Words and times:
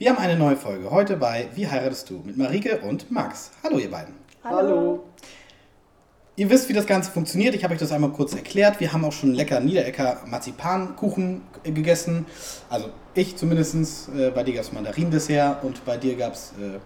Wir 0.00 0.08
haben 0.08 0.18
eine 0.18 0.34
neue 0.34 0.56
Folge 0.56 0.90
heute 0.90 1.18
bei 1.18 1.50
Wie 1.54 1.68
heiratest 1.68 2.08
du 2.08 2.22
mit 2.24 2.38
Marike 2.38 2.78
und 2.88 3.10
Max. 3.10 3.50
Hallo 3.62 3.76
ihr 3.76 3.90
beiden. 3.90 4.14
Hallo. 4.42 5.04
Ihr 6.36 6.48
wisst, 6.48 6.70
wie 6.70 6.72
das 6.72 6.86
Ganze 6.86 7.10
funktioniert. 7.10 7.54
Ich 7.54 7.64
habe 7.64 7.74
euch 7.74 7.80
das 7.80 7.92
einmal 7.92 8.10
kurz 8.10 8.34
erklärt. 8.34 8.80
Wir 8.80 8.94
haben 8.94 9.04
auch 9.04 9.12
schon 9.12 9.34
lecker 9.34 9.60
Niederecker 9.60 10.22
Marzipankuchen 10.24 11.42
gegessen. 11.64 12.24
Also 12.70 12.88
ich 13.12 13.36
zumindest. 13.36 14.08
Äh, 14.16 14.30
bei 14.30 14.42
dir 14.42 14.54
gab 14.54 14.62
es 14.62 14.72
Mandarindessert 14.72 15.62
und 15.64 15.84
bei 15.84 15.98
dir 15.98 16.16
gab 16.16 16.32
es 16.32 16.54
äh, 16.58 16.78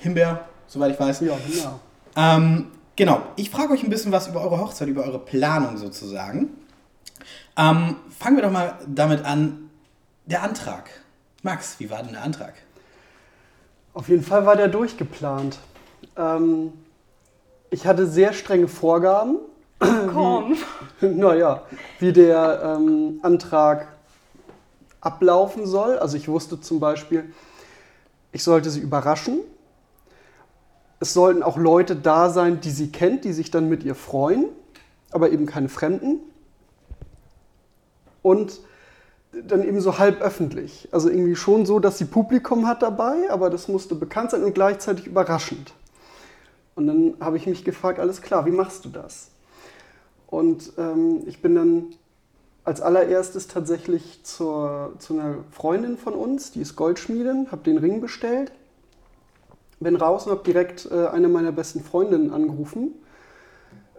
Himbeer, 0.00 0.48
soweit 0.66 0.92
ich 0.92 0.98
weiß. 0.98 1.20
Ja, 1.20 1.36
genau. 1.46 1.78
Ähm, 2.16 2.68
genau. 2.96 3.20
Ich 3.36 3.50
frage 3.50 3.74
euch 3.74 3.82
ein 3.82 3.90
bisschen 3.90 4.12
was 4.12 4.28
über 4.28 4.40
eure 4.40 4.58
Hochzeit, 4.58 4.88
über 4.88 5.04
eure 5.04 5.18
Planung 5.18 5.76
sozusagen. 5.76 6.56
Ähm, 7.58 7.96
fangen 8.18 8.36
wir 8.36 8.42
doch 8.42 8.50
mal 8.50 8.78
damit 8.86 9.26
an. 9.26 9.68
Der 10.24 10.42
Antrag. 10.42 11.01
Max, 11.42 11.80
wie 11.80 11.90
war 11.90 12.02
denn 12.02 12.12
der 12.12 12.22
Antrag? 12.22 12.54
Auf 13.94 14.08
jeden 14.08 14.22
Fall 14.22 14.46
war 14.46 14.56
der 14.56 14.68
durchgeplant. 14.68 15.58
Ähm, 16.16 16.72
ich 17.70 17.86
hatte 17.86 18.06
sehr 18.06 18.32
strenge 18.32 18.68
Vorgaben. 18.68 19.38
Komm. 19.78 20.56
Naja, 21.00 21.64
wie 21.98 22.12
der 22.12 22.76
ähm, 22.76 23.18
Antrag 23.22 23.88
ablaufen 25.00 25.66
soll. 25.66 25.98
Also 25.98 26.16
ich 26.16 26.28
wusste 26.28 26.60
zum 26.60 26.78
Beispiel, 26.78 27.32
ich 28.30 28.44
sollte 28.44 28.70
sie 28.70 28.78
überraschen. 28.78 29.40
Es 31.00 31.12
sollten 31.12 31.42
auch 31.42 31.56
Leute 31.56 31.96
da 31.96 32.30
sein, 32.30 32.60
die 32.60 32.70
sie 32.70 32.92
kennt, 32.92 33.24
die 33.24 33.32
sich 33.32 33.50
dann 33.50 33.68
mit 33.68 33.82
ihr 33.82 33.96
freuen, 33.96 34.44
aber 35.10 35.30
eben 35.30 35.46
keine 35.46 35.68
Fremden. 35.68 36.20
Und 38.22 38.60
dann 39.32 39.64
eben 39.64 39.80
so 39.80 39.98
halb 39.98 40.20
öffentlich. 40.20 40.88
Also 40.92 41.08
irgendwie 41.08 41.36
schon 41.36 41.64
so, 41.66 41.80
dass 41.80 41.98
sie 41.98 42.04
Publikum 42.04 42.66
hat 42.66 42.82
dabei, 42.82 43.30
aber 43.30 43.50
das 43.50 43.68
musste 43.68 43.94
bekannt 43.94 44.30
sein 44.30 44.44
und 44.44 44.54
gleichzeitig 44.54 45.06
überraschend. 45.06 45.72
Und 46.74 46.86
dann 46.86 47.14
habe 47.20 47.36
ich 47.36 47.46
mich 47.46 47.64
gefragt, 47.64 47.98
alles 47.98 48.22
klar, 48.22 48.46
wie 48.46 48.50
machst 48.50 48.84
du 48.84 48.88
das? 48.88 49.30
Und 50.26 50.72
ähm, 50.78 51.22
ich 51.26 51.42
bin 51.42 51.54
dann 51.54 51.84
als 52.64 52.80
allererstes 52.80 53.48
tatsächlich 53.48 54.20
zur, 54.22 54.94
zu 54.98 55.14
einer 55.14 55.38
Freundin 55.50 55.98
von 55.98 56.14
uns, 56.14 56.52
die 56.52 56.60
ist 56.60 56.76
Goldschmiedin, 56.76 57.48
habe 57.50 57.62
den 57.64 57.78
Ring 57.78 58.00
bestellt, 58.00 58.52
bin 59.80 59.96
raus 59.96 60.26
und 60.26 60.32
habe 60.32 60.44
direkt 60.44 60.88
äh, 60.90 61.08
eine 61.08 61.28
meiner 61.28 61.52
besten 61.52 61.82
Freundinnen 61.82 62.32
angerufen, 62.32 62.92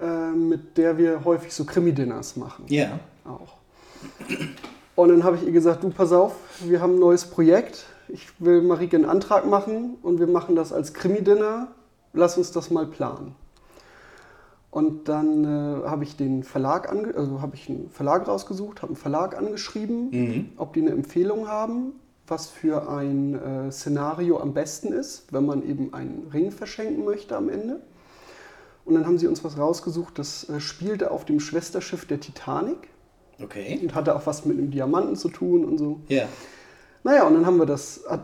äh, 0.02 0.32
mit 0.32 0.78
der 0.78 0.98
wir 0.98 1.26
häufig 1.26 1.54
so 1.54 1.66
Krimi-Dinners 1.66 2.38
machen. 2.38 2.66
Ja. 2.70 2.84
Yeah. 2.84 3.00
Auch. 3.26 3.58
Und 4.96 5.10
dann 5.10 5.24
habe 5.24 5.38
ich 5.38 5.44
ihr 5.46 5.52
gesagt, 5.52 5.84
du 5.84 5.90
pass 5.90 6.12
auf, 6.12 6.36
wir 6.64 6.82
haben 6.82 6.96
ein 6.96 7.00
neues 7.00 7.26
Projekt. 7.26 7.86
Ich 8.10 8.28
will 8.40 8.62
Marike 8.62 8.96
einen 8.96 9.06
Antrag 9.06 9.46
machen 9.48 9.96
und 10.04 10.20
wir 10.20 10.28
machen 10.28 10.56
das 10.56 10.72
als 10.72 10.94
Krimi-Dinner. 10.94 11.70
Lass 12.14 12.38
uns 12.38 12.52
das 12.52 12.70
mal 12.70 12.86
planen. 12.86 13.36
Und 14.70 15.08
dann 15.08 15.44
äh, 15.44 15.88
habe 15.88 16.04
ich 16.04 16.18
den 16.18 16.44
Verlag 16.44 16.92
also 16.92 17.42
habe 17.42 17.56
ich 17.56 17.70
einen 17.70 17.92
Verlag 17.92 18.28
rausgesucht, 18.28 18.82
habe 18.82 18.92
einen 18.92 18.96
Verlag 18.96 19.38
angeschrieben, 19.38 20.10
mhm. 20.10 20.50
ob 20.58 20.74
die 20.74 20.82
eine 20.82 20.90
Empfehlung 20.90 21.48
haben, 21.48 21.94
was 22.26 22.48
für 22.48 22.90
ein 22.90 23.36
äh, 23.36 23.72
Szenario 23.72 24.40
am 24.40 24.54
besten 24.54 24.92
ist, 24.92 25.32
wenn 25.32 25.46
man 25.46 25.64
eben 25.64 25.94
einen 25.94 26.28
Ring 26.34 26.52
verschenken 26.52 27.06
möchte 27.06 27.38
am 27.38 27.50
Ende. 27.50 27.82
Und 28.86 28.96
dann 28.96 29.06
haben 29.06 29.18
sie 29.18 29.28
uns 29.28 29.44
was 29.44 29.58
rausgesucht, 29.58 30.18
das 30.18 30.50
äh, 30.50 30.60
spielte 30.60 31.12
auf 31.12 31.24
dem 31.26 31.40
Schwesterschiff 31.40 32.06
der 32.06 32.20
Titanic. 32.20 32.90
Okay. 33.42 33.80
Und 33.82 33.96
hatte 33.96 34.16
auch 34.16 34.26
was 34.26 34.46
mit 34.46 34.58
einem 34.58 34.72
Diamanten 34.72 35.16
zu 35.16 35.30
tun 35.30 35.66
und 35.66 35.78
so. 35.78 36.02
Ja. 36.08 36.26
Naja, 37.06 37.24
und 37.24 37.34
dann 37.34 37.46
haben 37.46 37.58
wir 37.58 37.66
das, 37.66 38.06
hat 38.10 38.22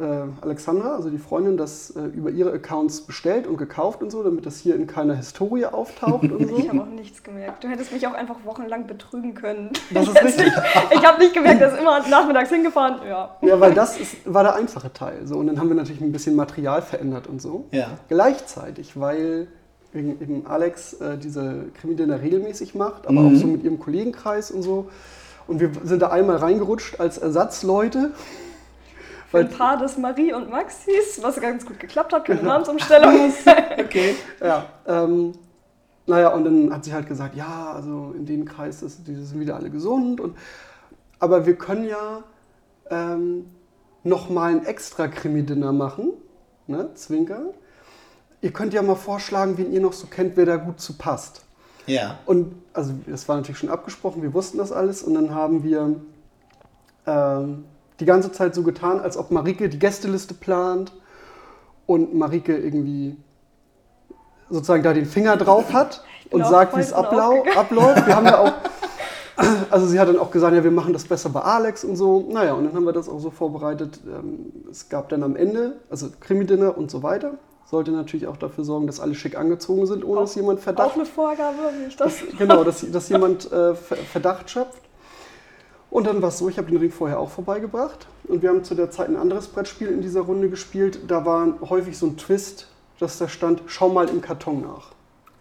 äh, 0.00 0.04
Alexandra, 0.40 0.94
also 0.94 1.10
die 1.10 1.18
Freundin, 1.18 1.58
das 1.58 1.90
äh, 1.90 2.00
über 2.00 2.30
ihre 2.30 2.50
Accounts 2.50 3.02
bestellt 3.02 3.46
und 3.46 3.58
gekauft 3.58 4.02
und 4.02 4.10
so, 4.10 4.22
damit 4.22 4.46
das 4.46 4.58
hier 4.58 4.74
in 4.74 4.86
keiner 4.86 5.14
Historie 5.14 5.66
auftaucht 5.66 6.30
und 6.30 6.48
so. 6.48 6.56
Ich 6.60 6.68
habe 6.68 6.80
auch 6.82 6.86
nichts 6.86 7.22
gemerkt. 7.22 7.62
Du 7.62 7.68
hättest 7.68 7.92
mich 7.92 8.06
auch 8.06 8.14
einfach 8.14 8.36
wochenlang 8.44 8.86
betrügen 8.86 9.34
können. 9.34 9.70
Das 9.90 10.08
ist 10.08 10.16
richtig. 10.24 10.50
ich 10.90 11.06
habe 11.06 11.18
nicht 11.18 11.34
gemerkt, 11.34 11.60
dass 11.60 11.78
immer 11.78 12.06
nachmittags 12.08 12.48
hingefahren. 12.48 13.06
Ja, 13.06 13.36
ja 13.42 13.60
weil 13.60 13.74
das 13.74 14.00
ist, 14.00 14.16
war 14.24 14.44
der 14.44 14.54
einfache 14.54 14.92
Teil. 14.92 15.26
So. 15.26 15.36
Und 15.36 15.48
dann 15.48 15.60
haben 15.60 15.68
wir 15.68 15.76
natürlich 15.76 16.00
ein 16.00 16.12
bisschen 16.12 16.36
Material 16.36 16.80
verändert 16.80 17.26
und 17.26 17.42
so. 17.42 17.66
Ja. 17.70 17.98
Gleichzeitig, 18.08 18.98
weil 18.98 19.48
wegen 19.92 20.20
eben 20.20 20.46
Alex 20.46 20.94
äh, 20.94 21.18
diese 21.18 21.64
Krimi-Dinner 21.80 22.20
regelmäßig 22.20 22.74
macht, 22.74 23.06
aber 23.06 23.20
mhm. 23.20 23.34
auch 23.34 23.40
so 23.40 23.46
mit 23.46 23.64
ihrem 23.64 23.78
Kollegenkreis 23.78 24.50
und 24.50 24.62
so. 24.62 24.88
Und 25.46 25.60
wir 25.60 25.70
sind 25.82 26.02
da 26.02 26.10
einmal 26.10 26.36
reingerutscht 26.36 27.00
als 27.00 27.18
Ersatzleute. 27.18 28.12
Für 29.28 29.38
ein 29.38 29.50
Paar 29.50 29.78
des 29.78 29.96
Marie 29.98 30.32
und 30.32 30.50
Max 30.50 30.84
hieß, 30.84 31.22
was 31.22 31.40
ganz 31.40 31.64
gut 31.64 31.78
geklappt 31.78 32.12
hat, 32.12 32.24
keine 32.24 32.40
genau. 32.40 32.52
Namensumstellung. 32.52 33.32
okay. 33.78 34.14
Ja, 34.40 34.66
ähm, 34.86 35.32
naja, 36.06 36.28
und 36.30 36.44
dann 36.44 36.72
hat 36.72 36.84
sie 36.84 36.92
halt 36.92 37.06
gesagt, 37.06 37.36
ja, 37.36 37.72
also 37.72 38.14
in 38.16 38.26
dem 38.26 38.44
Kreis 38.44 38.82
ist, 38.82 39.06
die 39.06 39.14
sind 39.14 39.38
wieder 39.38 39.56
alle 39.56 39.70
gesund. 39.70 40.20
Und, 40.20 40.36
aber 41.18 41.46
wir 41.46 41.54
können 41.54 41.84
ja 41.84 42.22
ähm, 42.90 43.46
nochmal 44.02 44.52
ein 44.52 44.66
extra 44.66 45.08
Krimi-Dinner 45.08 45.72
machen, 45.72 46.12
ne, 46.66 46.90
Zwinker 46.94 47.54
ihr 48.42 48.52
könnt 48.52 48.72
ja 48.72 48.82
mal 48.82 48.94
vorschlagen, 48.94 49.58
wen 49.58 49.72
ihr 49.72 49.80
noch 49.80 49.92
so 49.92 50.06
kennt, 50.06 50.36
wer 50.36 50.46
da 50.46 50.56
gut 50.56 50.80
zu 50.80 50.94
passt. 50.94 51.42
Ja. 51.86 52.18
Und 52.26 52.54
also 52.72 52.94
das 53.06 53.28
war 53.28 53.36
natürlich 53.36 53.58
schon 53.58 53.68
abgesprochen, 53.68 54.22
wir 54.22 54.32
wussten 54.32 54.58
das 54.58 54.72
alles 54.72 55.02
und 55.02 55.14
dann 55.14 55.34
haben 55.34 55.62
wir 55.64 55.96
ähm, 57.06 57.64
die 57.98 58.04
ganze 58.04 58.32
Zeit 58.32 58.54
so 58.54 58.62
getan, 58.62 59.00
als 59.00 59.16
ob 59.16 59.30
Marike 59.30 59.68
die 59.68 59.78
Gästeliste 59.78 60.34
plant 60.34 60.92
und 61.86 62.14
Marike 62.14 62.56
irgendwie 62.56 63.16
sozusagen 64.48 64.82
da 64.82 64.92
den 64.92 65.06
Finger 65.06 65.36
drauf 65.36 65.72
hat 65.72 66.04
und 66.30 66.46
sagt, 66.46 66.76
wie 66.76 66.80
es 66.80 66.92
ablau 66.92 67.44
abläuft. 67.56 68.06
Wir 68.06 68.16
haben 68.16 68.26
ja 68.26 68.38
auch, 68.38 68.52
also 69.70 69.86
sie 69.86 69.98
hat 69.98 70.08
dann 70.08 70.18
auch 70.18 70.30
gesagt, 70.30 70.54
ja, 70.54 70.62
wir 70.62 70.70
machen 70.70 70.92
das 70.92 71.04
besser 71.04 71.28
bei 71.30 71.40
Alex 71.40 71.84
und 71.84 71.96
so. 71.96 72.28
Naja, 72.30 72.54
und 72.54 72.64
dann 72.64 72.74
haben 72.74 72.84
wir 72.84 72.92
das 72.92 73.08
auch 73.08 73.18
so 73.18 73.30
vorbereitet. 73.30 74.00
Ähm, 74.06 74.52
es 74.70 74.88
gab 74.88 75.08
dann 75.08 75.22
am 75.22 75.34
Ende, 75.34 75.80
also 75.90 76.08
Krimi-Dinner 76.20 76.78
und 76.78 76.90
so 76.90 77.02
weiter 77.02 77.34
sollte 77.70 77.92
natürlich 77.92 78.26
auch 78.26 78.36
dafür 78.36 78.64
sorgen, 78.64 78.88
dass 78.88 78.98
alle 78.98 79.14
schick 79.14 79.38
angezogen 79.38 79.86
sind, 79.86 80.04
ohne 80.04 80.18
auch, 80.18 80.24
dass 80.24 80.34
jemand 80.34 80.58
Verdacht. 80.58 80.90
Auch 80.90 80.94
eine 80.96 81.06
Vorgabe, 81.06 81.56
wie 81.78 81.88
ich 81.88 81.96
das. 81.96 82.18
Dass, 82.18 82.36
genau, 82.38 82.64
dass, 82.64 82.90
dass 82.90 83.08
jemand 83.08 83.50
äh, 83.52 83.74
Verdacht 83.74 84.50
schöpft. 84.50 84.82
Und 85.88 86.06
dann 86.06 86.20
war 86.20 86.28
es 86.30 86.38
so, 86.38 86.48
ich 86.48 86.58
habe 86.58 86.68
den 86.68 86.78
Ring 86.78 86.90
vorher 86.90 87.20
auch 87.20 87.30
vorbeigebracht. 87.30 88.08
Und 88.24 88.42
wir 88.42 88.48
haben 88.48 88.64
zu 88.64 88.74
der 88.74 88.90
Zeit 88.90 89.08
ein 89.08 89.16
anderes 89.16 89.48
Brettspiel 89.48 89.88
in 89.88 90.02
dieser 90.02 90.22
Runde 90.22 90.50
gespielt. 90.50 91.00
Da 91.08 91.24
war 91.24 91.46
häufig 91.68 91.96
so 91.96 92.06
ein 92.06 92.16
Twist, 92.16 92.66
dass 92.98 93.18
da 93.18 93.28
stand, 93.28 93.62
schau 93.66 93.88
mal 93.88 94.08
im 94.08 94.20
Karton 94.20 94.62
nach. 94.62 94.92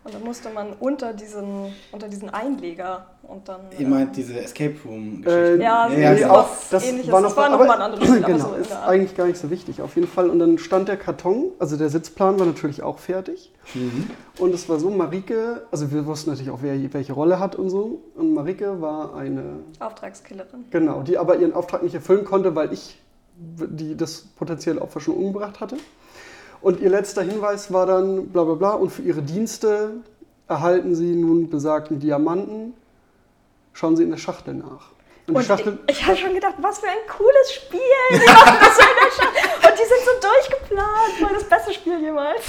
Und 0.09 0.16
dann 0.16 0.24
musste 0.24 0.50
man 0.50 0.74
unter 0.80 1.14
diesen, 1.14 1.72
unter 1.92 2.08
diesen 2.08 2.31
Einleger 2.31 3.06
und 3.22 3.47
dann. 3.47 3.59
Ihr 3.78 3.88
meint 3.88 4.16
diese 4.16 4.40
Escape 4.40 4.74
Room-Geschichte? 4.84 5.59
Äh, 5.59 5.62
ja, 5.62 5.88
ja, 5.88 6.14
ja 6.14 6.31
auch, 6.31 6.47
das 6.72 6.84
ähnliches. 6.84 7.12
war 7.12 7.22
noch, 7.22 7.30
das 7.30 7.38
war 7.38 7.50
noch 7.52 7.59
mal 7.59 7.75
ein 7.75 7.81
anderes 7.81 8.08
Spiel. 8.08 8.24
Genau, 8.24 8.50
so 8.50 8.56
ist 8.56 8.72
eigentlich 8.72 9.16
gar 9.16 9.28
nicht 9.28 9.38
so 9.38 9.52
wichtig, 9.52 9.84
auf 9.84 9.94
jeden 9.96 10.08
Fall. 10.08 10.31
Und 10.31 10.40
dann 10.40 10.58
stand 10.58 10.88
der 10.88 10.97
Karton, 10.97 11.52
also 11.59 11.78
der 11.78 11.90
Sitzplan 11.90 12.40
war 12.40 12.47
natürlich 12.47 12.81
auch 12.81 12.97
fertig. 12.97 13.53
Mhm. 13.75 14.09
Und 14.40 14.52
es 14.56 14.68
war 14.68 14.80
so, 14.80 14.90
Marike, 14.90 15.68
also 15.70 15.92
wir 15.92 16.08
wussten 16.08 16.31
natürlich 16.31 16.50
auch, 16.50 16.64
wer 16.64 16.76
welche 16.91 17.14
Rolle 17.14 17.40
hat 17.40 17.56
und 17.56 17.70
so. 17.70 18.02
Und 18.16 18.34
Marike 18.34 18.81
war 18.81 19.16
eine. 19.16 19.59
Auftragskillerin. 19.78 20.66
Genau, 20.72 21.03
die 21.03 21.20
aber 21.20 21.38
ihren 21.38 21.53
Auftrag 21.53 21.84
nicht 21.84 21.94
erfüllen 21.94 22.26
konnte, 22.26 22.56
weil 22.56 22.74
ich 22.74 22.97
die 23.40 23.96
das 23.96 24.22
potenzielle 24.36 24.81
Opfer 24.81 25.00
schon 25.00 25.16
umgebracht 25.16 25.59
hatte. 25.59 25.78
Und 26.62 26.81
ihr 26.81 26.90
letzter 26.90 27.22
Hinweis 27.22 27.72
war 27.72 27.86
dann 27.86 28.28
bla 28.28 28.44
bla 28.44 28.56
bla 28.56 28.72
und 28.74 28.90
für 28.90 29.02
ihre 29.02 29.22
Dienste 29.22 29.92
erhalten 30.47 30.96
Sie 30.96 31.16
nun 31.16 31.50
besagten 31.50 32.00
Diamanten. 32.00 32.74
Schauen 33.74 33.96
Sie 33.96 34.03
in 34.03 34.09
der 34.09 34.18
Schachtel 34.18 34.56
nach. 34.56 34.92
Und, 35.28 35.36
und 35.38 35.44
Schachtel 35.44 35.78
ich, 35.88 36.00
ich 36.00 36.06
habe 36.06 36.18
schon 36.18 36.34
gedacht, 36.34 36.56
was 36.59 36.80
für 36.80 36.88
ein 36.88 36.97
cooles 37.08 37.53
Spiel. 37.53 37.80
Die 38.12 38.25
machen 38.25 38.58
das 38.59 38.75
so 38.75 38.81
in 38.81 38.97
der 39.03 39.12
Schachtel. 39.12 39.70
Und 39.70 39.79
die 39.79 39.88
sind 39.88 40.02
so 40.06 40.28
durchgeplant. 40.28 41.22
War 41.22 41.34
das 41.34 41.44
beste 41.44 41.73
Spiel 41.73 42.02
jemals. 42.02 42.41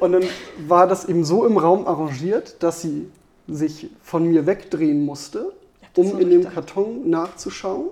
Und 0.00 0.12
dann 0.12 0.24
war 0.68 0.86
das 0.86 1.06
eben 1.06 1.24
so 1.24 1.46
im 1.46 1.56
Raum 1.56 1.86
arrangiert, 1.86 2.62
dass 2.62 2.82
sie 2.82 3.10
sich 3.48 3.90
von 4.02 4.28
mir 4.28 4.46
wegdrehen 4.46 5.04
musste, 5.04 5.52
um 5.96 6.20
in 6.20 6.30
dem 6.30 6.48
Karton 6.48 7.08
nachzuschauen. 7.08 7.88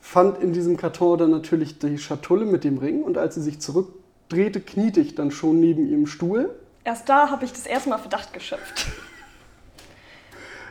Fand 0.00 0.42
in 0.42 0.52
diesem 0.52 0.76
Karton 0.76 1.18
dann 1.18 1.30
natürlich 1.30 1.78
die 1.78 1.98
Schatulle 1.98 2.46
mit 2.46 2.64
dem 2.64 2.78
Ring 2.78 3.02
und 3.02 3.18
als 3.18 3.34
sie 3.34 3.42
sich 3.42 3.60
zurückdrehte, 3.60 3.95
kniete 4.28 5.00
ich 5.00 5.14
dann 5.14 5.30
schon 5.30 5.60
neben 5.60 5.88
ihrem 5.88 6.06
Stuhl 6.06 6.54
erst 6.86 7.08
da 7.08 7.30
habe 7.30 7.44
ich 7.44 7.52
das 7.52 7.66
erste 7.66 7.90
Mal 7.90 7.98
Verdacht 7.98 8.32
geschöpft. 8.32 8.86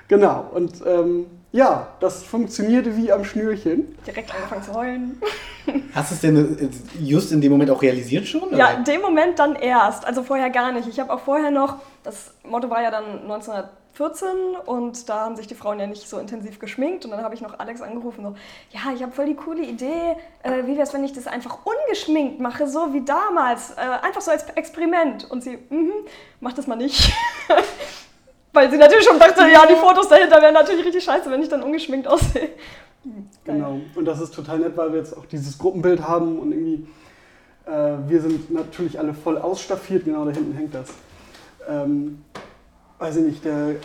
Genau, 0.07 0.51
und 0.53 0.83
ähm, 0.85 1.25
ja, 1.51 1.87
das 1.99 2.21
funktionierte 2.23 2.95
wie 2.95 3.11
am 3.11 3.25
Schnürchen. 3.25 3.97
Direkt 4.05 4.35
angefangen 4.35 4.61
zu 4.61 4.71
heulen. 4.75 5.19
Hast 5.95 6.11
du 6.11 6.15
es 6.15 6.21
denn 6.21 6.59
äh, 6.59 7.03
just 7.03 7.31
in 7.31 7.41
dem 7.41 7.51
Moment 7.51 7.71
auch 7.71 7.81
realisiert 7.81 8.27
schon? 8.27 8.43
Oder? 8.43 8.55
Ja, 8.55 8.67
in 8.69 8.83
dem 8.83 9.01
Moment 9.01 9.39
dann 9.39 9.55
erst. 9.55 10.05
Also 10.05 10.21
vorher 10.21 10.51
gar 10.51 10.71
nicht. 10.73 10.87
Ich 10.87 10.99
habe 10.99 11.11
auch 11.11 11.21
vorher 11.21 11.49
noch, 11.49 11.77
das 12.03 12.35
Motto 12.43 12.69
war 12.69 12.83
ja 12.83 12.91
dann 12.91 13.25
19 13.25 13.63
14 13.95 14.27
und 14.65 15.07
da 15.07 15.21
haben 15.21 15.37
sich 15.37 15.47
die 15.47 15.55
Frauen 15.55 15.79
ja 15.79 15.87
nicht 15.87 16.07
so 16.07 16.19
intensiv 16.19 16.59
geschminkt 16.59 17.05
und 17.05 17.11
dann 17.11 17.23
habe 17.23 17.33
ich 17.33 17.39
noch 17.39 17.59
Alex 17.59 17.81
angerufen, 17.81 18.25
so, 18.25 18.35
ja, 18.71 18.93
ich 18.93 19.01
habe 19.01 19.13
voll 19.13 19.25
die 19.25 19.35
coole 19.35 19.63
Idee, 19.63 20.17
äh, 20.43 20.63
wie 20.65 20.73
wäre 20.73 20.81
es, 20.81 20.93
wenn 20.93 21.05
ich 21.05 21.13
das 21.13 21.27
einfach 21.27 21.59
ungeschminkt 21.65 22.41
mache, 22.41 22.67
so 22.67 22.93
wie 22.93 23.05
damals, 23.05 23.71
äh, 23.71 23.75
einfach 24.01 24.19
so 24.19 24.31
als 24.31 24.43
Experiment. 24.49 25.31
Und 25.31 25.43
sie, 25.43 25.57
mhm, 25.69 25.93
mach 26.41 26.51
das 26.51 26.67
mal 26.67 26.75
nicht. 26.75 27.13
Weil 28.53 28.69
sie 28.69 28.77
natürlich 28.77 29.05
schon 29.05 29.17
dachte, 29.17 29.47
ja, 29.47 29.65
die 29.65 29.75
Fotos 29.75 30.09
dahinter 30.09 30.41
wären 30.41 30.53
natürlich 30.53 30.85
richtig 30.85 31.03
scheiße, 31.03 31.31
wenn 31.31 31.41
ich 31.41 31.49
dann 31.49 31.63
ungeschminkt 31.63 32.07
aussehe. 32.07 32.49
Genau. 33.43 33.81
Und 33.93 34.05
das 34.05 34.19
ist 34.19 34.33
total 34.33 34.57
nett, 34.57 34.75
weil 34.75 34.91
wir 34.91 34.97
jetzt 34.97 35.15
auch 35.15 35.27
dieses 35.27 35.59
Gruppenbild 35.59 36.01
haben 36.01 36.39
und 36.39 36.51
irgendwie, 36.51 36.87
äh, 37.67 37.97
wir 38.07 38.19
sind 38.19 38.49
natürlich 38.49 38.97
alle 38.97 39.13
voll 39.13 39.37
ausstaffiert, 39.37 40.05
genau 40.05 40.25
da 40.25 40.31
hinten 40.31 40.55
hängt 40.55 40.73
das. 40.73 40.87
Ähm, 41.69 42.23
weiß 42.99 43.17
ich 43.17 43.23
nicht, 43.23 43.45
der, 43.45 43.75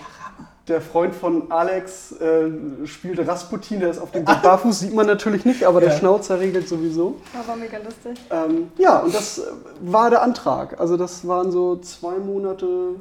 der 0.68 0.80
Freund 0.80 1.14
von 1.14 1.50
Alex 1.50 2.12
äh, 2.12 2.50
spielt 2.86 3.26
Rasputin, 3.26 3.80
der 3.80 3.90
ist 3.90 3.98
auf 3.98 4.10
dem 4.12 4.24
Bild 4.24 4.42
barfuß, 4.42 4.80
sieht 4.80 4.94
man 4.94 5.06
natürlich 5.06 5.44
nicht, 5.44 5.64
aber 5.64 5.80
der 5.80 5.90
Ja. 5.90 5.96
Schnauzer 5.98 6.38
regelt 6.38 6.68
sowieso. 6.68 7.16
Ja, 7.34 7.46
war 7.46 7.56
mega 7.56 7.78
lustig. 7.78 8.18
Ähm, 8.30 8.70
ja, 8.78 8.98
und 9.00 9.14
das 9.14 9.38
äh, 9.38 9.42
war 9.80 10.10
der 10.10 10.22
Antrag. 10.22 10.78
Also 10.80 10.96
das 10.96 11.26
waren 11.26 11.50
so 11.50 11.76
zwei 11.76 12.18
Monate 12.18 12.94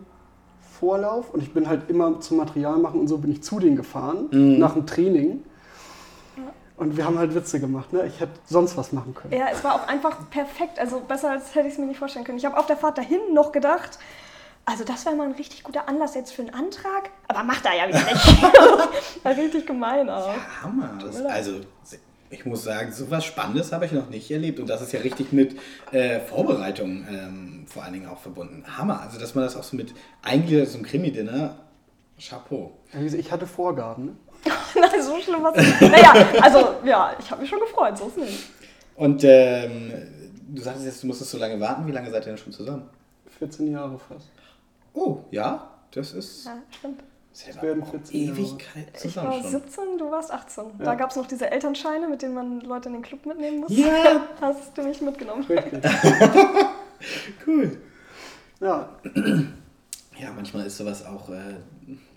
Vorlauf 0.79 1.33
und 1.33 1.43
ich 1.43 1.53
bin 1.53 1.67
halt 1.67 1.89
immer 1.89 2.21
zum 2.21 2.37
Material 2.37 2.77
machen 2.77 3.01
und 3.01 3.07
so 3.09 3.17
bin 3.17 3.31
ich 3.33 3.43
zu 3.43 3.59
denen 3.59 3.75
gefahren, 3.75 4.27
Mhm. 4.31 4.59
nach 4.59 4.73
dem 4.73 4.85
Training. 4.87 5.43
Und 6.77 6.95
wir 6.95 7.03
haben 7.03 7.19
halt 7.19 7.35
Witze 7.35 7.59
gemacht. 7.59 7.91
Ne? 7.91 8.05
Ich 8.07 8.21
hätte 8.21 8.31
sonst 8.45 8.77
was 8.77 8.93
machen 8.93 9.13
können. 9.13 9.33
Ja, 9.33 9.47
es 9.51 9.61
war 9.65 9.75
auch 9.75 9.85
einfach 9.89 10.15
perfekt. 10.29 10.79
Also 10.79 11.01
besser 11.05 11.31
als 11.31 11.53
hätte 11.53 11.67
ich 11.67 11.73
es 11.73 11.77
mir 11.79 11.85
nicht 11.87 11.99
vorstellen 11.99 12.23
können. 12.23 12.37
Ich 12.37 12.45
habe 12.45 12.57
auf 12.57 12.67
der 12.67 12.77
Fahrt 12.77 12.97
dahin 12.97 13.19
noch 13.33 13.51
gedacht, 13.51 13.99
also 14.69 14.83
das 14.83 15.03
wäre 15.05 15.15
mal 15.15 15.27
ein 15.27 15.33
richtig 15.33 15.63
guter 15.63 15.89
Anlass 15.89 16.13
jetzt 16.13 16.31
für 16.31 16.43
einen 16.43 16.53
Antrag. 16.53 17.09
Aber 17.27 17.43
macht 17.43 17.65
er 17.65 17.75
ja 17.75 17.87
wieder 17.87 17.99
nicht. 17.99 18.43
war 19.23 19.35
richtig 19.35 19.65
gemein 19.65 20.09
auch. 20.09 20.31
Hammer. 20.61 20.97
Das, 21.01 21.25
also, 21.25 21.61
ich 22.29 22.45
muss 22.45 22.63
sagen, 22.63 22.91
so 22.91 23.09
was 23.09 23.25
Spannendes 23.25 23.71
habe 23.71 23.85
ich 23.85 23.91
noch 23.91 24.09
nicht 24.09 24.29
erlebt. 24.29 24.59
Und 24.59 24.69
das 24.69 24.81
ist 24.81 24.91
ja 24.91 24.99
richtig 24.99 25.33
mit 25.33 25.57
äh, 25.91 26.19
Vorbereitung 26.19 27.03
ähm, 27.09 27.65
vor 27.67 27.83
allen 27.83 27.93
Dingen 27.93 28.07
auch 28.07 28.19
verbunden. 28.19 28.63
Hammer. 28.77 29.01
Also, 29.01 29.19
dass 29.19 29.33
man 29.33 29.43
das 29.43 29.55
auch 29.57 29.63
so 29.63 29.75
mit 29.75 29.93
eingliedert 30.21 30.69
zum 30.69 30.83
Krimi-Dinner. 30.83 31.55
Chapeau. 32.19 32.77
Ja, 32.93 32.99
Ich 33.01 33.31
hatte 33.31 33.47
Vorgaben. 33.47 34.05
Ne? 34.05 34.11
Nein, 34.79 35.01
so 35.01 35.19
schlimm 35.19 35.41
war 35.41 35.55
es 35.55 35.65
nicht. 35.65 35.81
Naja, 35.81 36.13
also 36.41 36.75
ja, 36.85 37.15
ich 37.19 37.31
habe 37.31 37.41
mich 37.41 37.49
schon 37.49 37.59
gefreut, 37.59 37.97
so 37.97 38.07
ist 38.07 38.17
es 38.17 38.23
nicht. 38.23 38.49
Und 38.95 39.23
ähm, 39.23 39.91
du 40.47 40.61
sagtest 40.61 40.85
jetzt, 40.85 41.01
du 41.01 41.07
musstest 41.07 41.31
so 41.31 41.37
lange 41.37 41.59
warten. 41.59 41.87
Wie 41.87 41.91
lange 41.91 42.11
seid 42.11 42.23
ihr 42.23 42.33
denn 42.33 42.37
schon 42.37 42.53
zusammen? 42.53 42.89
14 43.39 43.71
Jahre 43.71 43.97
fast. 43.97 44.27
Oh, 44.99 45.23
ja, 45.31 45.69
das 45.91 46.13
ist. 46.13 46.45
Ja, 46.45 46.57
stimmt. 46.77 47.01
Das 47.31 47.45
Das 47.45 47.61
werden 47.61 47.83
auch 47.83 47.89
14 47.91 48.21
Jahre. 48.27 48.37
Ewigkeit 48.39 48.87
Ich 49.03 49.15
war 49.15 49.31
schon. 49.33 49.43
17, 49.49 49.97
du 49.97 50.11
warst 50.11 50.31
18. 50.31 50.63
Da 50.79 50.83
Ja. 50.85 50.95
gab 50.95 51.11
es 51.11 51.15
noch 51.15 51.25
diese 51.27 51.49
Elternscheine, 51.49 52.07
mit 52.07 52.21
denen 52.21 52.33
man 52.33 52.59
Leute 52.61 52.89
in 52.89 52.93
den 52.95 53.01
Club 53.01 53.25
mitnehmen 53.25 53.61
muss. 53.61 53.69
Ja. 53.71 54.25
Hast 54.41 54.77
du 54.77 54.81
mich 54.83 54.99
mitgenommen? 55.01 55.43
Richtig. 55.45 55.81
Cool. 57.47 57.77
Ja, 58.59 58.89
Ja, 60.19 60.31
manchmal 60.35 60.65
ist 60.65 60.75
sowas 60.77 61.05
auch. 61.05 61.29
Äh, 61.29 61.55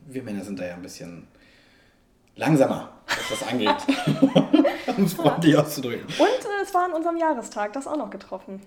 wir 0.09 0.23
Männer 0.25 0.43
sind 0.43 0.59
da 0.59 0.67
ja 0.67 0.75
ein 0.75 0.83
bisschen 0.83 1.29
langsamer, 2.35 2.89
was 3.07 3.39
das 3.39 3.49
angeht. 3.49 3.77
um 4.97 5.05
es 5.05 5.15
freundlich 5.15 5.57
auszudrücken. 5.57 6.07
Und 6.07 6.19
äh, 6.45 6.63
es 6.65 6.75
war 6.75 6.87
an 6.87 6.95
unserem 6.95 7.17
Jahrestag, 7.17 7.73
das 7.75 7.87
auch 7.87 7.97
noch 7.97 8.11
getroffen. 8.11 8.61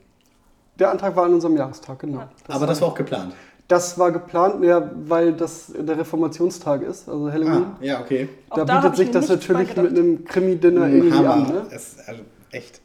der 0.80 0.92
Antrag 0.92 1.16
war 1.18 1.26
an 1.26 1.34
unserem 1.34 1.58
Jahrestag, 1.58 2.00
genau. 2.00 2.20
Ja. 2.20 2.30
Aber 2.48 2.66
das 2.66 2.80
war 2.80 2.88
auch 2.88 2.96
geplant. 2.96 3.34
Das 3.68 3.98
war 3.98 4.12
geplant, 4.12 4.64
ja, 4.64 4.92
weil 5.08 5.34
das 5.34 5.72
der 5.76 5.98
Reformationstag 5.98 6.84
ist, 6.84 7.10
also 7.10 7.32
Halloween. 7.32 7.66
Ah, 7.66 7.78
ja, 7.82 8.00
okay. 8.02 8.30
Da 8.56 8.64
da 8.64 8.76
bietet 8.76 8.92
ich 8.94 8.98
sich 9.00 9.12
das 9.12 9.28
natürlich 9.28 9.76
mit 9.76 9.90
einem 9.90 10.24
Krimi-Dinner 10.24 10.88
irgendwie 10.88 11.14
Hammer. 11.18 11.34
an. 11.34 11.44
Ne? 11.48 11.66
Es 11.72 11.94
ist 11.94 12.08
also 12.08 12.22
echt 12.52 12.80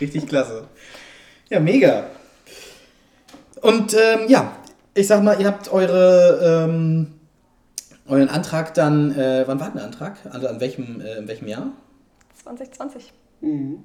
richtig 0.00 0.26
klasse. 0.26 0.64
Ja, 1.50 1.60
mega. 1.60 2.06
Und 3.62 3.94
ähm, 3.94 4.28
ja, 4.28 4.56
ich 4.94 5.06
sag 5.06 5.22
mal, 5.22 5.40
ihr 5.40 5.46
habt 5.46 5.72
eure, 5.72 6.66
ähm, 6.68 7.12
euren 8.08 8.28
Antrag 8.28 8.74
dann, 8.74 9.12
äh, 9.16 9.44
wann 9.46 9.60
war 9.60 9.68
denn 9.68 9.76
der 9.76 9.84
Antrag? 9.84 10.16
Also 10.30 10.48
an 10.48 10.60
welchem, 10.60 11.00
äh, 11.00 11.18
in 11.18 11.28
welchem 11.28 11.46
Jahr? 11.46 11.68
2020. 12.42 13.12
Mhm. 13.40 13.84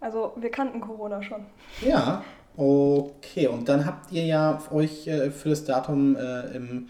Also 0.00 0.32
wir 0.36 0.50
kannten 0.50 0.80
Corona 0.80 1.22
schon. 1.22 1.46
Ja, 1.80 2.22
okay. 2.56 3.46
Und 3.46 3.68
dann 3.68 3.86
habt 3.86 4.12
ihr 4.12 4.24
ja 4.24 4.62
euch 4.70 5.06
äh, 5.06 5.30
für 5.30 5.50
das 5.50 5.64
Datum 5.64 6.16
äh, 6.16 6.56
im 6.56 6.88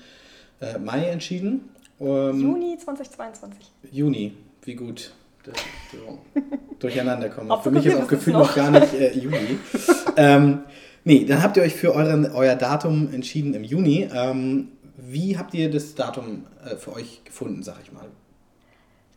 äh, 0.60 0.78
Mai 0.78 1.06
entschieden. 1.06 1.70
Ähm, 2.00 2.40
Juni 2.40 2.78
2022. 2.78 3.72
Juni, 3.90 4.36
wie 4.62 4.74
gut. 4.74 5.12
das 5.44 5.54
so 5.92 6.18
durcheinander 6.78 7.28
kommen. 7.28 7.50
Für 7.62 7.70
mich 7.70 7.86
ist 7.86 7.96
auch 7.96 8.08
gefühlt 8.08 8.36
noch. 8.36 8.48
noch 8.48 8.54
gar 8.54 8.70
nicht 8.70 8.92
Juni. 9.14 9.58
ähm, 10.16 10.60
nee, 11.04 11.24
dann 11.24 11.42
habt 11.42 11.56
ihr 11.56 11.62
euch 11.62 11.74
für 11.74 11.94
euren, 11.94 12.30
euer 12.32 12.54
Datum 12.54 13.12
entschieden 13.12 13.54
im 13.54 13.64
Juni. 13.64 14.08
Ähm, 14.12 14.68
wie 14.96 15.38
habt 15.38 15.54
ihr 15.54 15.70
das 15.70 15.94
Datum 15.94 16.46
für 16.78 16.94
euch 16.94 17.22
gefunden, 17.24 17.62
sag 17.62 17.76
ich 17.82 17.92
mal? 17.92 18.06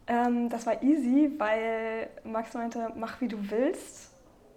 Ähm, 0.09 0.49
das 0.49 0.65
war 0.65 0.81
easy, 0.81 1.31
weil 1.37 2.09
Max 2.23 2.53
meinte, 2.55 2.91
mach 2.95 3.21
wie 3.21 3.27
du 3.27 3.37
willst. 3.49 4.08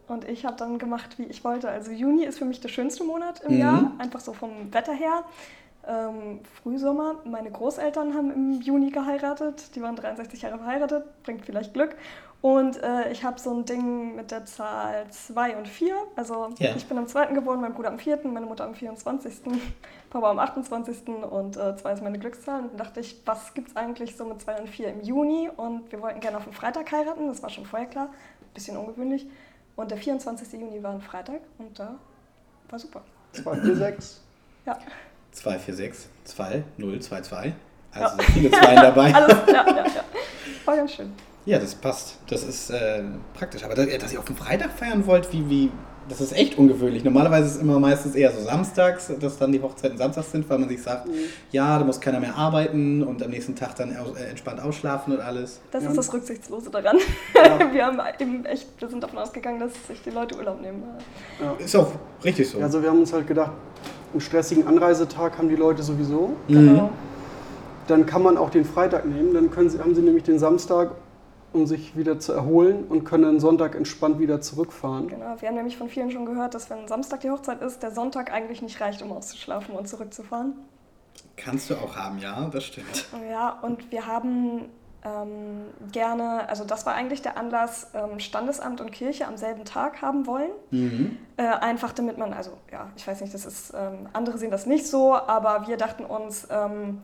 Und 0.09 0.29
ich 0.29 0.45
habe 0.45 0.57
dann 0.57 0.79
gemacht, 0.79 1.19
wie 1.19 1.25
ich 1.25 1.45
wollte. 1.45 1.69
Also 1.69 1.91
Juni 1.93 2.25
ist 2.25 2.39
für 2.39 2.45
mich 2.45 2.61
der 2.61 2.69
schönste 2.69 3.05
Monat 3.05 3.41
im 3.43 3.55
Mhm. 3.55 3.61
Jahr, 3.61 3.93
einfach 3.99 4.21
so 4.21 4.33
vom 4.33 4.73
Wetter 4.73 4.93
her. 4.93 5.25
Ähm, 5.87 6.41
Frühsommer. 6.63 7.17
Meine 7.25 7.51
Großeltern 7.51 8.15
haben 8.15 8.31
im 8.33 8.61
Juni 8.61 8.91
geheiratet. 8.91 9.75
Die 9.75 9.83
waren 9.83 9.97
63 9.97 10.43
Jahre 10.43 10.59
verheiratet, 10.59 11.05
bringt 11.25 11.45
vielleicht 11.45 11.75
Glück. 11.75 11.97
Und 12.41 12.81
äh, 12.83 13.11
ich 13.13 13.25
habe 13.25 13.39
so 13.41 13.51
ein 13.55 13.65
Ding 13.65 14.15
mit 14.17 14.31
der 14.33 14.45
Zahl 14.45 15.07
2 15.11 15.57
und 15.57 15.67
4. 15.69 15.95
Also 16.17 16.51
Ja. 16.59 16.75
ich 16.77 16.87
bin 16.87 16.99
am 16.99 17.07
2. 17.09 17.27
geboren, 17.27 17.61
mein 17.61 17.73
Bruder 17.75 17.89
am 17.89 17.99
4., 17.99 18.19
meine 18.25 18.47
Mutter 18.47 18.65
am 18.65 18.75
24., 18.75 19.41
Papa 20.11 20.31
am 20.31 20.39
28. 20.41 21.09
und 21.31 21.55
2 21.55 21.93
ist 21.93 22.03
meine 22.03 22.19
Glückszahl. 22.19 22.61
Und 22.63 22.71
dann 22.73 22.79
dachte 22.79 23.01
ich, 23.01 23.21
was 23.27 23.55
gibt 23.55 23.69
es 23.71 23.77
eigentlich 23.77 24.17
so 24.17 24.25
mit 24.25 24.41
2 24.41 24.61
und 24.61 24.69
4 24.69 24.89
im 24.89 25.01
Juni? 25.03 25.51
Und 25.57 25.91
wir 25.91 26.01
wollten 26.03 26.21
gerne 26.21 26.37
auf 26.37 26.45
den 26.45 26.53
Freitag 26.53 26.91
heiraten, 26.93 27.27
das 27.29 27.43
war 27.43 27.51
schon 27.51 27.65
vorher 27.65 27.89
klar. 27.89 28.09
Bisschen 28.55 28.77
ungewöhnlich. 28.77 29.27
Und 29.77 29.91
der 29.91 29.99
24. 29.99 30.53
Juni 30.61 30.83
war 30.83 30.93
ein 30.93 31.01
Freitag 31.01 31.41
und 31.59 31.79
da 31.79 31.95
war 32.69 32.79
super. 32.79 33.03
2, 33.33 33.61
4, 33.63 33.77
6. 33.77 34.21
Ja, 34.67 34.79
246 35.33 36.09
2022. 36.25 37.53
Also 37.93 38.05
Ja. 38.05 38.09
sind 38.11 38.23
viele 38.33 38.51
Zweien 38.51 38.77
dabei. 38.83 39.15
alles, 39.15 39.37
ja, 39.47 39.53
ja, 39.67 39.87
ja. 39.87 40.05
War 40.65 40.77
ganz 40.77 40.93
schön. 40.93 41.13
Ja, 41.45 41.59
das 41.59 41.75
passt. 41.75 42.19
Das 42.29 42.45
ist 42.45 42.71
äh, 42.71 43.03
praktisch. 43.35 43.65
Aber 43.65 43.75
dass, 43.75 43.87
dass 43.99 44.13
ihr 44.13 44.19
auf 44.19 44.25
dem 44.27 44.37
Freitag 44.37 44.71
feiern 44.73 45.05
wollt, 45.07 45.33
wie, 45.33 45.49
wie, 45.51 45.71
das 46.09 46.21
ist 46.21 46.33
echt 46.37 46.59
ungewöhnlich. 46.59 47.05
Normalerweise 47.05 47.47
ist 47.47 47.55
es 47.57 47.61
immer 47.61 47.79
meistens 47.79 48.15
eher 48.15 48.31
so 48.33 48.43
samstags, 48.43 49.11
dass 49.21 49.39
dann 49.39 49.53
die 49.53 49.61
Hochzeiten 49.63 49.97
samstags 49.97 50.33
sind, 50.33 50.49
weil 50.51 50.59
man 50.59 50.69
sich 50.69 50.83
sagt, 50.83 51.09
ja, 51.51 51.79
da 51.79 51.85
muss 51.85 52.01
keiner 52.01 52.21
mehr 52.21 52.37
arbeiten 52.37 53.03
und 53.03 53.23
am 53.23 53.31
nächsten 53.31 53.55
Tag 53.55 53.75
dann 53.77 53.97
aus, 53.97 54.17
äh, 54.19 54.25
entspannt 54.31 54.61
ausschlafen 54.61 55.15
und 55.15 55.21
alles. 55.21 55.61
Das 55.71 55.85
Ja. 55.85 55.91
ist 55.91 55.97
das 55.97 56.13
Rücksichtslose 56.13 56.71
daran. 56.71 56.97
Ja. 57.35 57.59
Wir 57.73 57.87
haben 57.87 57.99
eben 58.19 58.45
echt, 58.45 58.69
wir 58.79 58.89
sind 58.89 59.03
davon 59.03 59.19
ausgegangen, 59.19 59.61
dass 59.61 59.73
sich 59.89 60.03
die 60.03 60.11
Leute 60.11 60.37
Urlaub 60.37 60.61
nehmen. 60.61 60.83
Ja. 61.41 61.55
Ist 61.65 61.75
auch 61.77 61.93
richtig 62.25 62.49
so. 62.51 62.59
Also 62.61 62.83
wir 62.83 62.91
haben 62.91 63.01
uns 63.01 63.13
halt 63.13 63.27
gedacht, 63.27 63.53
einen 64.13 64.21
stressigen 64.21 64.67
Anreisetag 64.67 65.39
haben 65.39 65.49
die 65.49 65.57
Leute 65.57 65.83
sowieso. 65.83 66.33
Mhm. 66.49 66.55
Genau. 66.55 66.91
Dann 67.89 68.07
kann 68.07 68.23
man 68.23 68.37
auch 68.37 68.51
den 68.51 68.65
Freitag 68.65 69.07
nehmen. 69.07 69.35
Dann 69.35 69.51
können 69.51 69.71
sie, 69.71 69.79
haben 69.79 69.95
sie 69.95 70.03
nämlich 70.03 70.23
den 70.25 70.39
Samstag, 70.39 70.91
um 71.53 71.67
sich 71.67 71.97
wieder 71.97 72.19
zu 72.19 72.33
erholen 72.33 72.85
und 72.89 73.05
können 73.05 73.25
dann 73.25 73.41
Sonntag 73.41 73.75
entspannt 73.75 74.19
wieder 74.19 74.41
zurückfahren. 74.41 75.09
Genau, 75.09 75.37
wir 75.41 75.49
haben 75.49 75.57
nämlich 75.57 75.77
von 75.77 75.89
vielen 75.89 76.11
schon 76.11 76.27
gehört, 76.27 76.55
dass 76.55 76.71
wenn 76.71 76.89
Samstag 76.89 77.21
die 77.21 77.31
Hochzeit 77.31 77.63
ist, 77.63 77.83
der 77.83 77.91
Sonntag 77.91 78.33
eigentlich 78.33 78.63
nicht 78.63 78.81
reicht, 78.81 79.03
um 79.03 79.13
auszuschlafen 79.13 79.75
und 79.75 79.89
zurückzufahren. 79.89 80.55
Kannst 81.37 81.71
du 81.71 81.75
auch 81.75 81.97
haben, 81.97 82.19
ja, 82.19 82.49
das 82.53 82.65
stimmt. 82.65 83.07
Ja, 83.31 83.59
und 83.63 83.91
wir 83.91 84.07
haben 84.07 84.67
ähm, 85.05 85.63
gerne, 85.91 86.49
also 86.49 86.65
das 86.65 86.87
war 86.87 86.95
eigentlich 86.95 87.23
der 87.23 87.37
Anlass, 87.37 87.91
ähm, 87.95 88.21
Standesamt 88.21 88.81
und 88.81 88.93
Kirche 88.93 89.27
am 89.27 89.37
selben 89.37 89.65
Tag 89.65 90.01
haben 90.01 90.27
wollen. 90.27 90.51
Mhm. 90.71 91.19
Äh, 91.37 91.45
einfach 91.45 91.93
damit 91.93 92.19
man, 92.19 92.33
also 92.33 92.53
ja, 92.71 92.91
ich 92.97 93.07
weiß 93.07 93.21
nicht, 93.21 93.35
das 93.35 93.45
ist, 93.45 93.73
ähm, 93.75 94.09
andere 94.13 94.39
sehen 94.39 94.51
das 94.51 94.67
nicht 94.67 94.87
so, 94.87 95.15
aber 95.15 95.67
wir 95.67 95.77
dachten 95.77 96.05
uns, 96.05 96.47
ähm, 96.51 97.03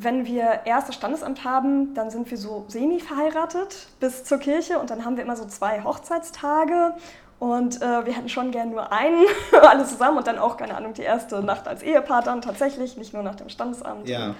wenn 0.00 0.26
wir 0.26 0.60
erst 0.64 0.88
das 0.88 0.94
Standesamt 0.94 1.44
haben, 1.44 1.94
dann 1.94 2.10
sind 2.10 2.30
wir 2.30 2.38
so 2.38 2.64
semi-verheiratet 2.68 3.88
bis 4.00 4.24
zur 4.24 4.38
Kirche 4.38 4.78
und 4.78 4.90
dann 4.90 5.04
haben 5.04 5.16
wir 5.16 5.24
immer 5.24 5.36
so 5.36 5.44
zwei 5.46 5.82
Hochzeitstage 5.82 6.94
und 7.38 7.80
äh, 7.82 8.06
wir 8.06 8.12
hätten 8.12 8.28
schon 8.28 8.50
gern 8.50 8.70
nur 8.70 8.92
einen, 8.92 9.24
alle 9.62 9.84
zusammen 9.84 10.18
und 10.18 10.26
dann 10.26 10.38
auch, 10.38 10.56
keine 10.56 10.76
Ahnung, 10.76 10.94
die 10.94 11.02
erste 11.02 11.42
Nacht 11.42 11.68
als 11.68 11.82
Ehepaar 11.82 12.22
dann 12.22 12.42
tatsächlich, 12.42 12.96
nicht 12.96 13.12
nur 13.12 13.22
nach 13.22 13.36
dem 13.36 13.48
Standesamt. 13.48 14.08
Ja. 14.08 14.34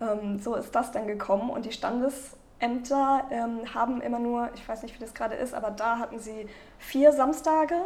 Ähm, 0.00 0.38
so 0.40 0.54
ist 0.54 0.74
das 0.74 0.92
dann 0.92 1.06
gekommen 1.06 1.50
und 1.50 1.64
die 1.64 1.72
Standesämter 1.72 3.24
ähm, 3.30 3.60
haben 3.74 4.00
immer 4.00 4.18
nur, 4.18 4.50
ich 4.54 4.68
weiß 4.68 4.82
nicht, 4.82 4.94
wie 4.94 5.00
das 5.00 5.14
gerade 5.14 5.34
ist, 5.34 5.54
aber 5.54 5.70
da 5.70 5.98
hatten 5.98 6.18
sie 6.18 6.46
vier 6.78 7.12
Samstage 7.12 7.76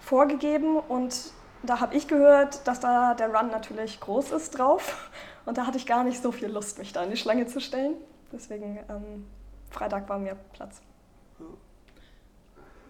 vorgegeben 0.00 0.76
und 0.76 1.32
da 1.62 1.80
habe 1.80 1.94
ich 1.94 2.06
gehört, 2.06 2.66
dass 2.66 2.80
da 2.80 3.14
der 3.14 3.34
Run 3.34 3.48
natürlich 3.50 4.00
groß 4.00 4.32
ist 4.32 4.58
drauf. 4.58 5.10
Und 5.46 5.56
da 5.56 5.66
hatte 5.66 5.78
ich 5.78 5.86
gar 5.86 6.04
nicht 6.04 6.22
so 6.22 6.32
viel 6.32 6.48
Lust, 6.48 6.78
mich 6.78 6.92
da 6.92 7.02
in 7.04 7.10
die 7.10 7.16
Schlange 7.16 7.46
zu 7.46 7.60
stellen. 7.60 7.94
Deswegen 8.32 8.78
ähm, 8.88 9.24
Freitag 9.70 10.08
war 10.08 10.18
mir 10.18 10.36
Platz. 10.52 10.82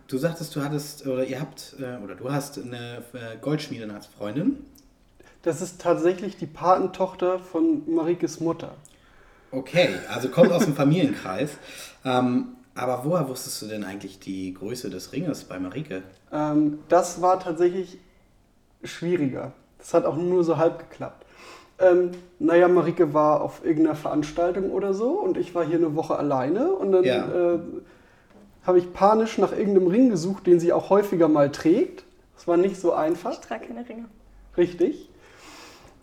Du 0.09 0.19
sagtest, 0.19 0.55
du 0.57 0.63
hattest, 0.63 1.07
oder 1.07 1.25
ihr 1.25 1.41
habt, 1.41 1.77
äh, 1.79 2.03
oder 2.03 2.15
du 2.15 2.33
hast 2.33 2.59
eine 2.59 3.03
äh, 3.13 3.37
Goldschmiedin 3.41 3.91
als 3.91 4.07
Freundin. 4.07 4.65
Das 5.43 5.61
ist 5.61 5.81
tatsächlich 5.81 6.37
die 6.37 6.47
Patentochter 6.47 7.39
von 7.39 7.83
Marikes 7.93 8.41
Mutter. 8.41 8.75
Okay, 9.51 9.91
also 10.09 10.29
kommt 10.29 10.51
aus 10.51 10.65
dem 10.65 10.75
Familienkreis. 10.75 11.51
Ähm, 12.05 12.57
aber 12.77 13.05
woher 13.05 13.29
wusstest 13.29 13.61
du 13.63 13.67
denn 13.67 13.83
eigentlich 13.83 14.21
die 14.21 14.55
Größe 14.55 14.91
des 14.91 15.11
Ringes 15.13 15.43
bei 15.43 15.59
Marike? 15.59 16.05
Ähm, 16.31 16.79
das 16.89 17.21
war 17.21 17.41
tatsächlich 17.41 17.99
schwieriger. 18.85 19.53
Das 19.79 19.93
hat 19.93 20.05
auch 20.05 20.15
nur 20.15 20.45
so 20.45 20.57
halb 20.57 20.79
geklappt. 20.79 21.26
Ähm, 21.79 22.11
naja, 22.39 22.69
Marike 22.69 23.13
war 23.13 23.43
auf 23.43 23.65
irgendeiner 23.65 23.97
Veranstaltung 23.97 24.71
oder 24.71 24.95
so 24.95 25.11
und 25.11 25.37
ich 25.37 25.55
war 25.55 25.65
hier 25.65 25.77
eine 25.77 25.95
Woche 25.95 26.17
alleine 26.17 26.71
und 26.73 26.93
dann 26.93 27.05
Ja. 27.05 27.55
äh, 27.55 27.59
habe 28.67 28.79
ich 28.79 28.93
panisch 28.93 29.39
nach 29.39 29.53
irgendeinem 29.53 29.87
Ring 29.89 30.11
gesucht, 30.11 30.47
den 30.47 30.59
sie 30.59 30.73
auch 30.73 30.91
häufiger 30.91 31.29
mal 31.29 31.51
trägt. 31.53 32.05
Das 32.35 32.49
war 32.49 32.57
nicht 32.57 32.81
so 32.81 32.93
einfach. 32.93 33.33
Ich 33.33 33.41
trage 33.41 33.67
keine 33.67 33.89
Ringe. 33.89 34.07
Richtig. 34.57 35.11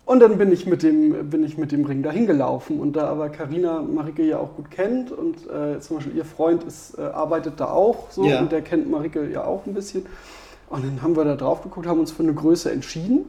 Und 0.05 0.19
dann 0.19 0.37
bin 0.37 0.51
ich 0.51 0.65
mit 0.67 0.83
dem, 0.83 1.29
bin 1.29 1.43
ich 1.43 1.57
mit 1.57 1.71
dem 1.71 1.85
Ring 1.85 2.03
dahin 2.03 2.27
gelaufen. 2.27 2.79
Und 2.79 2.95
da 2.95 3.07
aber 3.07 3.29
Karina 3.29 3.81
Marike 3.81 4.23
ja 4.23 4.37
auch 4.37 4.55
gut 4.55 4.69
kennt 4.69 5.11
und 5.11 5.49
äh, 5.49 5.79
zum 5.79 5.97
Beispiel 5.97 6.15
ihr 6.17 6.25
Freund 6.25 6.63
ist, 6.65 6.97
äh, 6.99 7.01
arbeitet 7.01 7.59
da 7.59 7.65
auch 7.71 8.11
so 8.11 8.25
Ja. 8.25 8.39
und 8.41 8.51
der 8.51 8.61
kennt 8.61 8.89
Marike 8.91 9.29
ja 9.31 9.45
auch 9.45 9.65
ein 9.65 9.73
bisschen. 9.73 10.05
Und 10.69 10.85
dann 10.85 11.01
haben 11.01 11.15
wir 11.15 11.23
da 11.23 11.35
drauf 11.35 11.63
geguckt, 11.63 11.87
haben 11.87 11.99
uns 11.99 12.11
für 12.11 12.23
eine 12.23 12.33
Größe 12.33 12.71
entschieden. 12.71 13.25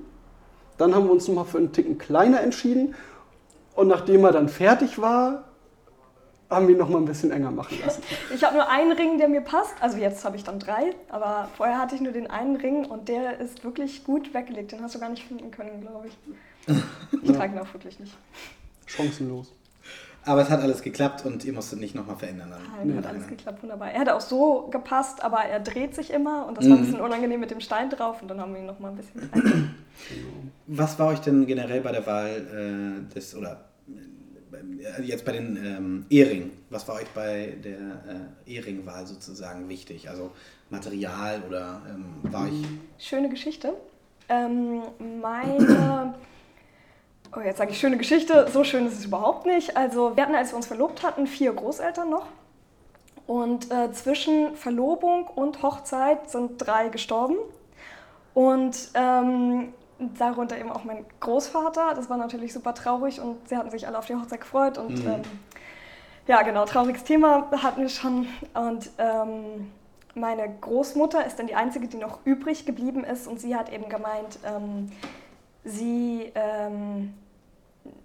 Dann 0.79 0.95
haben 0.95 1.05
wir 1.05 1.13
uns 1.13 1.29
nochmal 1.29 1.45
für 1.45 1.59
einen 1.59 1.73
Ticken 1.73 1.99
kleiner 1.99 2.41
entschieden. 2.41 2.95
Und 3.75 3.89
nachdem 3.89 4.25
er 4.25 4.33
dann 4.33 4.49
fertig 4.49 5.01
war, 5.01 5.45
haben 6.51 6.69
wir 6.69 6.75
ihn 6.75 6.79
nochmal 6.79 7.01
ein 7.01 7.07
bisschen 7.07 7.31
enger 7.31 7.51
machen 7.51 7.79
lassen. 7.85 8.03
Ich 8.33 8.45
habe 8.45 8.57
nur 8.57 8.69
einen 8.69 8.93
Ring, 8.93 9.19
der 9.19 9.29
mir 9.29 9.41
passt. 9.41 9.75
Also 9.81 9.97
jetzt 9.99 10.25
habe 10.25 10.37
ich 10.37 10.45
dann 10.45 10.59
drei, 10.59 10.95
aber 11.09 11.49
vorher 11.57 11.79
hatte 11.79 11.95
ich 11.95 12.01
nur 12.01 12.13
den 12.13 12.29
einen 12.29 12.57
Ring 12.57 12.85
und 12.85 13.09
der 13.09 13.41
ist 13.41 13.65
wirklich 13.65 14.05
gut 14.05 14.33
weggelegt. 14.35 14.73
Den 14.73 14.83
hast 14.83 14.95
du 14.95 15.01
gar 15.01 15.09
nicht 15.09 15.25
finden 15.25 15.51
können, 15.51 15.81
glaube 15.81 16.09
ich. 16.09 16.77
Ich 17.23 17.33
trage 17.33 17.55
ihn 17.55 17.59
auch 17.59 17.73
wirklich 17.73 17.99
nicht. 17.99 18.17
Chancenlos. 18.87 19.53
Aber 20.27 20.41
es 20.43 20.49
hat 20.51 20.61
alles 20.61 20.81
geklappt 20.83 21.25
und 21.27 21.45
ihr 21.45 21.53
musstet 21.53 21.81
nicht 21.81 21.95
nochmal 21.95 22.17
verändern. 22.17 22.51
Dann. 22.51 22.61
Nein, 22.79 22.89
Nee, 22.89 22.97
hat 22.99 23.07
alles 23.07 23.27
geklappt, 23.29 23.63
wunderbar. 23.63 23.91
Er 23.91 24.01
hat 24.01 24.09
auch 24.09 24.21
so 24.21 24.69
gepasst, 24.71 25.23
aber 25.23 25.39
er 25.45 25.61
dreht 25.61 25.95
sich 25.95 26.11
immer 26.11 26.47
und 26.47 26.57
das 26.57 26.65
war 26.69 26.77
ein 26.77 26.81
Mhm. 26.83 26.87
bisschen 26.87 27.01
unangenehm 27.01 27.41
mit 27.41 27.51
dem 27.51 27.61
Stein 27.61 27.91
drauf 27.91 28.23
und 28.23 28.29
dann 28.29 28.41
haben 28.41 28.53
wir 28.55 28.61
ihn 28.61 28.67
nochmal 28.67 28.93
ein 28.93 28.97
bisschen 28.97 29.31
kleiner. 29.31 29.51
Was 30.67 30.99
war 30.99 31.09
euch 31.09 31.21
denn 31.21 31.47
generell 31.47 31.81
bei 31.83 31.93
der 31.93 32.07
Wahl 32.07 33.05
äh, 33.11 33.15
des, 33.15 33.35
oder 33.37 33.65
äh, 34.99 35.03
jetzt 35.03 35.25
bei 35.25 35.33
den 35.33 35.57
ähm, 35.57 36.07
Ehringen, 36.11 36.51
was 36.71 36.87
war 36.89 36.97
euch 36.97 37.09
bei 37.15 37.55
der 37.63 37.79
äh, 38.47 38.53
Ehringwahl 38.55 39.07
sozusagen 39.07 39.69
wichtig? 39.69 40.09
Also 40.09 40.31
Material 40.71 41.43
oder 41.49 41.83
ähm, 41.89 42.33
war 42.33 42.45
euch. 42.47 42.53
Schöne 42.99 43.29
Geschichte. 43.29 43.75
Ähm, 44.29 44.83
meine. 45.23 46.15
Oh, 47.37 47.41
jetzt 47.41 47.59
sage 47.59 47.73
ich 47.73 47.79
schöne 47.79 47.97
Geschichte. 47.97 48.47
So 48.53 48.63
schön 48.65 48.87
ist 48.87 48.99
es 48.99 49.05
überhaupt 49.07 49.47
nicht. 49.47 49.77
Also, 49.77 50.17
wir 50.17 50.23
hatten, 50.23 50.35
als 50.35 50.53
wir 50.53 50.57
uns 50.57 50.67
verlobt 50.67 51.03
hatten, 51.03 51.27
vier 51.27 51.53
Großeltern 51.53 52.09
noch. 52.09 52.27
Und 53.27 53.71
äh, 53.73 53.91
zwischen 53.93 54.55
Verlobung 54.55 55.27
und 55.27 55.63
Hochzeit 55.63 56.31
sind 56.31 56.59
drei 56.59 56.89
gestorben. 56.91 57.37
Und 58.35 58.91
ähm, 58.95 59.73
darunter 60.19 60.59
eben 60.59 60.71
auch 60.71 60.85
mein 60.85 61.05
Großvater. 61.21 61.95
Das 61.95 62.11
war 62.11 62.17
natürlich 62.19 62.53
super 62.53 62.75
traurig 62.75 63.21
und 63.21 63.49
sie 63.49 63.57
hatten 63.57 63.71
sich 63.71 63.87
alle 63.87 63.99
auf 63.99 64.07
die 64.07 64.15
Hochzeit 64.15 64.41
gefreut. 64.41 64.77
Und 64.79 65.05
Mhm. 65.05 65.11
ähm, 65.11 65.23
ja, 66.27 66.43
genau, 66.43 66.65
trauriges 66.67 67.05
Thema 67.05 67.51
hatten 67.63 67.81
wir 67.83 67.89
schon. 67.89 68.27
Und 68.55 68.91
ähm, 68.99 69.71
meine 70.15 70.49
Großmutter 70.61 71.25
ist 71.27 71.39
dann 71.39 71.47
die 71.47 71.55
einzige, 71.55 71.89
die 71.89 71.97
noch 71.97 72.19
übrig 72.25 72.67
geblieben 72.67 73.03
ist. 73.05 73.27
Und 73.27 73.41
sie 73.41 73.57
hat 73.57 73.73
eben 73.73 73.89
gemeint, 73.89 74.39
ähm, 74.45 74.91
sie 75.65 76.31
ähm, 76.35 77.15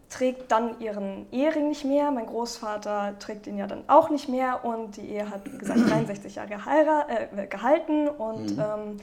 trägt 0.09 0.51
dann 0.51 0.79
ihren 0.79 1.27
Ehering 1.31 1.69
nicht 1.69 1.85
mehr. 1.85 2.09
Mein 2.11 2.25
Großvater 2.25 3.13
trägt 3.19 3.45
ihn 3.47 3.57
ja 3.57 3.67
dann 3.67 3.83
auch 3.87 4.09
nicht 4.09 4.27
mehr. 4.27 4.65
Und 4.65 4.97
die 4.97 5.07
Ehe 5.09 5.29
hat, 5.29 5.41
wie 5.51 5.57
gesagt, 5.57 5.79
63 5.89 6.35
Jahre 6.35 6.49
geheira- 6.49 7.05
äh, 7.37 7.45
gehalten. 7.47 8.07
Und 8.09 8.55
Mhm. 8.55 8.59
ähm, 8.59 8.97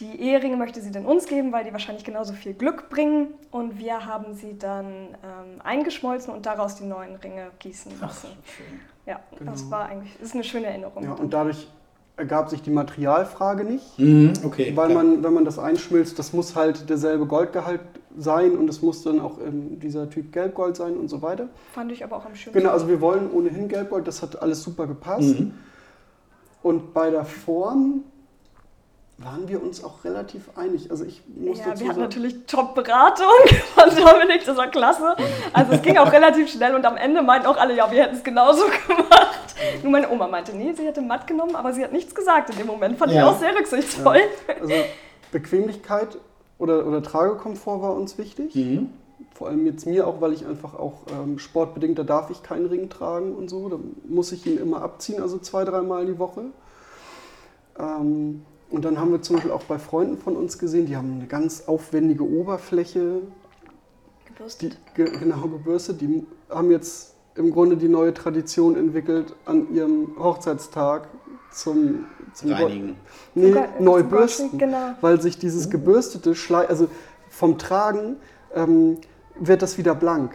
die 0.00 0.20
Eheringe 0.20 0.56
möchte 0.56 0.80
sie 0.80 0.90
dann 0.90 1.06
uns 1.06 1.26
geben, 1.26 1.52
weil 1.52 1.64
die 1.64 1.72
wahrscheinlich 1.72 2.04
genauso 2.04 2.32
viel 2.34 2.52
Glück 2.52 2.90
bringen. 2.90 3.28
Und 3.50 3.78
wir 3.78 4.04
haben 4.06 4.34
sie 4.34 4.58
dann 4.58 4.86
ähm, 4.86 5.60
eingeschmolzen 5.62 6.34
und 6.34 6.44
daraus 6.46 6.74
die 6.76 6.84
neuen 6.84 7.14
Ringe 7.16 7.46
gießen 7.60 7.92
Ach, 7.98 8.08
lassen. 8.08 8.28
schön. 8.56 8.80
Ja, 9.06 9.20
das 9.44 9.60
Genau. 9.62 9.70
war 9.70 9.86
eigentlich, 9.86 10.12
das 10.18 10.28
ist 10.28 10.34
eine 10.34 10.44
schöne 10.44 10.66
Erinnerung. 10.66 11.04
Ja, 11.04 11.12
und 11.12 11.32
dadurch 11.32 11.68
ergab 12.16 12.48
sich 12.50 12.62
die 12.62 12.70
Materialfrage 12.70 13.64
nicht. 13.64 13.98
Mhm, 13.98 14.32
okay. 14.44 14.72
Weil 14.76 14.90
klar. 14.90 15.02
man, 15.04 15.22
wenn 15.22 15.32
man 15.32 15.44
das 15.44 15.58
einschmilzt, 15.58 16.18
das 16.18 16.32
muss 16.32 16.54
halt 16.54 16.88
derselbe 16.88 17.26
Goldgehalt 17.26 17.80
sein 18.16 18.56
und 18.56 18.68
es 18.68 18.82
muss 18.82 19.02
dann 19.02 19.20
auch 19.20 19.38
ähm, 19.38 19.78
dieser 19.80 20.08
Typ 20.10 20.32
Gelbgold 20.32 20.76
sein 20.76 20.96
und 20.96 21.08
so 21.08 21.22
weiter. 21.22 21.48
Fand 21.72 21.90
ich 21.92 22.04
aber 22.04 22.16
auch 22.16 22.24
am 22.24 22.34
schönsten. 22.34 22.58
Genau, 22.58 22.70
also 22.72 22.88
wir 22.88 23.00
wollen 23.00 23.30
ohnehin 23.32 23.68
Gelbgold, 23.68 24.06
das 24.06 24.22
hat 24.22 24.40
alles 24.40 24.62
super 24.62 24.86
gepasst. 24.86 25.40
Mhm. 25.40 25.54
Und 26.62 26.94
bei 26.94 27.10
der 27.10 27.24
Form 27.24 28.04
waren 29.18 29.46
wir 29.48 29.62
uns 29.62 29.84
auch 29.84 30.02
relativ 30.04 30.50
einig. 30.56 30.90
Also 30.90 31.04
ich 31.04 31.22
muss 31.36 31.58
ja, 31.58 31.66
dazu 31.66 31.82
wir 31.84 31.90
hatten 31.90 32.00
natürlich 32.00 32.46
Top-Beratung 32.46 33.26
von 33.74 33.90
Dominik, 33.90 34.44
das 34.44 34.56
war 34.56 34.68
klasse. 34.68 35.14
Also 35.52 35.72
es 35.72 35.82
ging 35.82 35.98
auch 35.98 36.10
relativ 36.10 36.50
schnell 36.50 36.74
und 36.74 36.84
am 36.84 36.96
Ende 36.96 37.22
meinten 37.22 37.46
auch 37.46 37.56
alle, 37.56 37.76
ja, 37.76 37.90
wir 37.90 38.02
hätten 38.02 38.16
es 38.16 38.24
genauso 38.24 38.64
gemacht. 38.88 39.54
Nur 39.82 39.92
meine 39.92 40.10
Oma 40.10 40.26
meinte, 40.26 40.52
nee, 40.56 40.72
sie 40.72 40.84
hätte 40.84 41.00
matt 41.00 41.26
genommen, 41.26 41.54
aber 41.54 41.72
sie 41.72 41.84
hat 41.84 41.92
nichts 41.92 42.14
gesagt 42.14 42.50
in 42.50 42.56
dem 42.58 42.66
Moment. 42.66 42.98
Fand 42.98 43.12
Ja. 43.12 43.18
ich 43.18 43.24
auch 43.34 43.38
sehr 43.38 43.54
rücksichtsvoll. 43.56 44.18
also 44.60 44.74
Bequemlichkeit 45.30 46.18
oder, 46.58 46.86
oder 46.86 47.02
Tragekomfort 47.02 47.82
war 47.82 47.94
uns 47.94 48.18
wichtig. 48.18 48.54
Mhm. 48.54 48.90
Vor 49.34 49.48
allem 49.48 49.66
jetzt 49.66 49.86
mir 49.86 50.06
auch, 50.06 50.20
weil 50.20 50.32
ich 50.32 50.46
einfach 50.46 50.74
auch 50.74 51.02
ähm, 51.12 51.38
sportbedingt, 51.38 51.98
da 51.98 52.04
darf 52.04 52.30
ich 52.30 52.42
keinen 52.42 52.66
Ring 52.66 52.88
tragen 52.88 53.34
und 53.34 53.48
so. 53.48 53.68
Da 53.68 53.78
muss 54.08 54.32
ich 54.32 54.46
ihn 54.46 54.58
immer 54.58 54.82
abziehen, 54.82 55.20
also 55.20 55.38
zwei, 55.38 55.64
dreimal 55.64 56.06
die 56.06 56.18
Woche. 56.18 56.46
Ähm, 57.78 58.42
und 58.70 58.84
dann 58.84 58.98
haben 58.98 59.12
wir 59.12 59.22
zum 59.22 59.36
Beispiel 59.36 59.52
auch 59.52 59.64
bei 59.64 59.78
Freunden 59.78 60.18
von 60.18 60.36
uns 60.36 60.58
gesehen, 60.58 60.86
die 60.86 60.96
haben 60.96 61.14
eine 61.14 61.26
ganz 61.26 61.68
aufwendige 61.68 62.24
Oberfläche, 62.24 63.20
die, 63.20 64.28
Gebürstet. 64.28 64.78
ge 64.94 65.10
genau 65.18 65.42
gebürstet. 65.48 66.00
Die 66.00 66.26
haben 66.48 66.70
jetzt 66.70 67.14
im 67.36 67.50
Grunde 67.52 67.76
die 67.76 67.88
neue 67.88 68.14
Tradition 68.14 68.76
entwickelt, 68.76 69.34
an 69.44 69.72
ihrem 69.74 70.16
Hochzeitstag 70.18 71.08
zum 71.50 72.06
Reinigen. 72.42 72.96
Nee, 73.34 73.48
Sogar- 73.52 73.68
neu 73.80 74.00
zum 74.00 74.08
bürsten. 74.10 74.58
Genau. 74.58 74.94
Weil 75.00 75.20
sich 75.20 75.38
dieses 75.38 75.70
gebürstete 75.70 76.34
Schlei, 76.34 76.66
also 76.68 76.88
vom 77.30 77.58
Tragen 77.58 78.16
ähm, 78.54 78.98
wird 79.38 79.62
das 79.62 79.78
wieder 79.78 79.94
blank. 79.94 80.32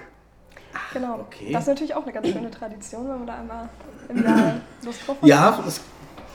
genau. 0.93 1.19
okay. 1.19 1.51
Das 1.53 1.63
ist 1.63 1.67
natürlich 1.69 1.95
auch 1.95 2.03
eine 2.03 2.11
ganz 2.13 2.27
schöne 2.27 2.51
Tradition, 2.51 3.03
wenn 3.09 3.17
man 3.19 3.27
da 3.27 3.35
einmal 3.35 3.69
im 4.09 4.23
Jahr 4.23 4.53
Lust 4.83 5.07
drauf 5.07 5.17
hat. 5.21 5.27
Ja, 5.27 5.59
das 5.63 5.81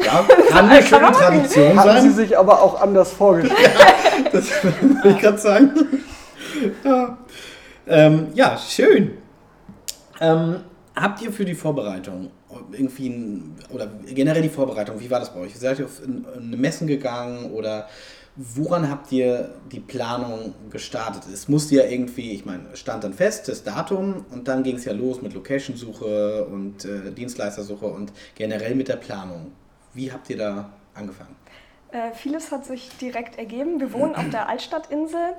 ja, 0.05 0.25
kann 0.51 0.69
eine 0.69 0.83
schöne. 0.83 1.13
Tradition 1.13 1.79
Hatten 1.79 2.03
sie 2.03 2.09
sein. 2.11 2.17
sich 2.17 2.39
aber 2.39 2.63
auch 2.63 2.81
anders 2.81 3.13
vorgestellt. 3.13 3.71
Das 4.33 4.45
will 4.63 5.11
ich 5.13 5.19
gerade 5.19 5.39
sagen. 5.39 5.73
Ja, 6.85 7.19
ähm, 7.89 8.29
ja 8.35 8.57
schön. 8.57 9.19
Ähm, 10.21 10.61
habt 10.95 11.23
ihr 11.23 11.33
für 11.33 11.45
die 11.45 11.55
Vorbereitung 11.55 12.31
irgendwie 12.73 13.09
ein, 13.09 13.57
oder 13.71 13.87
generell 14.07 14.43
die 14.43 14.49
Vorbereitung, 14.49 15.01
wie 15.01 15.11
war 15.11 15.21
das 15.21 15.33
bei 15.35 15.41
euch? 15.41 15.59
Seid 15.59 15.79
ihr 15.79 15.87
auf 15.87 16.01
ein- 16.03 16.25
eine 16.37 16.57
Messen 16.57 16.87
gegangen 16.87 17.53
oder 17.53 17.89
woran 18.37 18.91
habt 18.91 19.13
ihr 19.13 19.55
die 19.71 19.81
Planung 19.81 20.55
gestartet? 20.71 21.23
Es 21.33 21.49
musste 21.49 21.77
ja 21.77 21.85
irgendwie, 21.85 22.33
ich 22.33 22.45
meine, 22.45 22.65
stand 22.77 23.05
dann 23.05 23.13
fest, 23.15 23.49
das 23.49 23.63
Datum 23.63 24.25
und 24.33 24.49
dann 24.49 24.63
ging 24.65 24.77
es 24.77 24.85
ja 24.85 24.93
los 24.93 25.23
mit 25.23 25.35
Location-Suche 25.35 26.45
und 26.47 26.85
äh, 26.85 27.13
Dienstleistersuche 27.13 27.87
und 27.87 28.13
generell 28.35 28.75
mit 28.75 28.89
der 28.89 28.97
Planung. 28.97 29.53
Wie 29.93 30.11
habt 30.13 30.31
ihr 30.31 30.37
da 30.39 30.71
angefangen? 30.95 31.37
Äh, 31.93 32.13
vieles 32.13 32.51
hat 32.51 32.65
sich 32.67 32.89
direkt 33.01 33.39
ergeben. 33.39 33.79
Wir 33.79 33.93
wohnen 33.93 34.17
auf 34.17 34.29
der 34.31 34.49
Altstadtinsel 34.49 35.35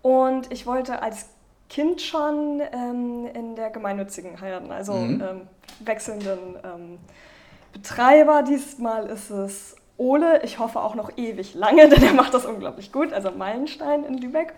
und 0.00 0.50
ich 0.50 0.66
wollte 0.66 1.02
als 1.02 1.26
Kind 1.70 2.02
schon 2.02 2.60
ähm, 2.72 3.26
in 3.32 3.54
der 3.56 3.70
gemeinnützigen 3.70 4.40
heiraten, 4.40 4.70
also 4.72 4.92
Mhm. 4.92 5.22
ähm, 5.22 5.40
wechselnden 5.80 6.56
ähm, 6.64 6.98
Betreiber. 7.72 8.42
Diesmal 8.42 9.06
ist 9.06 9.30
es 9.30 9.76
Ole. 9.96 10.42
Ich 10.42 10.58
hoffe 10.58 10.80
auch 10.80 10.94
noch 10.96 11.12
ewig 11.16 11.54
lange, 11.54 11.88
denn 11.90 12.02
er 12.02 12.12
macht 12.12 12.34
das 12.34 12.44
unglaublich 12.44 12.90
gut. 12.90 13.12
Also 13.12 13.30
Meilenstein 13.30 14.04
in 14.04 14.18
Lübeck. 14.18 14.52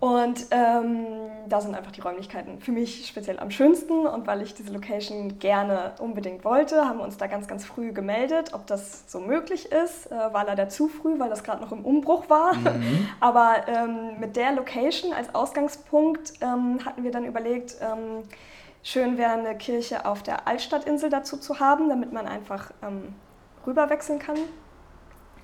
Und 0.00 0.46
ähm, 0.52 1.06
da 1.48 1.60
sind 1.60 1.74
einfach 1.74 1.90
die 1.90 2.00
Räumlichkeiten 2.00 2.60
für 2.60 2.70
mich 2.70 3.08
speziell 3.08 3.40
am 3.40 3.50
schönsten. 3.50 4.06
Und 4.06 4.28
weil 4.28 4.42
ich 4.42 4.54
diese 4.54 4.72
Location 4.72 5.40
gerne 5.40 5.94
unbedingt 5.98 6.44
wollte, 6.44 6.84
haben 6.84 6.98
wir 6.98 7.04
uns 7.04 7.16
da 7.16 7.26
ganz, 7.26 7.48
ganz 7.48 7.64
früh 7.64 7.92
gemeldet, 7.92 8.52
ob 8.52 8.66
das 8.68 9.10
so 9.10 9.18
möglich 9.18 9.72
ist. 9.72 10.06
Äh, 10.06 10.32
war 10.32 10.44
leider 10.44 10.68
zu 10.68 10.88
früh, 10.88 11.18
weil 11.18 11.30
das 11.30 11.42
gerade 11.42 11.60
noch 11.60 11.72
im 11.72 11.84
Umbruch 11.84 12.30
war. 12.30 12.54
Mhm. 12.54 13.08
Aber 13.20 13.66
ähm, 13.66 14.20
mit 14.20 14.36
der 14.36 14.52
Location 14.52 15.12
als 15.12 15.34
Ausgangspunkt 15.34 16.34
ähm, 16.42 16.84
hatten 16.84 17.02
wir 17.02 17.10
dann 17.10 17.24
überlegt, 17.24 17.76
ähm, 17.80 18.22
schön 18.84 19.18
wäre 19.18 19.32
eine 19.32 19.56
Kirche 19.56 20.06
auf 20.06 20.22
der 20.22 20.46
Altstadtinsel 20.46 21.10
dazu 21.10 21.38
zu 21.38 21.58
haben, 21.58 21.88
damit 21.88 22.12
man 22.12 22.28
einfach 22.28 22.70
ähm, 22.84 23.14
rüberwechseln 23.66 24.20
kann. 24.20 24.36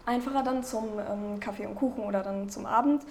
Einfacher 0.06 0.44
dann 0.44 0.62
zum 0.62 0.84
ähm, 0.98 1.40
Kaffee 1.40 1.66
und 1.66 1.74
Kuchen 1.74 2.04
oder 2.04 2.22
dann 2.22 2.48
zum 2.50 2.66
Abend. 2.66 3.02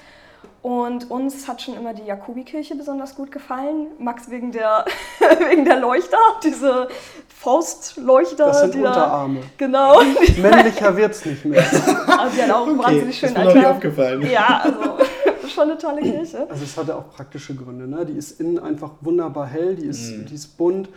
Und 0.61 1.11
uns 1.11 1.47
hat 1.47 1.61
schon 1.61 1.75
immer 1.75 1.93
die 1.93 2.03
Jakobikirche 2.03 2.75
besonders 2.75 3.15
gut 3.15 3.31
gefallen. 3.31 3.87
Max 3.99 4.29
wegen 4.29 4.53
der, 4.53 4.85
wegen 5.49 5.65
der 5.65 5.77
Leuchter, 5.77 6.17
diese 6.41 6.87
Faustleuchter. 7.27 8.45
Das 8.47 8.61
sind 8.61 8.75
die 8.75 8.77
Unterarme. 8.79 9.41
Da, 9.41 9.45
genau. 9.57 10.01
Männlicher 10.41 10.95
wird 10.95 11.11
es 11.11 11.25
nicht 11.25 11.43
mehr. 11.43 11.61
Also 11.61 12.35
die 12.35 12.43
hat 12.43 12.51
auch 12.51 12.67
okay, 12.67 12.77
wahnsinnig 12.79 13.19
schön 13.19 13.29
ist 13.29 13.37
mir 13.37 13.53
nicht 13.53 13.65
aufgefallen. 13.65 14.21
Ja, 14.31 14.61
also 14.63 14.97
schon 15.53 15.63
eine 15.63 15.77
tolle 15.77 16.01
Kirche. 16.01 16.47
Also 16.49 16.63
es 16.63 16.77
hatte 16.77 16.95
auch 16.95 17.09
praktische 17.09 17.53
Gründe. 17.55 17.85
Ne? 17.85 18.05
Die 18.05 18.13
ist 18.13 18.39
innen 18.39 18.59
einfach 18.59 18.91
wunderbar 19.01 19.47
hell, 19.47 19.75
die 19.75 19.87
ist, 19.87 20.11
mm. 20.11 20.25
die 20.27 20.35
ist 20.35 20.57
bunt. 20.57 20.87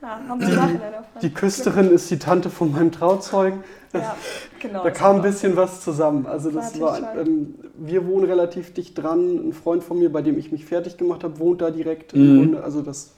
Ja, 0.00 0.20
haben 0.28 0.40
wir 0.40 0.80
die, 1.20 1.28
die 1.28 1.34
Küsterin 1.34 1.90
ist 1.90 2.08
die 2.10 2.18
Tante 2.18 2.50
von 2.50 2.70
meinem 2.72 2.92
Trauzeugen. 2.92 3.64
Ja, 3.92 4.16
genau. 4.60 4.84
da 4.84 4.90
kam 4.90 5.16
ein 5.16 5.22
bisschen 5.22 5.56
was 5.56 5.80
zusammen. 5.82 6.26
Also 6.26 6.50
das 6.50 6.78
war, 6.80 7.16
ähm, 7.16 7.54
wir 7.74 8.06
wohnen 8.06 8.26
relativ 8.26 8.72
dicht 8.74 8.96
dran. 8.96 9.48
Ein 9.48 9.52
Freund 9.52 9.82
von 9.82 9.98
mir, 9.98 10.12
bei 10.12 10.22
dem 10.22 10.38
ich 10.38 10.52
mich 10.52 10.66
fertig 10.66 10.98
gemacht 10.98 11.24
habe, 11.24 11.38
wohnt 11.40 11.62
da 11.62 11.70
direkt. 11.70 12.14
Mhm. 12.14 12.58
Also 12.62 12.82
das 12.82 13.14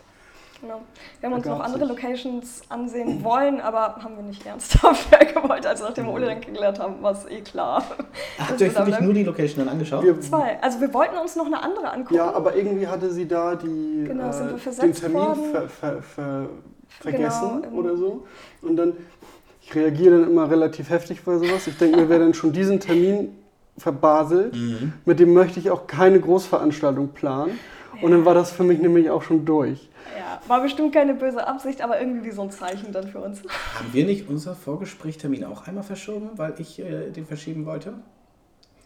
Genau. 0.61 0.83
Wir 1.21 1.29
haben 1.29 1.37
uns 1.37 1.47
noch 1.47 1.61
andere 1.61 1.87
sich. 1.87 1.89
Locations 1.89 2.63
ansehen 2.69 3.25
wollen, 3.25 3.61
aber 3.61 3.97
haben 4.03 4.17
wir 4.17 4.23
nicht 4.23 4.45
ernsthaft 4.45 5.09
gewollt. 5.35 5.67
Also 5.67 5.85
nachdem 5.85 6.07
wir 6.07 6.13
Ole 6.13 6.27
dann 6.27 6.41
kennengelernt 6.41 6.79
haben, 6.79 7.03
war 7.03 7.13
es 7.13 7.25
eh 7.27 7.41
klar. 7.41 7.83
Habt 8.39 8.61
ihr 8.61 8.67
euch 8.67 8.77
wirklich 8.77 9.01
nur 9.01 9.15
die 9.15 9.25
Location 9.25 9.65
dann 9.65 9.73
angeschaut? 9.73 10.05
Wir, 10.05 10.21
Zwei. 10.21 10.61
Also 10.61 10.81
wir 10.81 10.93
wollten 10.93 11.17
uns 11.17 11.35
noch 11.37 11.47
eine 11.47 11.63
andere 11.63 11.91
angucken. 11.91 12.15
Ja, 12.15 12.35
aber 12.35 12.55
irgendwie 12.55 12.87
hatte 12.87 13.11
sie 13.11 13.27
da 13.27 13.55
die, 13.55 14.05
genau, 14.07 14.29
äh, 14.29 14.81
den 14.83 14.93
Termin 14.93 15.51
ver, 15.51 15.69
ver, 15.69 16.03
ver, 16.03 16.49
vergessen 16.89 17.63
genau, 17.63 17.77
oder 17.77 17.97
so. 17.97 18.27
Und 18.61 18.77
dann, 18.77 18.95
ich 19.63 19.75
reagiere 19.75 20.21
dann 20.21 20.31
immer 20.31 20.51
relativ 20.51 20.91
heftig 20.91 21.25
bei 21.25 21.39
sowas. 21.39 21.67
Ich 21.67 21.79
denke 21.79 21.97
mir, 21.99 22.09
wer 22.09 22.19
dann 22.19 22.35
schon 22.35 22.53
diesen 22.53 22.81
Termin 22.81 23.37
verbaselt, 23.79 24.55
mhm. 24.55 24.93
mit 25.07 25.21
dem 25.21 25.33
möchte 25.33 25.59
ich 25.59 25.71
auch 25.71 25.87
keine 25.87 26.21
Großveranstaltung 26.21 27.09
planen. 27.09 27.59
Und 28.03 28.11
dann 28.13 28.25
war 28.25 28.35
das 28.35 28.51
für 28.51 28.65
mich 28.65 28.81
nämlich 28.81 29.11
auch 29.11 29.23
schon 29.23 29.45
durch. 29.45 29.89
Ja, 30.19 30.41
war 30.49 30.61
bestimmt 30.61 30.93
keine 30.93 31.15
böse 31.15 31.47
Absicht, 31.47 31.83
aber 31.83 32.01
irgendwie 32.01 32.27
wie 32.27 32.31
so 32.31 32.43
ein 32.43 32.51
Zeichen 32.51 32.93
dann 32.93 33.09
für 33.09 33.19
uns. 33.19 33.41
Haben 33.79 33.93
wir 33.93 34.05
nicht 34.05 34.29
unser 34.29 34.55
Vorgesprächtermin 34.55 35.45
auch 35.45 35.67
einmal 35.67 35.85
verschoben, 35.85 36.31
weil 36.37 36.55
ich 36.59 36.79
äh, 36.81 37.11
den 37.11 37.27
verschieben 37.27 37.67
wollte? 37.67 37.95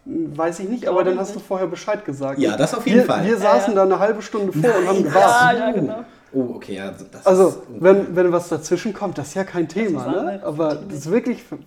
Weiß 0.05 0.59
ich 0.59 0.69
nicht, 0.69 0.87
aber 0.87 1.03
dann 1.03 1.17
hast 1.17 1.35
du 1.35 1.39
vorher 1.39 1.65
Bescheid 1.65 2.05
gesagt. 2.05 2.37
Ja, 2.37 2.55
das 2.55 2.75
auf 2.75 2.85
jeden 2.85 2.99
wir, 2.99 3.05
Fall. 3.05 3.25
Wir 3.25 3.37
saßen 3.37 3.73
ja, 3.73 3.79
ja. 3.79 3.85
da 3.87 3.93
eine 3.95 3.99
halbe 3.99 4.21
Stunde 4.21 4.53
vor 4.53 4.61
Nein, 4.61 4.81
und 4.81 4.87
haben 4.87 5.03
gewartet. 5.03 5.59
Ja, 5.59 5.65
ja, 5.67 5.71
genau. 5.71 6.05
Oh, 6.31 6.55
okay, 6.55 6.75
ja. 6.75 6.91
Das 7.11 7.25
also, 7.25 7.63
wenn, 7.69 8.15
wenn 8.15 8.31
was 8.31 8.49
dazwischen 8.49 8.93
kommt, 8.93 9.17
das 9.17 9.29
ist 9.29 9.33
ja 9.33 9.43
kein 9.43 9.67
Thema, 9.67 10.05
ne? 10.05 10.41
Aber 10.43 10.75
das 10.75 10.99
ist 10.99 11.11
wirklich 11.11 11.41
ver, 11.41 11.57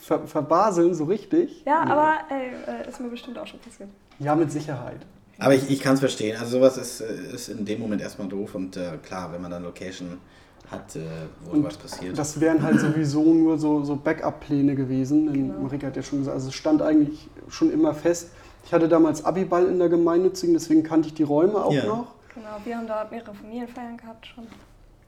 ver, 0.00 0.26
verbaseln 0.26 0.94
so 0.94 1.04
richtig. 1.04 1.64
Ja, 1.64 1.82
aber 1.82 2.14
ey, 2.28 2.84
äh, 2.84 2.88
ist 2.88 3.00
mir 3.00 3.08
bestimmt 3.08 3.38
auch 3.38 3.46
schon 3.46 3.60
passiert. 3.60 3.88
Ja, 4.18 4.34
mit 4.34 4.52
Sicherheit. 4.52 5.00
Aber 5.42 5.54
ich, 5.54 5.68
ich 5.70 5.80
kann 5.80 5.94
es 5.94 6.00
verstehen. 6.00 6.36
Also 6.38 6.58
sowas 6.58 6.76
ist, 6.76 7.00
ist 7.00 7.48
in 7.48 7.64
dem 7.64 7.80
Moment 7.80 8.00
erstmal 8.00 8.28
doof 8.28 8.54
und 8.54 8.76
äh, 8.76 8.98
klar, 9.02 9.32
wenn 9.32 9.42
man 9.42 9.50
dann 9.50 9.64
Location 9.64 10.18
hat, 10.70 10.96
äh, 10.96 11.00
wo 11.44 11.52
und 11.52 11.64
was 11.64 11.76
passiert. 11.76 12.16
Das 12.16 12.40
wären 12.40 12.62
halt 12.62 12.80
sowieso 12.80 13.22
nur 13.34 13.58
so, 13.58 13.84
so 13.84 13.96
Backup-Pläne 13.96 14.74
gewesen. 14.74 15.32
Genau. 15.32 15.60
Marika 15.60 15.88
hat 15.88 15.96
ja 15.96 16.02
schon 16.02 16.20
gesagt, 16.20 16.34
also 16.34 16.48
es 16.48 16.54
stand 16.54 16.80
eigentlich 16.80 17.28
schon 17.48 17.72
immer 17.72 17.92
fest. 17.92 18.30
Ich 18.64 18.72
hatte 18.72 18.88
damals 18.88 19.24
Abiball 19.24 19.66
in 19.66 19.78
der 19.78 19.88
Gemeinnützigen, 19.88 20.54
deswegen 20.54 20.84
kannte 20.84 21.08
ich 21.08 21.14
die 21.14 21.24
Räume 21.24 21.62
auch 21.64 21.72
ja. 21.72 21.84
noch. 21.86 22.14
Genau, 22.34 22.56
wir 22.64 22.76
haben 22.76 22.86
da 22.86 23.06
mehrere 23.10 23.34
Familienfeiern 23.34 23.96
gehabt 23.96 24.26
schon. 24.26 24.46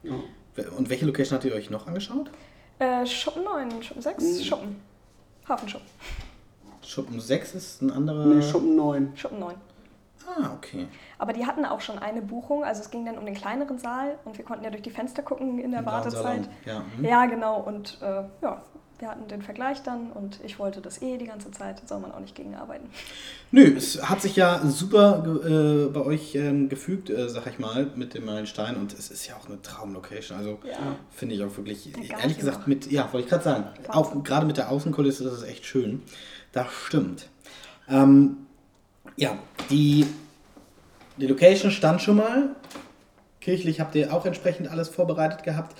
Ja. 0.03 0.13
Und 0.77 0.89
welche 0.89 1.05
Location 1.05 1.35
habt 1.35 1.45
ihr 1.45 1.53
euch 1.53 1.69
noch 1.69 1.87
angeschaut? 1.87 2.29
Äh, 2.79 3.05
Schuppen 3.05 3.43
9, 3.43 3.81
Schuppen 3.81 4.01
6, 4.01 4.23
mhm. 4.23 4.43
Schuppen. 4.43 4.75
Hafenschuppen. 5.47 5.87
Schuppen 6.83 7.19
6 7.19 7.55
ist 7.55 7.81
ein 7.81 7.91
anderer. 7.91 8.25
Nee, 8.25 8.41
Schuppen 8.41 8.75
9. 8.75 9.13
Schuppen 9.15 9.39
9. 9.39 9.55
Ah, 10.27 10.51
okay. 10.53 10.87
Aber 11.17 11.33
die 11.33 11.45
hatten 11.45 11.65
auch 11.65 11.81
schon 11.81 11.99
eine 11.99 12.21
Buchung, 12.21 12.63
also 12.63 12.81
es 12.81 12.89
ging 12.89 13.05
dann 13.05 13.17
um 13.17 13.25
den 13.25 13.35
kleineren 13.35 13.77
Saal 13.77 14.17
und 14.25 14.37
wir 14.37 14.45
konnten 14.45 14.63
ja 14.63 14.69
durch 14.69 14.83
die 14.83 14.91
Fenster 14.91 15.21
gucken 15.21 15.59
in 15.59 15.71
der 15.71 15.81
Im 15.81 15.85
Wartezeit. 15.85 16.49
Ja. 16.65 16.83
Mhm. 16.97 17.05
ja, 17.05 17.25
genau. 17.25 17.59
Und 17.61 17.99
äh, 18.01 18.23
ja, 18.41 18.63
wir 18.99 19.09
hatten 19.09 19.27
den 19.27 19.41
Vergleich 19.41 19.83
dann 19.83 20.11
und 20.11 20.39
ich 20.43 20.57
wollte 20.57 20.81
das 20.81 21.01
eh 21.01 21.17
die 21.17 21.25
ganze 21.25 21.51
Zeit, 21.51 21.87
soll 21.87 21.99
man 21.99 22.13
auch 22.13 22.19
nicht 22.19 22.35
gegen 22.35 22.55
arbeiten. 22.55 22.89
Nö, 23.51 23.75
es 23.75 24.01
hat 24.01 24.21
sich 24.21 24.35
ja 24.35 24.61
super 24.65 25.23
äh, 25.45 25.89
bei 25.89 26.01
euch 26.01 26.35
ähm, 26.35 26.69
gefügt, 26.69 27.09
äh, 27.09 27.27
sag 27.27 27.47
ich 27.47 27.59
mal, 27.59 27.91
mit 27.95 28.13
dem 28.13 28.25
Meilenstein 28.25 28.77
und 28.77 28.93
es 28.93 29.11
ist 29.11 29.27
ja 29.27 29.35
auch 29.35 29.47
eine 29.47 29.61
Traumlocation. 29.61 30.37
Also 30.37 30.59
ja. 30.63 30.95
finde 31.11 31.35
ich 31.35 31.43
auch 31.43 31.55
wirklich, 31.57 31.93
ehrlich 32.09 32.37
gesagt, 32.37 32.67
mit, 32.67 32.89
ja, 32.91 33.11
wollte 33.11 33.25
ich 33.25 33.29
gerade 33.29 33.43
sagen, 33.43 33.65
auch 33.89 34.23
gerade 34.23 34.45
mit 34.45 34.57
der 34.57 34.69
Außenkulisse, 34.71 35.25
das 35.25 35.33
ist 35.33 35.43
echt 35.43 35.65
schön. 35.65 36.03
Das 36.53 36.67
stimmt. 36.71 37.27
Ähm, 37.89 38.44
ja, 39.17 39.37
die, 39.69 40.05
die 41.17 41.27
Location 41.27 41.71
stand 41.71 42.01
schon 42.01 42.17
mal. 42.17 42.49
Kirchlich 43.41 43.79
habt 43.79 43.95
ihr 43.95 44.13
auch 44.13 44.25
entsprechend 44.25 44.69
alles 44.69 44.89
vorbereitet 44.89 45.43
gehabt. 45.43 45.77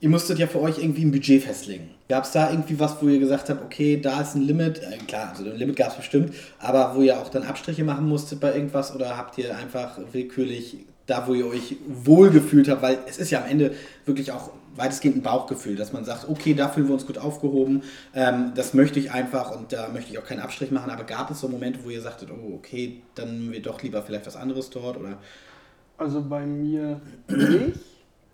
Ihr 0.00 0.08
musstet 0.08 0.38
ja 0.38 0.46
für 0.46 0.60
euch 0.60 0.78
irgendwie 0.78 1.04
ein 1.04 1.12
Budget 1.12 1.42
festlegen. 1.42 1.90
Gab 2.08 2.24
es 2.24 2.32
da 2.32 2.50
irgendwie 2.50 2.80
was, 2.80 3.02
wo 3.02 3.08
ihr 3.08 3.18
gesagt 3.18 3.50
habt, 3.50 3.62
okay, 3.62 4.00
da 4.00 4.22
ist 4.22 4.34
ein 4.34 4.42
Limit? 4.42 4.78
Äh, 4.78 4.96
klar, 5.06 5.28
also 5.30 5.44
ein 5.44 5.56
Limit 5.56 5.76
gab 5.76 5.90
es 5.90 5.96
bestimmt, 5.96 6.34
aber 6.58 6.96
wo 6.96 7.02
ihr 7.02 7.20
auch 7.20 7.28
dann 7.28 7.42
Abstriche 7.42 7.84
machen 7.84 8.08
musstet 8.08 8.40
bei 8.40 8.54
irgendwas 8.54 8.94
oder 8.94 9.16
habt 9.16 9.36
ihr 9.36 9.54
einfach 9.56 9.98
willkürlich 10.12 10.78
da, 11.06 11.26
wo 11.26 11.34
ihr 11.34 11.46
euch 11.46 11.76
wohlgefühlt 11.86 12.68
habt, 12.68 12.82
weil 12.82 12.98
es 13.08 13.18
ist 13.18 13.30
ja 13.30 13.42
am 13.42 13.48
Ende 13.48 13.74
wirklich 14.04 14.32
auch 14.32 14.50
weitestgehend 14.76 15.16
ein 15.16 15.22
Bauchgefühl, 15.22 15.76
dass 15.76 15.92
man 15.92 16.04
sagt, 16.04 16.28
okay, 16.28 16.54
da 16.54 16.68
fühlen 16.68 16.86
wir 16.86 16.94
uns 16.94 17.06
gut 17.06 17.18
aufgehoben, 17.18 17.82
ähm, 18.14 18.52
das 18.54 18.74
möchte 18.74 18.98
ich 18.98 19.10
einfach 19.10 19.56
und 19.56 19.72
da 19.72 19.88
möchte 19.88 20.12
ich 20.12 20.18
auch 20.18 20.24
keinen 20.24 20.40
Abstrich 20.40 20.70
machen. 20.70 20.90
Aber 20.90 21.04
gab 21.04 21.30
es 21.30 21.40
so 21.40 21.48
Momente, 21.48 21.80
wo 21.84 21.90
ihr 21.90 22.00
sagtet, 22.00 22.30
oh, 22.30 22.54
okay, 22.54 23.02
dann 23.14 23.38
nehmen 23.38 23.52
wir 23.52 23.62
doch 23.62 23.82
lieber 23.82 24.02
vielleicht 24.02 24.26
was 24.26 24.36
anderes 24.36 24.70
dort? 24.70 24.98
Oder? 24.98 25.18
Also 25.98 26.22
bei 26.22 26.46
mir 26.46 27.00
nicht. 27.28 27.78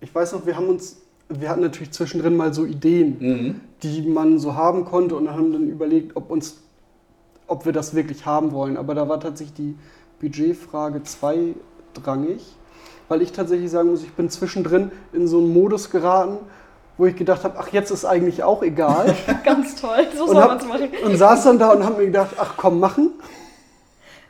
Ich 0.01 0.15
weiß 0.15 0.33
noch, 0.33 0.47
wir 0.47 0.57
haben 0.57 0.69
uns, 0.69 0.99
wir 1.29 1.49
hatten 1.49 1.63
natürlich 1.63 1.91
zwischendrin 1.93 2.37
mal 2.37 2.53
so 2.53 2.65
Ideen, 2.65 3.17
mhm. 3.19 3.61
die 3.83 4.03
man 4.03 4.39
so 4.39 4.55
haben 4.55 4.85
konnte 4.85 5.17
und 5.17 5.31
haben 5.31 5.53
dann 5.53 5.69
überlegt, 5.69 6.17
ob 6.17 6.31
uns, 6.31 6.63
ob 7.47 7.65
wir 7.65 7.73
das 7.73 7.95
wirklich 7.95 8.27
haben 8.27 8.53
wollen. 8.53 8.77
Aber 8.77 8.95
da 8.95 9.09
war 9.09 9.19
tatsächlich 9.19 9.55
die 9.55 9.75
Budgetfrage 10.21 11.03
zweidrangig 11.97 12.57
weil 13.09 13.23
ich 13.23 13.33
tatsächlich 13.33 13.71
sagen 13.71 13.91
muss, 13.91 14.03
ich 14.03 14.13
bin 14.13 14.31
zwischendrin 14.31 14.91
in 15.13 15.29
so 15.29 15.39
einen 15.39 15.53
Modus 15.53 15.91
geraten, 15.91 16.39
wo 16.99 17.07
ich 17.07 17.15
gedacht 17.15 17.45
habe, 17.45 17.57
ach, 17.59 17.69
jetzt 17.69 17.91
ist 17.91 18.05
eigentlich 18.05 18.43
auch 18.43 18.63
egal. 18.63 19.15
Ganz 19.45 19.81
toll, 19.81 20.09
so 20.17 20.27
soll 20.27 20.35
man 20.35 20.59
es 20.59 20.67
machen. 20.67 20.89
Und 21.05 21.17
saß 21.17 21.45
dann 21.45 21.59
da 21.59 21.71
und 21.71 21.85
habe 21.85 21.99
mir 21.99 22.07
gedacht, 22.07 22.31
ach 22.39 22.55
komm, 22.57 22.81
machen. 22.81 23.13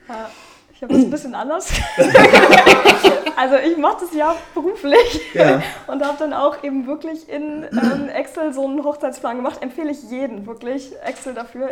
Ja, 0.09 0.29
ich 0.75 0.83
habe 0.83 0.93
das 0.93 1.05
ein 1.05 1.11
bisschen 1.11 1.35
anders. 1.35 1.73
also 3.37 3.57
ich 3.57 3.79
mache 3.79 3.97
das 4.01 4.15
ja 4.15 4.37
beruflich 4.53 5.23
ja. 5.33 5.63
und 5.87 6.05
habe 6.05 6.17
dann 6.19 6.35
auch 6.35 6.63
eben 6.63 6.87
wirklich 6.87 7.29
in 7.29 7.67
ähm, 7.73 8.09
Excel 8.11 8.53
so 8.53 8.67
einen 8.67 8.85
Hochzeitsplan 8.85 9.37
gemacht. 9.37 9.63
Empfehle 9.63 9.91
ich 9.91 10.03
jeden 10.11 10.47
wirklich 10.47 10.93
Excel 11.03 11.33
dafür 11.33 11.71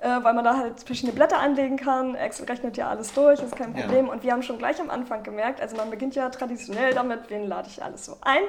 weil 0.00 0.34
man 0.34 0.44
da 0.44 0.56
halt 0.56 0.80
verschiedene 0.80 1.14
Blätter 1.14 1.38
anlegen 1.38 1.76
kann. 1.76 2.14
Excel 2.14 2.46
rechnet 2.46 2.76
ja 2.76 2.88
alles 2.88 3.12
durch, 3.12 3.42
ist 3.42 3.56
kein 3.56 3.72
Problem. 3.72 4.06
Ja. 4.06 4.12
Und 4.12 4.22
wir 4.22 4.32
haben 4.32 4.42
schon 4.42 4.58
gleich 4.58 4.80
am 4.80 4.90
Anfang 4.90 5.22
gemerkt, 5.22 5.60
also 5.60 5.76
man 5.76 5.90
beginnt 5.90 6.14
ja 6.14 6.28
traditionell 6.28 6.94
damit, 6.94 7.28
wen 7.28 7.46
lade 7.46 7.68
ich 7.68 7.82
alles 7.82 8.04
so 8.04 8.16
ein. 8.20 8.42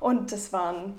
Und 0.00 0.32
das 0.32 0.52
waren 0.52 0.98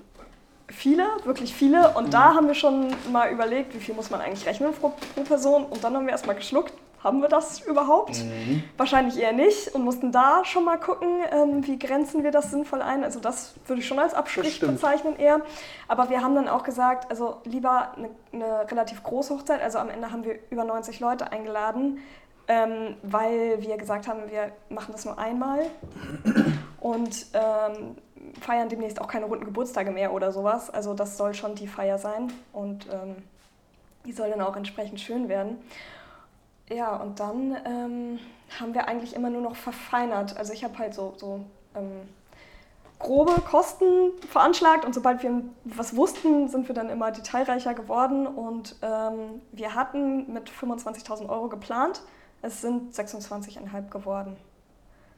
viele, 0.72 1.06
wirklich 1.24 1.54
viele. 1.54 1.90
Und 1.90 2.06
mhm. 2.06 2.10
da 2.10 2.34
haben 2.34 2.46
wir 2.46 2.54
schon 2.54 2.88
mal 3.12 3.30
überlegt, 3.30 3.74
wie 3.74 3.80
viel 3.80 3.94
muss 3.94 4.10
man 4.10 4.20
eigentlich 4.20 4.46
rechnen 4.46 4.72
pro, 4.72 4.92
pro 5.14 5.22
Person. 5.22 5.64
Und 5.64 5.84
dann 5.84 5.94
haben 5.94 6.06
wir 6.06 6.12
erstmal 6.12 6.36
geschluckt 6.36 6.72
haben 7.02 7.20
wir 7.20 7.28
das 7.28 7.60
überhaupt? 7.60 8.22
Mhm. 8.22 8.62
Wahrscheinlich 8.76 9.18
eher 9.18 9.32
nicht 9.32 9.74
und 9.74 9.82
mussten 9.82 10.12
da 10.12 10.44
schon 10.44 10.64
mal 10.64 10.78
gucken, 10.78 11.08
ähm, 11.32 11.66
wie 11.66 11.78
grenzen 11.78 12.22
wir 12.22 12.30
das 12.30 12.50
sinnvoll 12.50 12.80
ein. 12.80 13.02
Also 13.02 13.18
das 13.18 13.54
würde 13.66 13.80
ich 13.80 13.88
schon 13.88 13.98
als 13.98 14.14
Abstrich 14.14 14.60
bezeichnen 14.60 15.16
eher. 15.16 15.40
Aber 15.88 16.10
wir 16.10 16.22
haben 16.22 16.34
dann 16.34 16.48
auch 16.48 16.62
gesagt, 16.62 17.10
also 17.10 17.38
lieber 17.44 17.92
eine, 17.96 18.10
eine, 18.32 18.70
relativ 18.70 19.02
große 19.02 19.34
Hochzeit. 19.34 19.60
Also 19.60 19.78
am 19.78 19.90
Ende 19.90 20.12
haben 20.12 20.24
wir 20.24 20.38
über 20.50 20.64
90 20.64 21.00
Leute 21.00 21.32
eingeladen, 21.32 21.98
ähm, 22.46 22.96
weil 23.02 23.60
wir 23.60 23.76
gesagt 23.78 24.06
haben, 24.06 24.30
wir 24.30 24.52
machen 24.68 24.92
das 24.92 25.04
nur 25.04 25.18
einmal 25.18 25.66
und 26.80 27.26
ähm, 27.34 27.96
feiern 28.40 28.68
demnächst 28.68 29.00
auch 29.00 29.08
keine 29.08 29.26
runden 29.26 29.44
Geburtstage 29.44 29.90
mehr 29.90 30.12
oder 30.12 30.32
sowas. 30.32 30.70
Also 30.70 30.94
das 30.94 31.16
soll 31.16 31.34
schon 31.34 31.54
die 31.54 31.66
Feier 31.66 31.98
sein 31.98 32.32
und 32.52 32.86
ähm, 32.92 33.16
die 34.04 34.12
soll 34.12 34.30
dann 34.30 34.40
auch 34.40 34.56
entsprechend 34.56 35.00
schön 35.00 35.28
werden. 35.28 35.58
Ja, 36.68 36.96
und 36.96 37.20
dann 37.20 37.56
ähm, 37.64 38.18
haben 38.58 38.74
wir 38.74 38.88
eigentlich 38.88 39.14
immer 39.14 39.30
nur 39.30 39.42
noch 39.42 39.56
verfeinert. 39.56 40.36
Also 40.36 40.52
ich 40.52 40.64
habe 40.64 40.78
halt 40.78 40.94
so, 40.94 41.14
so 41.16 41.40
ähm, 41.74 42.08
grobe 42.98 43.40
Kosten 43.42 44.12
veranschlagt 44.28 44.84
und 44.84 44.94
sobald 44.94 45.22
wir 45.22 45.42
was 45.64 45.96
wussten, 45.96 46.48
sind 46.48 46.68
wir 46.68 46.74
dann 46.74 46.88
immer 46.88 47.10
detailreicher 47.10 47.74
geworden 47.74 48.26
und 48.26 48.76
ähm, 48.82 49.42
wir 49.50 49.74
hatten 49.74 50.32
mit 50.32 50.50
25.000 50.50 51.28
Euro 51.28 51.48
geplant. 51.48 52.02
Es 52.42 52.60
sind 52.60 52.94
26,5 52.94 53.90
geworden. 53.90 54.36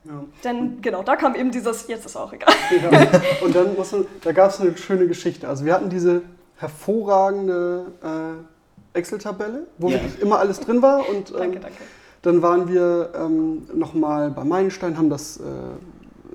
Ja. 0.05 0.25
Denn 0.45 0.83
genau, 0.83 1.03
da 1.03 1.17
kam 1.17 1.35
eben 1.35 1.51
dieses, 1.51 1.89
jetzt 1.89 2.05
ist 2.07 2.17
auch 2.17 2.33
egal. 2.33 2.55
Ja. 2.71 3.23
Und 3.45 3.55
dann 3.55 3.75
muss 3.75 3.93
man, 3.93 4.07
da 4.23 4.33
gab 4.33 4.51
es 4.51 4.61
eine 4.61 4.77
schöne 4.77 5.07
Geschichte. 5.07 5.49
Also 5.49 5.65
wir 5.65 5.75
hatten 5.75 5.89
diese 5.89 6.23
hervorragende 6.57 7.87
äh, 8.03 8.99
Excel-Tabelle, 8.99 9.67
wo 9.79 9.89
ja. 9.89 9.95
wirklich 9.95 10.21
immer 10.21 10.39
alles 10.39 10.61
drin 10.61 10.83
war. 10.83 11.09
Und 11.09 11.31
ähm, 11.31 11.37
danke, 11.37 11.61
danke. 11.61 11.77
dann 12.23 12.43
waren 12.43 12.69
wir 12.69 13.13
ähm, 13.17 13.67
nochmal 13.75 14.31
bei 14.31 14.45
Meilenstein, 14.45 14.99
haben 14.99 15.11
das 15.11 15.39
äh, 15.39 15.43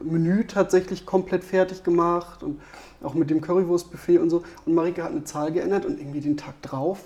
Menü 0.04 0.46
tatsächlich 0.46 1.06
komplett 1.06 1.44
fertig 1.44 1.84
gemacht 1.84 2.42
und 2.42 2.60
auch 3.04 3.14
mit 3.14 3.30
dem 3.30 3.42
Currywurstbuffet 3.42 4.18
und 4.18 4.30
so. 4.30 4.44
Und 4.66 4.74
Marike 4.74 5.04
hat 5.04 5.12
eine 5.12 5.24
Zahl 5.24 5.52
geändert 5.52 5.86
und 5.86 6.00
irgendwie 6.00 6.22
den 6.22 6.38
Tag 6.38 6.62
drauf 6.62 7.00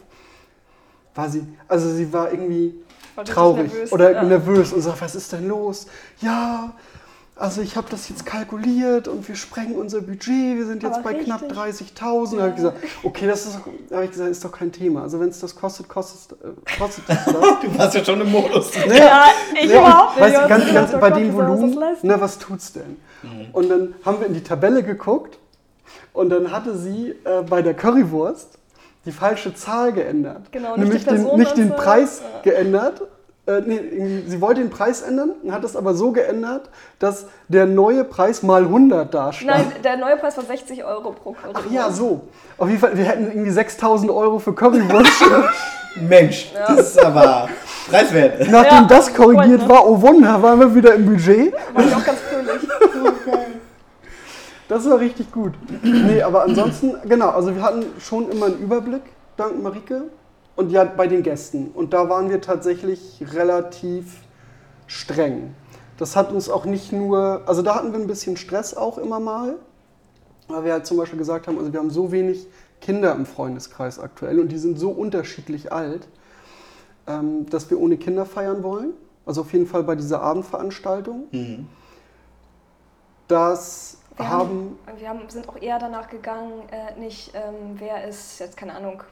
war 1.16 1.30
sie, 1.30 1.46
also 1.68 1.90
sie 1.90 2.12
war 2.12 2.32
irgendwie 2.32 2.76
traurig 3.26 3.72
nervös, 3.72 3.92
oder 3.92 4.12
ja. 4.12 4.24
nervös 4.24 4.74
und 4.74 4.82
sagt, 4.82 5.02
was 5.02 5.16
ist 5.16 5.32
denn 5.32 5.48
los? 5.48 5.88
Ja, 6.22 6.74
also 7.36 7.62
ich 7.62 7.76
habe 7.76 7.88
das 7.90 8.10
jetzt 8.10 8.28
kalkuliert 8.28 9.08
und 9.08 9.28
wir 9.28 9.36
sprengen 9.36 9.76
unser 9.76 10.02
Budget, 10.02 10.58
wir 10.58 10.68
sind 10.68 10.84
jetzt 10.84 10.96
Aber 10.96 11.04
bei 11.04 11.10
richtig. 11.18 11.26
knapp 11.26 11.42
30.000. 11.52 12.32
Ja. 12.34 12.38
Da 12.38 12.42
habe 12.44 12.50
ich 12.50 12.56
gesagt, 12.56 12.78
okay, 13.02 13.28
das 13.28 13.46
ist, 13.48 13.60
ich 13.90 14.12
gesagt, 14.12 14.30
ist 14.30 14.46
doch 14.46 14.52
kein 14.52 14.72
Thema. 14.72 15.02
Also 15.02 15.20
wenn 15.20 15.30
es 15.30 15.40
das 15.40 15.56
kostet, 15.56 15.90
kostet, 15.90 16.38
äh, 16.44 16.78
kostet 16.78 17.06
das. 17.08 17.26
du 17.26 17.78
warst 17.78 17.96
ja 17.96 18.06
schon 18.06 18.22
im 18.22 18.32
Modus. 18.32 18.72
Nee, 18.88 19.00
ja, 19.00 19.26
ich 19.56 19.68
nee, 19.68 19.74
überhaupt 19.74 20.20
nicht. 20.20 20.36
Weißt 20.36 20.48
ganz, 20.48 20.74
ganz, 20.74 20.92
bei 20.92 21.10
dem 21.10 21.34
Volumen, 21.34 21.78
na, 22.04 22.22
was 22.22 22.38
tut's 22.38 22.74
denn? 22.74 22.98
Mhm. 23.24 23.48
Und 23.52 23.70
dann 23.70 23.96
haben 24.06 24.20
wir 24.20 24.28
in 24.28 24.36
die 24.36 24.44
Tabelle 24.44 24.84
geguckt 24.84 25.40
und 26.14 26.30
dann 26.30 26.52
hatte 26.52 26.78
sie 26.78 27.16
äh, 27.24 27.42
bei 27.50 27.64
der 27.64 27.74
Currywurst 27.74 28.60
die 29.06 29.12
falsche 29.12 29.54
Zahl 29.54 29.92
geändert. 29.92 30.52
Genau, 30.52 30.78
Nämlich 30.78 31.06
den, 31.06 31.36
nicht 31.36 31.58
den 31.58 31.72
Preis 31.76 32.22
ja. 32.22 32.42
geändert, 32.52 33.02
äh, 33.46 33.60
nee, 33.66 34.24
sie 34.26 34.40
wollte 34.40 34.62
den 34.62 34.70
Preis 34.70 35.02
ändern 35.02 35.32
und 35.44 35.52
hat 35.52 35.66
es 35.66 35.76
aber 35.76 35.94
so 35.96 36.14
geändert, 36.14 36.70
dass 37.00 37.26
der 37.50 37.66
neue 37.66 38.06
Preis 38.06 38.42
mal 38.42 38.64
100 38.64 39.14
da 39.14 39.34
stand. 39.34 39.52
Nein, 39.52 39.72
der 39.84 39.98
neue 39.98 40.16
Preis 40.16 40.38
war 40.38 40.46
60 40.46 40.86
Euro 40.86 41.12
pro 41.12 41.34
Currywurst. 41.34 41.66
Ach 41.68 41.72
ja, 41.72 41.92
so. 41.92 42.22
Auf 42.58 42.70
jeden 42.70 42.80
Fall, 42.80 42.98
wir 42.98 43.04
hätten 43.04 43.28
irgendwie 43.28 43.52
6000 43.52 44.10
Euro 44.12 44.40
für 44.40 44.54
Currywurst. 44.54 45.26
Mensch, 45.96 46.54
ja. 46.54 46.74
das 46.74 46.92
ist 46.92 47.04
aber 47.04 47.50
preiswert. 47.90 48.50
Nachdem 48.50 48.80
ja, 48.80 48.86
das 48.88 49.14
korrigiert 49.14 49.64
ne? 49.64 49.70
war, 49.70 49.86
oh 49.88 50.02
Wunder, 50.02 50.42
waren 50.42 50.60
wir 50.60 50.74
wieder 50.74 50.96
im 50.96 51.06
Budget. 51.06 51.54
War 51.74 51.86
ich 51.86 51.94
auch 51.94 52.04
ganz 52.04 52.20
fröhlich. 52.20 52.68
Das 54.68 54.90
war 54.90 55.00
richtig 55.00 55.32
gut. 55.32 55.54
Nee, 55.84 56.22
aber 56.22 56.44
ansonsten, 56.44 56.96
genau, 57.08 57.30
also 57.30 57.54
wir 57.54 57.62
hatten 57.62 57.86
schon 58.00 58.30
immer 58.30 58.48
einen 58.48 58.60
Überblick, 58.60 59.02
dank 59.36 59.62
Marike. 59.62 60.04
Und 60.56 60.72
ja, 60.72 60.84
bei 60.84 61.08
den 61.08 61.24
Gästen. 61.24 61.72
Und 61.74 61.94
da 61.94 62.10
waren 62.10 62.30
wir 62.30 62.40
tatsächlich 62.40 63.24
relativ 63.34 64.22
streng. 64.86 65.56
Das 65.98 66.16
hat 66.16 66.32
uns 66.32 66.50
auch 66.50 66.66
nicht 66.66 66.92
nur, 66.92 67.42
also 67.46 67.62
da 67.62 67.76
hatten 67.76 67.92
wir 67.92 68.00
ein 68.00 68.08
bisschen 68.08 68.38
Stress 68.38 68.76
auch 68.76 68.98
immer 68.98 69.20
mal, 69.20 69.56
weil 70.48 70.64
wir 70.66 70.74
halt 70.74 70.86
zum 70.86 70.98
Beispiel 70.98 71.18
gesagt 71.18 71.48
haben, 71.48 71.58
also 71.58 71.72
wir 71.74 71.80
haben 71.80 71.90
so 71.90 72.12
wenig 72.12 72.48
Kinder 72.82 73.14
im 73.16 73.26
Freundeskreis 73.26 74.00
aktuell 74.00 74.40
und 74.40 74.52
die 74.52 74.58
sind 74.58 74.78
so 74.78 74.92
unterschiedlich 74.92 75.72
alt, 75.72 76.08
ähm, 77.08 77.50
dass 77.50 77.70
wir 77.70 77.80
ohne 77.80 77.98
Kinder 77.98 78.26
feiern 78.26 78.62
wollen. 78.62 78.94
Also 79.26 79.42
auf 79.42 79.54
jeden 79.54 79.68
Fall 79.68 79.84
bei 79.84 79.96
dieser 79.96 80.22
Abendveranstaltung. 80.22 81.28
Mhm. 81.32 81.68
Das 83.28 83.98
wir 84.18 84.30
haben, 84.30 84.78
haben, 84.86 85.00
wir 85.00 85.10
haben, 85.10 85.30
sind 85.30 85.50
auch 85.50 85.60
eher 85.62 85.80
danach 85.80 86.08
gegangen, 86.08 86.64
äh, 86.72 87.00
nicht 87.00 87.34
ähm, 87.34 87.76
wer 87.76 88.08
ist 88.08 88.40
jetzt, 88.40 88.58
keine 88.58 88.76
Ahnung, 88.76 89.04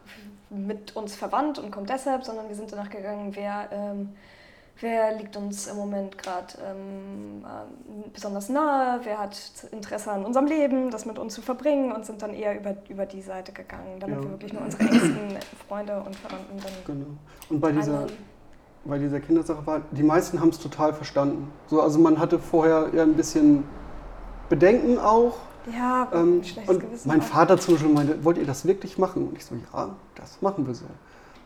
mit 0.49 0.95
uns 0.95 1.15
verwandt 1.15 1.59
und 1.59 1.71
kommt 1.71 1.89
deshalb, 1.89 2.23
sondern 2.23 2.47
wir 2.49 2.55
sind 2.55 2.71
danach 2.71 2.89
gegangen, 2.89 3.31
wer, 3.35 3.69
ähm, 3.71 4.09
wer 4.79 5.17
liegt 5.17 5.37
uns 5.37 5.67
im 5.67 5.77
Moment 5.77 6.17
gerade 6.17 6.53
ähm, 6.63 7.43
äh, 7.43 8.09
besonders 8.13 8.49
nahe, 8.49 8.99
wer 9.03 9.19
hat 9.19 9.37
Interesse 9.71 10.11
an 10.11 10.25
unserem 10.25 10.45
Leben, 10.45 10.91
das 10.91 11.05
mit 11.05 11.17
uns 11.17 11.33
zu 11.33 11.41
verbringen 11.41 11.91
und 11.91 12.05
sind 12.05 12.21
dann 12.21 12.33
eher 12.33 12.59
über, 12.59 12.75
über 12.89 13.05
die 13.05 13.21
Seite 13.21 13.53
gegangen, 13.53 13.99
damit 13.99 14.17
ja. 14.17 14.23
wir 14.23 14.31
wirklich 14.31 14.53
nur 14.53 14.63
unsere 14.63 14.83
engsten 14.83 15.37
Freunde 15.67 16.03
und 16.05 16.15
Verwandten 16.15 16.57
dann. 16.57 16.73
Genau. 16.85 17.05
Und 17.49 17.59
bei 17.59 17.71
dieser, 17.71 18.07
bei 18.83 18.99
dieser 18.99 19.19
Kindersache 19.19 19.65
war, 19.65 19.81
die 19.91 20.03
meisten 20.03 20.39
haben 20.39 20.49
es 20.49 20.59
total 20.59 20.93
verstanden. 20.93 21.51
So, 21.67 21.81
also 21.81 21.97
man 21.97 22.19
hatte 22.19 22.37
vorher 22.39 22.89
ja 22.93 23.03
ein 23.03 23.13
bisschen 23.13 23.63
Bedenken 24.51 24.99
auch. 24.99 25.37
Ja, 25.73 26.09
ähm, 26.13 26.41
und 26.67 26.79
Gewissen 26.81 27.07
mein 27.07 27.21
auch. 27.21 27.25
Vater 27.25 27.57
zum 27.57 27.75
Beispiel 27.75 27.93
meinte, 27.93 28.23
wollt 28.25 28.37
ihr 28.37 28.45
das 28.45 28.65
wirklich 28.65 28.97
machen? 28.97 29.27
Und 29.27 29.37
ich 29.37 29.45
so, 29.45 29.55
ja, 29.73 29.95
das 30.15 30.41
machen 30.41 30.67
wir 30.67 30.75
so. 30.75 30.85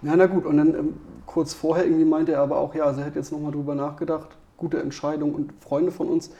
Ja, 0.02 0.15
na 0.15 0.26
gut. 0.26 0.46
Und 0.46 0.58
dann 0.58 0.74
ähm, 0.74 0.94
kurz 1.28 1.54
vorher 1.54 1.86
irgendwie 1.86 2.06
meinte 2.06 2.32
er 2.32 2.41
aber 2.41 2.58
auch, 2.58 2.74
ja, 2.74 2.86
also 2.86 3.02
er 3.02 3.06
hätte 3.06 3.20
jetzt 3.20 3.32
nochmal 3.32 3.52
drüber 3.52 3.76
nachgedacht. 3.76 4.30
Gute 4.58 4.82
Entscheidung. 4.82 5.36
Und 5.36 5.54
Freunde 5.60 5.91
von 5.91 6.08
uns, 6.08 6.32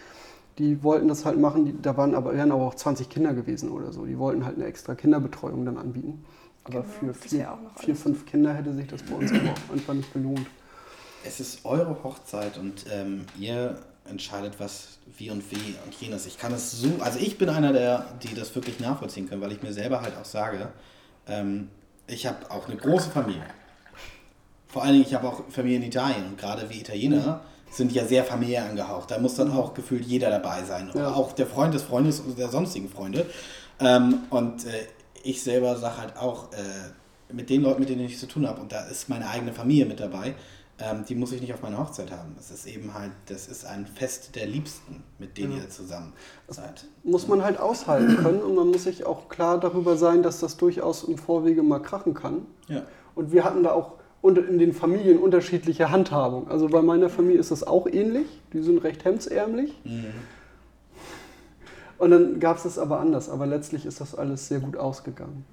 die 0.58 0.82
wollten 0.82 1.08
das 1.08 1.24
halt 1.24 1.40
machen. 1.40 1.66
Die, 1.66 1.80
da 1.80 1.98
waren 1.98 2.16
aber, 2.16 2.34
wären 2.34 2.52
aber 2.52 2.64
auch 2.64 2.76
20 2.76 3.10
Kinder 3.10 3.34
gewesen 3.36 3.70
oder 3.70 3.92
so. 3.92 4.06
Die 4.06 4.18
wollten 4.18 4.44
halt 4.44 4.56
eine 4.56 4.66
extra 4.66 4.96
Kinderbetreuung 4.96 5.66
dann 5.66 5.78
anbieten. 5.78 6.26
Aber 6.64 6.82
genau, 6.82 7.14
für 7.14 7.14
vier, 7.14 7.60
vier, 7.76 7.96
fünf 7.96 8.26
Kinder 8.26 8.54
hätte 8.56 8.74
sich 8.74 8.88
das 8.88 9.04
bei 9.04 9.16
uns 9.16 9.32
aber 9.32 9.52
auch 9.52 9.74
einfach 9.74 9.94
nicht 9.94 10.12
gelohnt. 10.14 10.48
Es 11.24 11.40
ist 11.40 11.64
eure 11.64 12.04
Hochzeit 12.04 12.58
und 12.58 12.86
ähm, 12.92 13.26
ihr 13.38 13.78
entscheidet, 14.10 14.60
was 14.60 15.00
wie 15.18 15.30
und 15.32 15.50
wie 15.52 15.76
und 15.86 15.94
jenes. 16.00 16.26
Ich 16.26 16.38
kann 16.38 16.54
es 16.54 16.72
so, 16.72 16.90
also 17.00 17.20
ich 17.20 17.38
bin 17.38 17.50
einer 17.50 17.74
der, 17.74 18.06
die 18.24 18.34
das 18.36 18.54
wirklich 18.56 18.80
nachvollziehen 18.80 19.28
können, 19.28 19.42
weil 19.42 19.52
ich 19.52 19.64
mir 19.64 19.74
selber 19.74 20.02
halt 20.02 20.16
auch 20.18 20.26
sage, 20.26 20.70
ähm, 21.28 21.70
ich 22.08 22.28
habe 22.28 22.52
auch 22.52 22.68
eine 22.68 22.78
große 22.78 23.10
Familie. 23.10 23.46
Vor 24.68 24.84
allen 24.84 24.94
Dingen, 24.94 25.06
ich 25.06 25.14
habe 25.14 25.28
auch 25.28 25.44
Familie 25.50 25.78
in 25.78 25.84
Italien 25.84 26.26
und 26.28 26.38
gerade 26.38 26.70
wie 26.70 26.80
Italiener 26.80 27.42
sind 27.72 27.92
ja 27.92 28.06
sehr 28.06 28.24
familiär 28.24 28.66
angehaucht. 28.66 29.12
Da 29.12 29.20
muss 29.20 29.36
dann 29.36 29.52
auch 29.52 29.74
gefühlt 29.74 30.06
jeder 30.06 30.30
dabei 30.30 30.64
sein. 30.64 30.92
Ja. 30.94 31.14
Auch 31.14 31.34
der 31.34 31.48
Freund 31.48 31.74
des 31.74 31.84
Freundes 31.84 32.24
oder 32.24 32.36
der 32.36 32.50
sonstigen 32.50 32.90
Freunde. 32.90 33.26
Ähm, 33.80 34.20
und 34.30 34.66
äh, 34.66 34.88
ich 35.24 35.42
selber 35.42 35.76
sage 35.78 35.98
halt 35.98 36.18
auch, 36.18 36.52
äh, 36.54 37.34
mit 37.34 37.50
den 37.50 37.64
Leuten, 37.64 37.80
mit 37.80 37.90
denen 37.90 38.06
ich 38.06 38.20
zu 38.20 38.28
tun 38.28 38.48
habe, 38.48 38.62
und 38.62 38.72
da 38.72 38.86
ist 38.86 39.10
meine 39.10 39.28
eigene 39.28 39.52
Familie 39.52 39.86
mit 39.86 40.00
dabei, 40.00 40.36
ähm, 40.80 41.06
die 41.08 41.16
muss 41.16 41.32
ich 41.32 41.42
nicht 41.42 41.54
auf 41.54 41.62
meiner 41.62 41.78
Hochzeit 41.78 42.12
haben. 42.12 42.36
Es 42.38 42.52
ist 42.52 42.66
eben 42.66 42.94
halt, 42.94 43.12
das 43.28 43.48
ist 43.48 43.66
ein 43.66 43.88
Fest 43.88 44.36
der 44.36 44.46
Liebsten, 44.46 45.04
mit 45.20 45.38
denen 45.38 45.54
ja. 45.54 45.64
ihr 45.64 45.70
zusammen 45.70 46.14
seid. 46.50 46.86
muss 47.04 47.28
man 47.28 47.44
halt 47.44 47.60
aushalten 47.60 48.18
können 48.18 48.42
und 48.42 48.56
man 48.56 48.68
muss 48.68 48.84
sich 48.84 49.06
auch 49.06 49.30
klar 49.30 49.60
darüber 49.60 49.96
sein, 49.96 50.22
dass 50.22 50.40
das 50.40 50.58
durchaus 50.58 51.04
im 51.04 51.18
Vorwege 51.18 51.64
mal 51.64 51.80
krachen 51.80 52.14
kann. 52.14 52.46
Ja. 52.68 52.84
Und 53.16 53.32
wir 53.32 53.46
hatten 53.46 53.64
da 53.64 53.72
auch 53.72 53.94
in 54.22 54.58
den 54.58 54.74
Familien 54.74 55.20
unterschiedliche 55.20 55.92
Handhabung. 55.92 56.50
Also 56.50 56.68
bei 56.68 56.82
meiner 56.82 57.10
Familie 57.10 57.40
ist 57.40 57.52
das 57.52 57.64
auch 57.64 57.88
ähnlich. 57.88 58.26
Die 58.54 58.62
sind 58.62 58.80
recht 58.80 59.06
hemdsärmlich. 59.06 59.80
Mhm. 59.84 60.06
Und 62.00 62.12
dann 62.12 62.40
gab 62.40 62.58
es 62.58 62.64
das 62.64 62.80
aber 62.80 63.00
anders. 63.00 63.30
Aber 63.30 63.46
letztlich 63.46 63.86
ist 63.86 64.02
das 64.02 64.16
alles 64.16 64.48
sehr 64.48 64.60
gut 64.60 64.78
ausgegangen. 64.78 65.46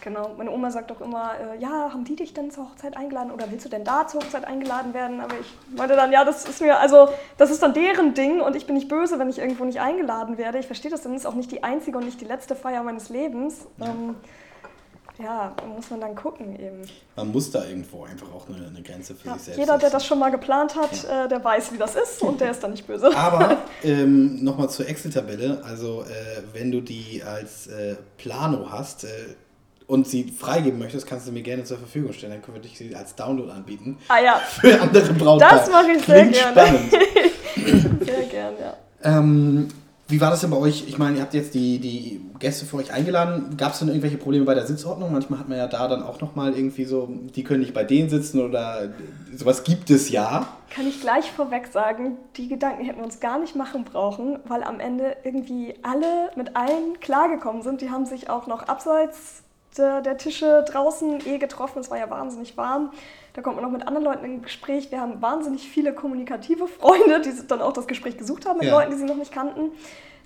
Genau, 0.00 0.30
meine 0.36 0.50
Oma 0.50 0.70
sagt 0.70 0.90
doch 0.90 1.00
immer, 1.00 1.32
äh, 1.38 1.60
ja, 1.60 1.90
haben 1.92 2.04
die 2.04 2.16
dich 2.16 2.34
denn 2.34 2.50
zur 2.50 2.64
Hochzeit 2.64 2.96
eingeladen 2.96 3.30
oder 3.30 3.50
willst 3.50 3.64
du 3.64 3.68
denn 3.68 3.84
da 3.84 4.06
zur 4.06 4.20
Hochzeit 4.20 4.44
eingeladen 4.44 4.94
werden? 4.94 5.20
Aber 5.20 5.34
ich 5.40 5.76
meinte 5.76 5.96
dann, 5.96 6.12
ja, 6.12 6.24
das 6.24 6.48
ist 6.48 6.60
mir, 6.60 6.78
also 6.78 7.08
das 7.36 7.50
ist 7.50 7.62
dann 7.62 7.74
deren 7.74 8.14
Ding 8.14 8.40
und 8.40 8.54
ich 8.56 8.66
bin 8.66 8.76
nicht 8.76 8.88
böse, 8.88 9.18
wenn 9.18 9.28
ich 9.28 9.38
irgendwo 9.38 9.64
nicht 9.64 9.80
eingeladen 9.80 10.38
werde. 10.38 10.58
Ich 10.58 10.66
verstehe 10.66 10.90
das, 10.90 11.02
dann 11.02 11.14
ist 11.14 11.26
auch 11.26 11.34
nicht 11.34 11.50
die 11.50 11.62
einzige 11.62 11.98
und 11.98 12.04
nicht 12.04 12.20
die 12.20 12.26
letzte 12.26 12.54
Feier 12.54 12.82
meines 12.82 13.08
Lebens. 13.08 13.66
Ähm, 13.80 14.14
ja, 15.18 15.52
muss 15.74 15.90
man 15.90 16.00
dann 16.00 16.14
gucken 16.14 16.58
eben. 16.60 16.82
Man 17.16 17.32
muss 17.32 17.50
da 17.50 17.64
irgendwo 17.64 18.04
einfach 18.04 18.32
auch 18.32 18.48
eine, 18.48 18.68
eine 18.68 18.82
Grenze 18.82 19.16
für 19.16 19.26
ja, 19.26 19.34
sich 19.34 19.42
selbst 19.44 19.58
Jeder, 19.58 19.76
der 19.76 19.90
das 19.90 20.06
schon 20.06 20.18
mal 20.18 20.30
geplant 20.30 20.76
hat, 20.76 21.02
ja. 21.02 21.24
äh, 21.24 21.28
der 21.28 21.42
weiß, 21.42 21.72
wie 21.72 21.78
das 21.78 21.96
ist 21.96 22.22
und 22.22 22.40
der 22.40 22.52
ist 22.52 22.62
dann 22.62 22.70
nicht 22.70 22.86
böse. 22.86 23.16
Aber 23.16 23.58
ähm, 23.82 24.44
nochmal 24.44 24.70
zur 24.70 24.88
Excel-Tabelle. 24.88 25.62
Also 25.64 26.02
äh, 26.02 26.42
wenn 26.52 26.70
du 26.70 26.80
die 26.80 27.22
als 27.24 27.66
äh, 27.66 27.96
Plano 28.16 28.70
hast, 28.70 29.04
äh, 29.04 29.08
und 29.88 30.06
sie 30.06 30.30
freigeben 30.30 30.78
möchtest, 30.78 31.06
kannst 31.06 31.26
du 31.26 31.32
mir 31.32 31.42
gerne 31.42 31.64
zur 31.64 31.78
Verfügung 31.78 32.12
stellen. 32.12 32.34
Dann 32.34 32.42
können 32.42 32.56
wir 32.56 32.62
dich 32.62 32.76
sie 32.78 32.94
als 32.94 33.16
Download 33.16 33.50
anbieten. 33.50 33.98
Ah 34.08 34.20
ja. 34.20 34.36
Für 34.60 34.80
andere 34.80 35.14
Brautpaare. 35.14 35.56
Das 35.56 35.70
mache 35.70 35.92
ich 35.92 36.04
sehr 36.04 36.28
Klingt 36.28 36.34
gerne. 36.34 36.52
spannend. 36.52 38.04
sehr 38.06 38.22
gerne, 38.24 38.56
ja. 38.60 38.76
Ähm, 39.02 39.68
wie 40.06 40.20
war 40.20 40.30
das 40.30 40.42
denn 40.42 40.50
bei 40.50 40.58
euch? 40.58 40.84
Ich 40.88 40.98
meine, 40.98 41.16
ihr 41.16 41.22
habt 41.22 41.32
jetzt 41.32 41.54
die, 41.54 41.78
die 41.78 42.20
Gäste 42.38 42.66
für 42.66 42.76
euch 42.76 42.92
eingeladen. 42.92 43.56
Gab 43.56 43.72
es 43.72 43.78
denn 43.78 43.88
irgendwelche 43.88 44.18
Probleme 44.18 44.44
bei 44.44 44.54
der 44.54 44.66
Sitzordnung? 44.66 45.10
Manchmal 45.10 45.38
hat 45.38 45.48
man 45.48 45.56
ja 45.56 45.66
da 45.66 45.88
dann 45.88 46.02
auch 46.02 46.20
nochmal 46.20 46.54
irgendwie 46.54 46.84
so, 46.84 47.08
die 47.34 47.42
können 47.42 47.60
nicht 47.60 47.72
bei 47.72 47.84
denen 47.84 48.10
sitzen 48.10 48.40
oder 48.40 48.90
sowas 49.34 49.64
gibt 49.64 49.88
es 49.88 50.10
ja. 50.10 50.48
Kann 50.68 50.86
ich 50.86 51.00
gleich 51.00 51.30
vorweg 51.30 51.66
sagen, 51.66 52.18
die 52.36 52.48
Gedanken 52.48 52.84
hätten 52.84 52.98
wir 52.98 53.04
uns 53.04 53.20
gar 53.20 53.38
nicht 53.38 53.56
machen 53.56 53.84
brauchen, 53.84 54.38
weil 54.46 54.64
am 54.64 54.80
Ende 54.80 55.16
irgendwie 55.24 55.74
alle 55.82 56.30
mit 56.36 56.56
allen 56.56 57.00
klargekommen 57.00 57.62
sind. 57.62 57.80
Die 57.80 57.90
haben 57.90 58.04
sich 58.04 58.28
auch 58.28 58.46
noch 58.46 58.64
abseits 58.64 59.44
der, 59.78 60.00
der 60.02 60.16
Tische 60.18 60.64
draußen 60.70 61.26
eh 61.26 61.38
getroffen. 61.38 61.78
Es 61.80 61.90
war 61.90 61.98
ja 61.98 62.10
wahnsinnig 62.10 62.56
warm. 62.56 62.90
Da 63.34 63.42
kommt 63.42 63.56
man 63.56 63.64
noch 63.64 63.70
mit 63.70 63.86
anderen 63.86 64.04
Leuten 64.04 64.24
in 64.24 64.42
Gespräch. 64.42 64.90
Wir 64.90 65.00
haben 65.00 65.22
wahnsinnig 65.22 65.68
viele 65.68 65.92
kommunikative 65.94 66.66
Freunde, 66.80 67.20
die 67.20 67.30
dann 67.46 67.62
auch 67.62 67.72
das 67.72 67.86
Gespräch 67.86 68.16
gesucht 68.18 68.46
haben 68.46 68.58
mit 68.58 68.66
Ja. 68.68 68.78
Leuten, 68.78 68.90
die 68.92 68.96
sie 68.98 69.04
noch 69.04 69.16
nicht 69.16 69.32
kannten. 69.32 69.70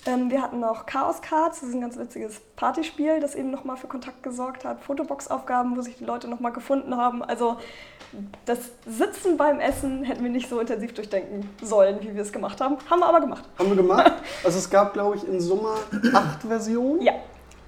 Ähm, 0.05 0.31
wir 0.33 0.43
hatten 0.43 0.59
noch 0.59 0.87
Chaos 0.87 1.23
Cards, 1.23 1.61
das 1.61 1.69
ist 1.69 1.77
ein 1.77 1.81
ganz 1.81 1.97
witziges 1.97 2.41
Partyspiel, 2.57 3.21
das 3.21 3.37
eben 3.37 3.53
nochmal 3.53 3.77
für 3.77 3.87
Kontakt 3.87 4.25
gesorgt 4.25 4.65
hat. 4.65 4.81
Fotobox-Aufgaben, 4.83 5.77
wo 5.77 5.81
sich 5.81 5.97
die 5.97 6.05
Leute 6.05 6.27
nochmal 6.27 6.51
gefunden 6.53 6.97
haben. 6.97 7.23
Also 7.23 7.57
das 8.45 8.59
Sitzen 8.85 9.37
beim 9.37 9.61
Essen 9.61 10.03
hätten 10.03 10.25
wir 10.25 10.31
nicht 10.31 10.49
so 10.49 10.59
intensiv 10.59 10.93
durchdenken 10.93 11.49
sollen, 11.63 11.99
wie 12.01 12.15
wir 12.17 12.23
es 12.23 12.33
gemacht 12.33 12.61
haben. 12.61 12.79
Haben 12.91 12.99
wir 13.01 13.07
aber 13.07 13.21
gemacht. 13.21 13.45
Haben 13.59 13.69
wir 13.69 13.77
gemacht. 13.77 14.13
Also 14.45 14.59
es 14.59 14.69
gab, 14.69 14.93
glaube 14.93 15.17
ich, 15.17 15.29
in 15.29 15.41
Summe 15.41 15.75
acht 16.13 16.43
Versionen 16.43 17.01
Ja. 17.03 17.13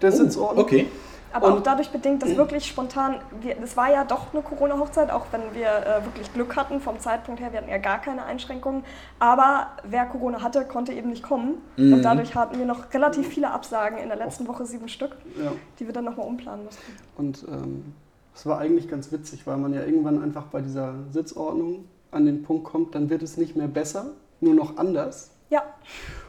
der 0.02 0.10
Sitzordnung. 0.10 0.64
Okay. 0.64 0.88
Aber 1.34 1.48
auch 1.52 1.56
Und- 1.56 1.66
dadurch 1.66 1.90
bedingt, 1.90 2.22
dass 2.22 2.36
wirklich 2.36 2.64
spontan, 2.64 3.16
das 3.60 3.76
war 3.76 3.90
ja 3.92 4.04
doch 4.04 4.32
eine 4.32 4.40
Corona-Hochzeit, 4.42 5.10
auch 5.10 5.26
wenn 5.32 5.42
wir 5.52 5.66
äh, 5.66 6.04
wirklich 6.04 6.32
Glück 6.32 6.54
hatten 6.56 6.80
vom 6.80 7.00
Zeitpunkt 7.00 7.40
her, 7.40 7.50
wir 7.52 7.58
hatten 7.60 7.68
ja 7.70 7.78
gar 7.78 8.00
keine 8.00 8.24
Einschränkungen. 8.24 8.84
Aber 9.18 9.66
wer 9.82 10.06
Corona 10.06 10.42
hatte, 10.42 10.64
konnte 10.64 10.92
eben 10.92 11.10
nicht 11.10 11.24
kommen. 11.24 11.56
Mhm. 11.76 11.94
Und 11.94 12.02
dadurch 12.02 12.34
hatten 12.36 12.56
wir 12.58 12.66
noch 12.66 12.94
relativ 12.94 13.26
viele 13.26 13.50
Absagen 13.50 13.98
in 13.98 14.08
der 14.08 14.16
letzten 14.16 14.46
Woche, 14.46 14.64
sieben 14.64 14.88
Stück, 14.88 15.16
Ja. 15.42 15.50
die 15.80 15.86
wir 15.86 15.92
dann 15.92 16.04
nochmal 16.04 16.26
umplanen 16.26 16.64
mussten. 16.66 16.82
Und 17.16 17.44
ähm, 17.48 17.92
es 18.34 18.46
war 18.46 18.58
eigentlich 18.58 18.88
ganz 18.88 19.10
witzig, 19.10 19.44
weil 19.46 19.56
man 19.56 19.74
ja 19.74 19.82
irgendwann 19.84 20.22
einfach 20.22 20.44
bei 20.44 20.60
dieser 20.60 20.94
Sitzordnung 21.10 21.84
an 22.12 22.26
den 22.26 22.44
Punkt 22.44 22.64
kommt, 22.64 22.94
dann 22.94 23.10
wird 23.10 23.22
es 23.24 23.36
nicht 23.36 23.56
mehr 23.56 23.66
besser, 23.68 24.06
nur 24.40 24.54
noch 24.54 24.76
anders. 24.76 25.32
Ja, 25.50 25.62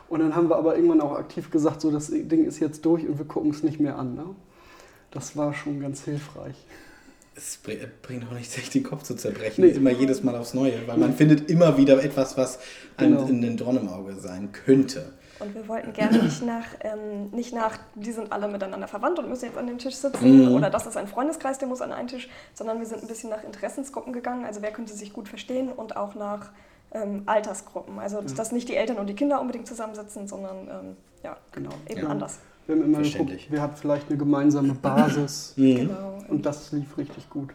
Und 0.09 0.19
dann 0.19 0.35
haben 0.35 0.49
wir 0.49 0.55
aber 0.55 0.75
irgendwann 0.75 1.01
auch 1.01 1.15
aktiv 1.17 1.49
gesagt, 1.51 1.81
so 1.81 1.89
das 1.91 2.07
Ding 2.11 2.45
ist 2.45 2.59
jetzt 2.59 2.85
durch 2.85 3.07
und 3.07 3.17
wir 3.19 3.25
gucken 3.27 3.51
es 3.51 3.61
nicht 3.63 3.79
mehr 3.79 3.97
an. 3.97 4.15
Ne? 4.15 4.25
Das 5.15 5.35
war 5.35 5.53
schon 5.53 5.79
ganz 5.79 6.03
hilfreich. 6.03 6.55
Es 7.35 7.57
br- 7.57 7.87
bringt 8.03 8.27
auch 8.27 8.33
nichts, 8.33 8.53
sich 8.53 8.69
den 8.69 8.83
Kopf 8.83 9.03
zu 9.03 9.15
zerbrechen. 9.15 9.65
Nee. 9.65 9.71
Immer 9.71 9.91
jedes 9.91 10.23
Mal 10.23 10.35
aufs 10.35 10.53
Neue. 10.53 10.87
Weil 10.87 10.97
man 10.97 11.13
findet 11.15 11.49
immer 11.49 11.77
wieder 11.77 12.03
etwas, 12.03 12.37
was 12.37 12.59
einem 12.97 13.15
Genau. 13.15 13.27
in 13.27 13.41
den 13.41 13.57
Dorn 13.57 13.77
im 13.77 13.89
Auge 13.89 14.15
sein 14.15 14.51
könnte. 14.51 15.13
und 15.41 15.53
wir 15.53 15.67
wollten 15.67 15.91
gerne 15.91 16.23
nicht 16.23 16.41
nach, 16.45 16.63
ähm, 16.79 17.29
nicht 17.31 17.53
nach, 17.53 17.77
die 17.95 18.13
sind 18.13 18.31
alle 18.31 18.47
miteinander 18.47 18.87
verwandt 18.87 19.19
und 19.19 19.27
müssen 19.27 19.43
jetzt 19.45 19.57
an 19.57 19.67
dem 19.67 19.77
Tisch 19.79 19.95
sitzen 19.95 20.45
Mhm. 20.49 20.55
oder 20.55 20.69
das 20.69 20.85
ist 20.87 20.95
ein 20.95 21.07
Freundeskreis, 21.07 21.57
der 21.57 21.67
muss 21.67 21.81
an 21.81 21.91
einen 21.91 22.07
Tisch, 22.07 22.29
sondern 22.53 22.79
wir 22.79 22.85
sind 22.85 23.01
ein 23.01 23.07
bisschen 23.09 23.31
nach 23.31 23.43
Interessensgruppen 23.43 24.13
gegangen, 24.13 24.45
also 24.45 24.61
wer 24.61 24.71
könnte 24.71 24.93
sich 24.93 25.11
gut 25.11 25.27
verstehen 25.27 25.73
und 25.73 25.97
auch 25.97 26.15
nach 26.15 26.51
ähm, 26.93 27.23
Altersgruppen. 27.25 27.99
Also 27.99 28.21
dass, 28.21 28.33
dass 28.33 28.53
nicht 28.53 28.69
die 28.69 28.77
Eltern 28.77 28.95
und 28.97 29.07
die 29.07 29.13
Kinder 29.13 29.41
unbedingt 29.41 29.67
zusammensitzen, 29.67 30.29
sondern 30.29 30.69
ähm, 30.69 30.97
ja, 31.21 31.35
Genau. 31.51 31.71
eben 31.89 32.03
Ja. 32.03 32.07
anders. 32.07 32.39
Wir 32.67 32.75
haben 32.75 32.83
immer 32.83 32.97
geguckt, 32.97 33.11
Verständlich. 33.11 33.47
wer 33.49 33.61
hat 33.61 33.77
vielleicht 33.79 34.09
eine 34.09 34.17
gemeinsame 34.17 34.73
Basis. 34.73 35.53
Mhm. 35.55 35.75
Genau. 35.75 36.23
Und 36.27 36.45
das 36.45 36.71
lief 36.71 36.97
richtig 36.97 37.29
gut. 37.29 37.51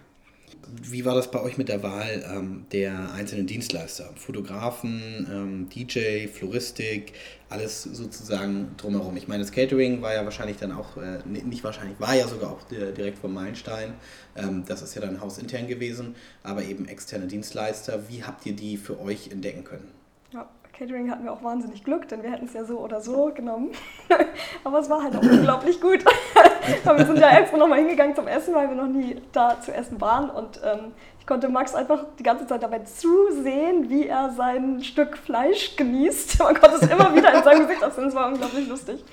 Wie 0.83 1.05
war 1.05 1.17
das 1.17 1.31
bei 1.33 1.41
euch 1.43 1.59
mit 1.59 1.69
der 1.69 1.83
Wahl 1.83 2.25
ähm, 2.33 2.65
der 2.71 3.13
einzelnen 3.13 3.47
Dienstleister? 3.49 4.11
Fotografen, 4.15 5.27
ähm, 5.29 5.69
DJ, 5.69 6.29
Floristik, 6.29 7.13
alles 7.49 7.83
sozusagen 7.83 8.69
drumherum. 8.77 9.17
Ich 9.17 9.27
meine, 9.27 9.43
das 9.43 9.51
Catering 9.51 10.01
war 10.01 10.15
ja 10.15 10.23
wahrscheinlich 10.25 10.59
dann 10.59 10.71
auch, 10.71 10.97
äh, 10.97 11.19
nee, 11.25 11.43
nicht 11.43 11.65
wahrscheinlich, 11.65 11.99
war 11.99 12.15
ja 12.15 12.29
sogar 12.29 12.51
auch 12.53 12.63
di- 12.69 12.93
direkt 12.97 13.19
vom 13.19 13.35
Meilenstein. 13.35 13.95
Ähm, 14.37 14.63
das 14.67 14.83
ist 14.83 14.95
ja 14.95 15.01
dann 15.01 15.21
hausintern 15.21 15.67
gewesen, 15.67 16.15
aber 16.45 16.63
eben 16.63 16.87
externe 16.87 17.27
Dienstleister. 17.27 18.09
Wie 18.09 18.23
habt 18.23 18.47
ihr 18.47 18.53
die 18.55 18.77
für 18.77 19.01
euch 19.01 19.31
entdecken 19.33 19.65
können? 19.65 19.89
Ja, 20.33 20.49
Catering 20.81 21.11
hatten 21.11 21.25
wir 21.25 21.33
auch 21.35 21.43
wahnsinnig 21.43 21.85
Glück, 21.85 22.09
denn 22.09 22.23
wir 22.23 22.31
hätten 22.31 22.47
es 22.47 22.55
ja 22.55 22.65
so 22.65 22.79
oder 22.79 23.03
so 23.03 23.31
genommen. 23.35 23.71
Aber 24.65 24.79
es 24.79 24.89
war 24.89 25.03
halt 25.03 25.15
auch 25.15 25.21
unglaublich 25.23 25.79
gut. 25.79 26.03
Wir 26.85 27.05
sind 27.07 27.19
ja 27.19 27.39
extra 27.39 27.59
nochmal 27.59 27.81
hingegangen 27.81 28.15
zum 28.15 28.27
Essen, 28.27 28.55
weil 28.55 28.69
wir 28.69 28.77
noch 28.77 28.87
nie 28.87 29.21
da 29.33 29.61
zu 29.61 29.73
essen 29.73 30.01
waren. 30.01 30.31
Und 30.31 30.61
ähm, 30.65 30.93
ich 31.19 31.27
konnte 31.27 31.49
Max 31.49 31.75
einfach 31.75 32.05
die 32.19 32.23
ganze 32.23 32.47
Zeit 32.47 32.63
dabei 32.63 32.81
zusehen, 32.81 33.91
wie 33.91 34.07
er 34.07 34.31
sein 34.31 34.83
Stück 34.83 35.19
Fleisch 35.19 35.77
genießt. 35.77 36.39
Man 36.43 36.59
konnte 36.59 36.77
es 36.77 36.91
immer 36.91 37.15
wieder 37.15 37.35
in 37.35 37.43
seinem 37.43 37.67
Gesicht 37.67 37.85
aussehen, 37.85 38.09
es 38.09 38.15
war 38.15 38.29
unglaublich 38.29 38.69
lustig. 38.69 39.05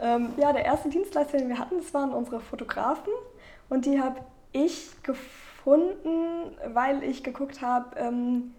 Ähm, 0.00 0.34
ja, 0.36 0.52
der 0.52 0.64
erste 0.64 0.90
Dienstleister, 0.90 1.38
den 1.38 1.48
wir 1.48 1.58
hatten, 1.58 1.76
das 1.78 1.94
waren 1.94 2.12
unsere 2.12 2.40
Fotografen. 2.40 3.12
Und 3.68 3.86
die 3.86 4.00
habe 4.00 4.20
ich 4.52 4.90
gefunden, 5.02 6.56
weil 6.66 7.02
ich 7.04 7.22
geguckt 7.22 7.62
habe, 7.62 7.96
ähm, 7.98 8.54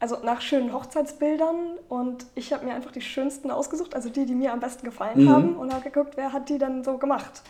also 0.00 0.18
nach 0.22 0.40
schönen 0.40 0.72
Hochzeitsbildern 0.72 1.56
und 1.88 2.26
ich 2.34 2.52
habe 2.52 2.66
mir 2.66 2.74
einfach 2.74 2.92
die 2.92 3.00
schönsten 3.00 3.50
ausgesucht, 3.50 3.94
also 3.94 4.08
die, 4.10 4.26
die 4.26 4.34
mir 4.34 4.52
am 4.52 4.60
besten 4.60 4.84
gefallen 4.84 5.24
Mhm. 5.24 5.28
haben 5.30 5.56
und 5.56 5.72
habe 5.72 5.88
geguckt, 5.90 6.16
wer 6.16 6.32
hat 6.32 6.48
die 6.48 6.58
denn 6.58 6.84
so 6.84 6.98
gemacht. 6.98 7.42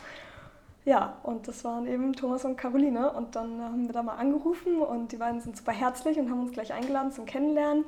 Ja, 0.84 1.14
und 1.22 1.48
das 1.48 1.64
waren 1.64 1.86
eben 1.86 2.12
Thomas 2.12 2.44
und 2.44 2.56
Caroline 2.56 3.10
und 3.12 3.34
dann 3.36 3.60
haben 3.62 3.86
wir 3.86 3.92
da 3.94 4.02
mal 4.02 4.16
angerufen 4.16 4.80
und 4.80 5.12
die 5.12 5.16
beiden 5.16 5.40
sind 5.40 5.56
super 5.56 5.72
herzlich 5.72 6.18
und 6.18 6.30
haben 6.30 6.40
uns 6.40 6.52
gleich 6.52 6.72
eingeladen 6.74 7.10
zum 7.10 7.24
Kennenlernen. 7.24 7.84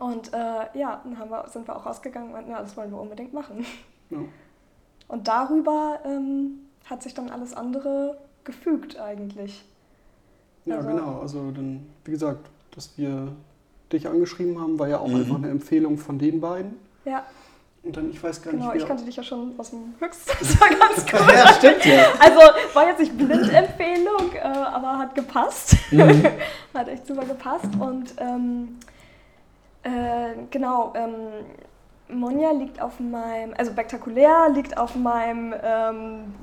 Und 0.00 0.32
äh, 0.34 0.66
ja, 0.78 1.00
dann 1.04 1.18
haben 1.18 1.30
wir, 1.30 1.46
sind 1.48 1.66
wir 1.68 1.76
auch 1.76 1.86
rausgegangen 1.86 2.28
und 2.28 2.34
meinten, 2.34 2.50
ja, 2.50 2.60
das 2.60 2.76
wollen 2.76 2.90
wir 2.90 3.00
unbedingt 3.00 3.32
machen. 3.32 3.64
Ja. 4.10 4.18
Und 5.06 5.28
darüber 5.28 6.00
ähm, 6.04 6.60
hat 6.86 7.02
sich 7.02 7.14
dann 7.14 7.30
alles 7.30 7.54
andere 7.54 8.18
gefügt 8.44 8.98
eigentlich. 8.98 9.64
Ja, 10.64 10.76
Also- 10.78 10.88
genau. 10.88 11.20
Also 11.20 11.50
dann, 11.52 11.86
wie 12.04 12.10
gesagt, 12.10 12.50
dass 12.74 12.98
wir 12.98 13.32
dich 13.92 14.06
angeschrieben 14.08 14.60
haben, 14.60 14.78
war 14.78 14.88
ja 14.88 14.98
auch 14.98 15.08
Mhm. 15.08 15.16
einfach 15.16 15.36
eine 15.36 15.50
Empfehlung 15.50 15.98
von 15.98 16.18
den 16.18 16.40
beiden. 16.40 16.76
Ja, 17.04 17.24
Und 17.82 17.96
dann, 17.96 18.10
ich 18.10 18.22
weiß 18.22 18.42
gar 18.42 18.52
genau, 18.52 18.66
nicht, 18.66 18.74
ich 18.76 18.80
wer, 18.82 18.88
kannte 18.88 19.04
dich 19.04 19.16
ja 19.16 19.22
schon 19.22 19.52
aus 19.56 19.70
dem 19.70 19.94
Höchst. 19.98 20.28
Das 20.40 20.60
war 20.60 20.68
ganz 20.68 21.06
gut. 21.10 21.34
Ja, 21.34 21.48
stimmt 21.54 21.84
ja. 21.86 22.06
Also 22.18 22.40
war 22.74 22.88
jetzt 22.88 23.00
nicht 23.00 23.16
Blindempfehlung, 23.16 24.32
äh, 24.34 24.40
aber 24.40 24.98
hat 24.98 25.14
gepasst. 25.14 25.76
Mhm. 25.90 26.24
hat 26.74 26.88
echt 26.88 27.06
super 27.06 27.24
gepasst. 27.24 27.68
Und 27.78 28.14
ähm, 28.18 28.76
äh, 29.84 30.34
genau, 30.50 30.92
ähm, 30.96 31.46
Monja 32.10 32.52
liegt 32.52 32.80
auf 32.80 33.00
meinem, 33.00 33.54
also 33.56 33.70
spektakulär 33.72 34.48
liegt 34.54 34.78
auf 34.78 34.94
meinem 34.94 35.54
ähm, 35.62 36.34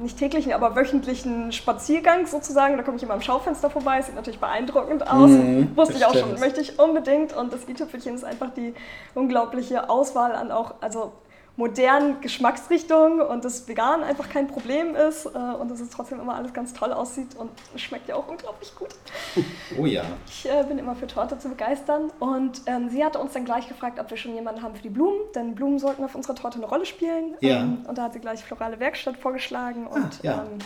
nicht 0.00 0.18
täglichen, 0.18 0.52
aber 0.52 0.74
wöchentlichen 0.76 1.52
Spaziergang 1.52 2.26
sozusagen. 2.26 2.76
Da 2.76 2.82
komme 2.82 2.96
ich 2.96 3.02
immer 3.02 3.14
am 3.14 3.20
Schaufenster 3.20 3.70
vorbei. 3.70 4.02
Sieht 4.02 4.14
natürlich 4.14 4.40
beeindruckend 4.40 5.08
aus. 5.08 5.30
Mhm, 5.30 5.76
Wusste 5.76 5.94
ich 5.94 6.04
auch 6.04 6.12
schon, 6.12 6.30
bestimmt. 6.30 6.40
möchte 6.40 6.60
ich 6.60 6.78
unbedingt. 6.78 7.36
Und 7.36 7.52
das 7.52 7.68
i-Tüpfelchen 7.68 8.14
ist 8.14 8.24
einfach 8.24 8.50
die 8.50 8.74
unglaubliche 9.14 9.88
Auswahl 9.88 10.32
an 10.32 10.50
auch, 10.50 10.74
also 10.80 11.12
modernen 11.56 12.20
Geschmacksrichtungen 12.20 13.20
und 13.20 13.44
das 13.44 13.68
vegan 13.68 14.02
einfach 14.02 14.28
kein 14.28 14.48
Problem 14.48 14.96
ist 14.96 15.26
äh, 15.26 15.28
und 15.38 15.70
dass 15.70 15.78
es 15.80 15.88
trotzdem 15.90 16.18
immer 16.20 16.34
alles 16.34 16.52
ganz 16.52 16.72
toll 16.72 16.92
aussieht 16.92 17.36
und 17.36 17.50
schmeckt 17.76 18.08
ja 18.08 18.16
auch 18.16 18.26
unglaublich 18.28 18.74
gut. 18.74 18.88
Oh 19.78 19.86
ja. 19.86 20.02
Ich 20.28 20.48
äh, 20.48 20.62
bin 20.64 20.78
immer 20.78 20.94
für 20.94 21.06
Torte 21.06 21.38
zu 21.38 21.48
begeistern 21.48 22.10
und 22.20 22.62
ähm, 22.66 22.88
sie 22.90 23.04
hatte 23.04 23.18
uns 23.18 23.32
dann 23.32 23.44
gleich 23.44 23.66
gefragt, 23.68 23.98
ob 23.98 24.10
wir 24.10 24.16
schon 24.16 24.34
jemanden 24.34 24.62
haben 24.62 24.74
für 24.74 24.82
die 24.82 24.88
Blumen, 24.90 25.18
denn 25.34 25.54
Blumen 25.54 25.78
sollten 25.78 26.04
auf 26.04 26.14
unserer 26.14 26.34
Torte 26.34 26.58
eine 26.58 26.66
Rolle 26.66 26.86
spielen. 26.86 27.34
Ja. 27.40 27.60
Ähm, 27.60 27.84
und 27.88 27.96
da 27.98 28.04
hat 28.04 28.12
sie 28.12 28.20
gleich 28.20 28.44
Florale 28.44 28.78
Werkstatt 28.78 29.16
vorgeschlagen 29.16 29.86
und 29.86 30.04
Ah, 30.04 30.10
ja. 30.22 30.32
ähm, 30.44 30.58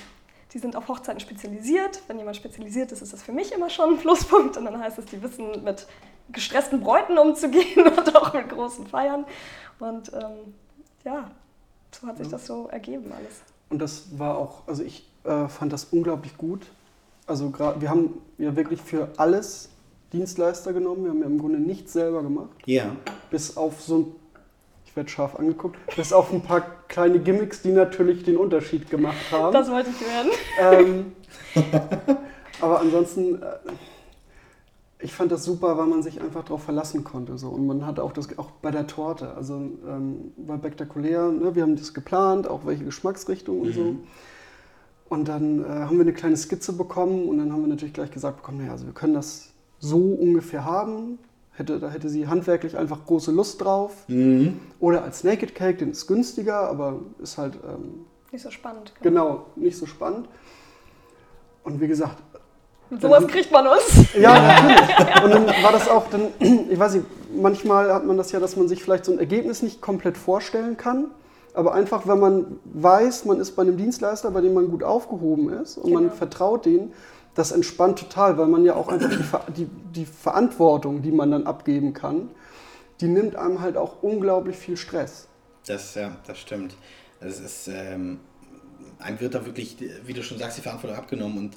die 0.53 0.59
sind 0.59 0.77
auf 0.77 0.88
Hochzeiten 0.88 1.20
spezialisiert. 1.20 2.01
Wenn 2.09 2.18
jemand 2.18 2.37
spezialisiert 2.37 2.92
ist, 2.92 3.03
ist 3.03 3.12
das 3.12 3.22
für 3.22 3.33
mich 3.33 3.53
immer 3.53 3.70
schon 3.70 3.94
ein 3.94 3.98
Pluspunkt 3.98 4.57
und 4.57 4.64
dann 4.64 4.81
heißt 4.81 4.98
es, 4.98 5.07
die 5.07 5.22
wissen 5.22 5.62
mit 5.64 5.87
gestressten 6.31 6.81
Bräuten 6.81 7.18
umzugehen 7.18 7.87
und 7.96 8.16
auch 8.16 8.33
mit 8.35 8.48
großen 8.48 8.87
Feiern. 8.87 9.24
Und 9.79 10.12
ähm, 10.12 10.55
ja, 11.09 11.31
so 11.99 12.07
hat 12.07 12.18
sich 12.18 12.27
Ja. 12.27 12.33
das 12.33 12.47
so 12.47 12.68
ergeben 12.68 13.11
alles. 13.12 13.40
Und 13.71 13.81
das 13.81 14.18
war 14.18 14.37
auch, 14.38 14.62
also 14.66 14.83
ich 14.83 15.07
äh, 15.25 15.49
fand 15.49 15.73
das 15.73 15.85
unglaublich 15.90 16.37
gut. 16.37 16.66
Also 17.27 17.51
gerade, 17.51 17.81
wir 17.81 17.90
haben 17.90 18.21
ja 18.38 18.55
wirklich 18.57 18.81
für 18.81 19.09
alles 19.16 19.68
Dienstleister 20.12 20.73
genommen. 20.73 21.05
Wir 21.05 21.11
haben 21.11 21.21
ja 21.21 21.27
im 21.27 21.38
Grunde 21.38 21.59
nichts 21.59 21.92
selber 21.92 22.23
gemacht. 22.23 22.51
Ja. 22.66 22.97
Bis 23.31 23.57
auf 23.57 23.81
so 23.83 23.99
ein, 23.99 24.07
ich 24.87 24.97
werde 24.97 25.11
scharf 25.11 25.37
angeguckt, 25.37 25.77
bis 25.97 26.12
auf 26.12 26.33
ein 26.33 26.42
paar 26.42 26.62
kleine 26.88 27.18
Gimmicks, 27.21 27.61
die 27.62 27.73
natürlich 27.73 28.23
den 28.25 28.37
Unterschied 28.38 28.88
gemacht 28.90 29.31
haben. 29.31 29.53
Das 29.53 29.71
wollte 29.71 29.90
ich 29.90 30.01
hören. 30.01 30.31
ähm, 30.61 31.12
aber 32.61 32.81
ansonsten, 32.81 33.42
äh, 33.42 33.47
ich 35.01 35.13
fand 35.13 35.31
das 35.31 35.45
super, 35.45 35.79
weil 35.79 35.87
man 35.87 36.03
sich 36.03 36.21
einfach 36.21 36.45
darauf 36.45 36.65
verlassen 36.65 37.05
konnte. 37.05 37.39
So. 37.39 37.49
Und 37.51 37.67
man 37.67 37.87
hatte 37.87 38.03
auch 38.03 38.13
das, 38.13 38.37
auch 38.39 38.51
bei 38.63 38.71
der 38.71 38.87
Torte, 38.87 39.35
also 39.35 39.55
ähm, 39.55 40.33
war 40.37 40.59
spektakulär, 40.59 41.31
ne? 41.31 41.55
wir 41.55 41.63
haben 41.63 41.77
das 41.77 41.95
geplant, 41.95 42.49
auch 42.49 42.67
welche 42.67 42.85
Geschmacksrichtung 42.85 43.61
und 43.61 43.73
so. 43.73 43.81
Mhm. 43.81 44.01
Und 45.09 45.29
dann 45.29 45.65
äh, 45.65 45.67
haben 45.67 45.97
wir 45.97 46.03
eine 46.03 46.13
kleine 46.13 46.37
Skizze 46.37 46.73
bekommen 46.73 47.29
und 47.29 47.39
dann 47.39 47.53
haben 47.53 47.63
wir 47.63 47.69
natürlich 47.69 47.95
gleich 47.95 48.11
gesagt 48.11 48.39
bekommen, 48.39 48.59
naja, 48.59 48.73
also 48.73 48.87
wir 48.87 48.93
können 48.93 49.15
das 49.15 49.53
so 49.79 49.99
ungefähr 49.99 50.65
haben. 50.65 51.19
Hätte, 51.53 51.81
da 51.81 51.91
hätte 51.91 52.09
sie 52.09 52.29
handwerklich 52.29 52.77
einfach 52.77 53.05
große 53.07 53.33
Lust 53.33 53.63
drauf. 53.63 54.05
Mhm. 54.09 54.61
Oder 54.81 55.03
als 55.03 55.25
Naked 55.25 55.55
Cake, 55.55 55.79
den 55.79 55.91
ist 55.91 56.07
günstiger, 56.07 56.69
aber 56.69 57.01
ist 57.21 57.39
halt 57.39 57.55
ähm, 57.55 58.05
Nicht 58.33 58.43
so 58.43 58.51
spannend. 58.51 58.93
genau 59.01 59.47
nicht 59.57 59.77
so 59.77 59.87
spannend. 59.87 60.29
Und 61.65 61.81
wie 61.81 61.89
gesagt, 61.89 62.17
sowas 63.01 63.27
kriegt 63.27 63.51
man 63.53 63.66
uns. 63.66 64.14
ja, 64.14 64.33
natürlich. 64.62 65.24
Und 65.24 65.31
dann 65.31 65.46
war 65.62 65.72
das 65.72 65.88
auch 65.88 66.07
dann, 66.11 66.29
ich 66.70 66.79
weiß 66.79 66.94
nicht, 66.94 67.07
manchmal 67.35 67.92
hat 67.92 68.05
man 68.07 68.16
das 68.16 68.33
ja, 68.33 68.40
dass 68.40 68.57
man 68.57 68.68
sich 68.68 68.83
vielleicht 68.83 69.05
so 69.05 69.12
ein 69.12 69.18
Ergebnis 69.18 69.62
nicht 69.62 69.81
komplett 69.81 70.16
vorstellen 70.16 70.77
kann. 70.77 71.07
Aber 71.55 71.74
einfach, 71.74 72.07
wenn 72.07 72.20
man 72.20 72.59
weiß, 72.64 73.24
man 73.24 73.40
ist 73.40 73.53
bei 73.57 73.62
einem 73.62 73.77
Dienstleister, 73.77 74.31
bei 74.31 74.40
dem 74.40 74.55
man 74.55 74.68
gut 74.70 74.85
aufgehoben 74.85 75.53
ist 75.53 75.77
und 75.77 75.92
man 75.92 76.05
Genau. 76.05 76.14
vertraut 76.14 76.66
denen, 76.66 76.92
das 77.35 77.53
entspannt 77.53 77.98
total, 77.98 78.38
weil 78.38 78.46
man 78.46 78.64
ja 78.64 78.74
auch 78.74 78.88
einfach 78.88 79.11
die, 79.11 79.22
Ver 79.22 79.40
die, 79.57 79.66
die 79.94 80.07
Verantwortung, 80.07 81.03
die 81.03 81.11
man 81.12 81.31
dann 81.31 81.46
abgeben 81.46 81.94
kann, 81.94 82.31
die 83.01 83.07
nimmt 83.09 83.37
einem 83.37 83.61
halt 83.61 83.77
auch 83.77 84.03
unglaublich 84.03 84.57
viel 84.57 84.77
Stress. 84.77 85.27
Das, 85.66 85.94
ja, 85.94 86.12
das 86.27 86.38
stimmt. 86.38 86.74
Es 87.20 87.40
ist, 87.40 87.68
ähm, 87.68 88.20
einem 88.98 89.20
wird 89.20 89.35
da 89.35 89.44
wirklich, 89.44 89.77
wie 90.05 90.12
du 90.12 90.22
schon 90.22 90.38
sagst, 90.38 90.59
die 90.59 90.62
Verantwortung 90.62 90.98
abgenommen 90.98 91.38
und 91.38 91.57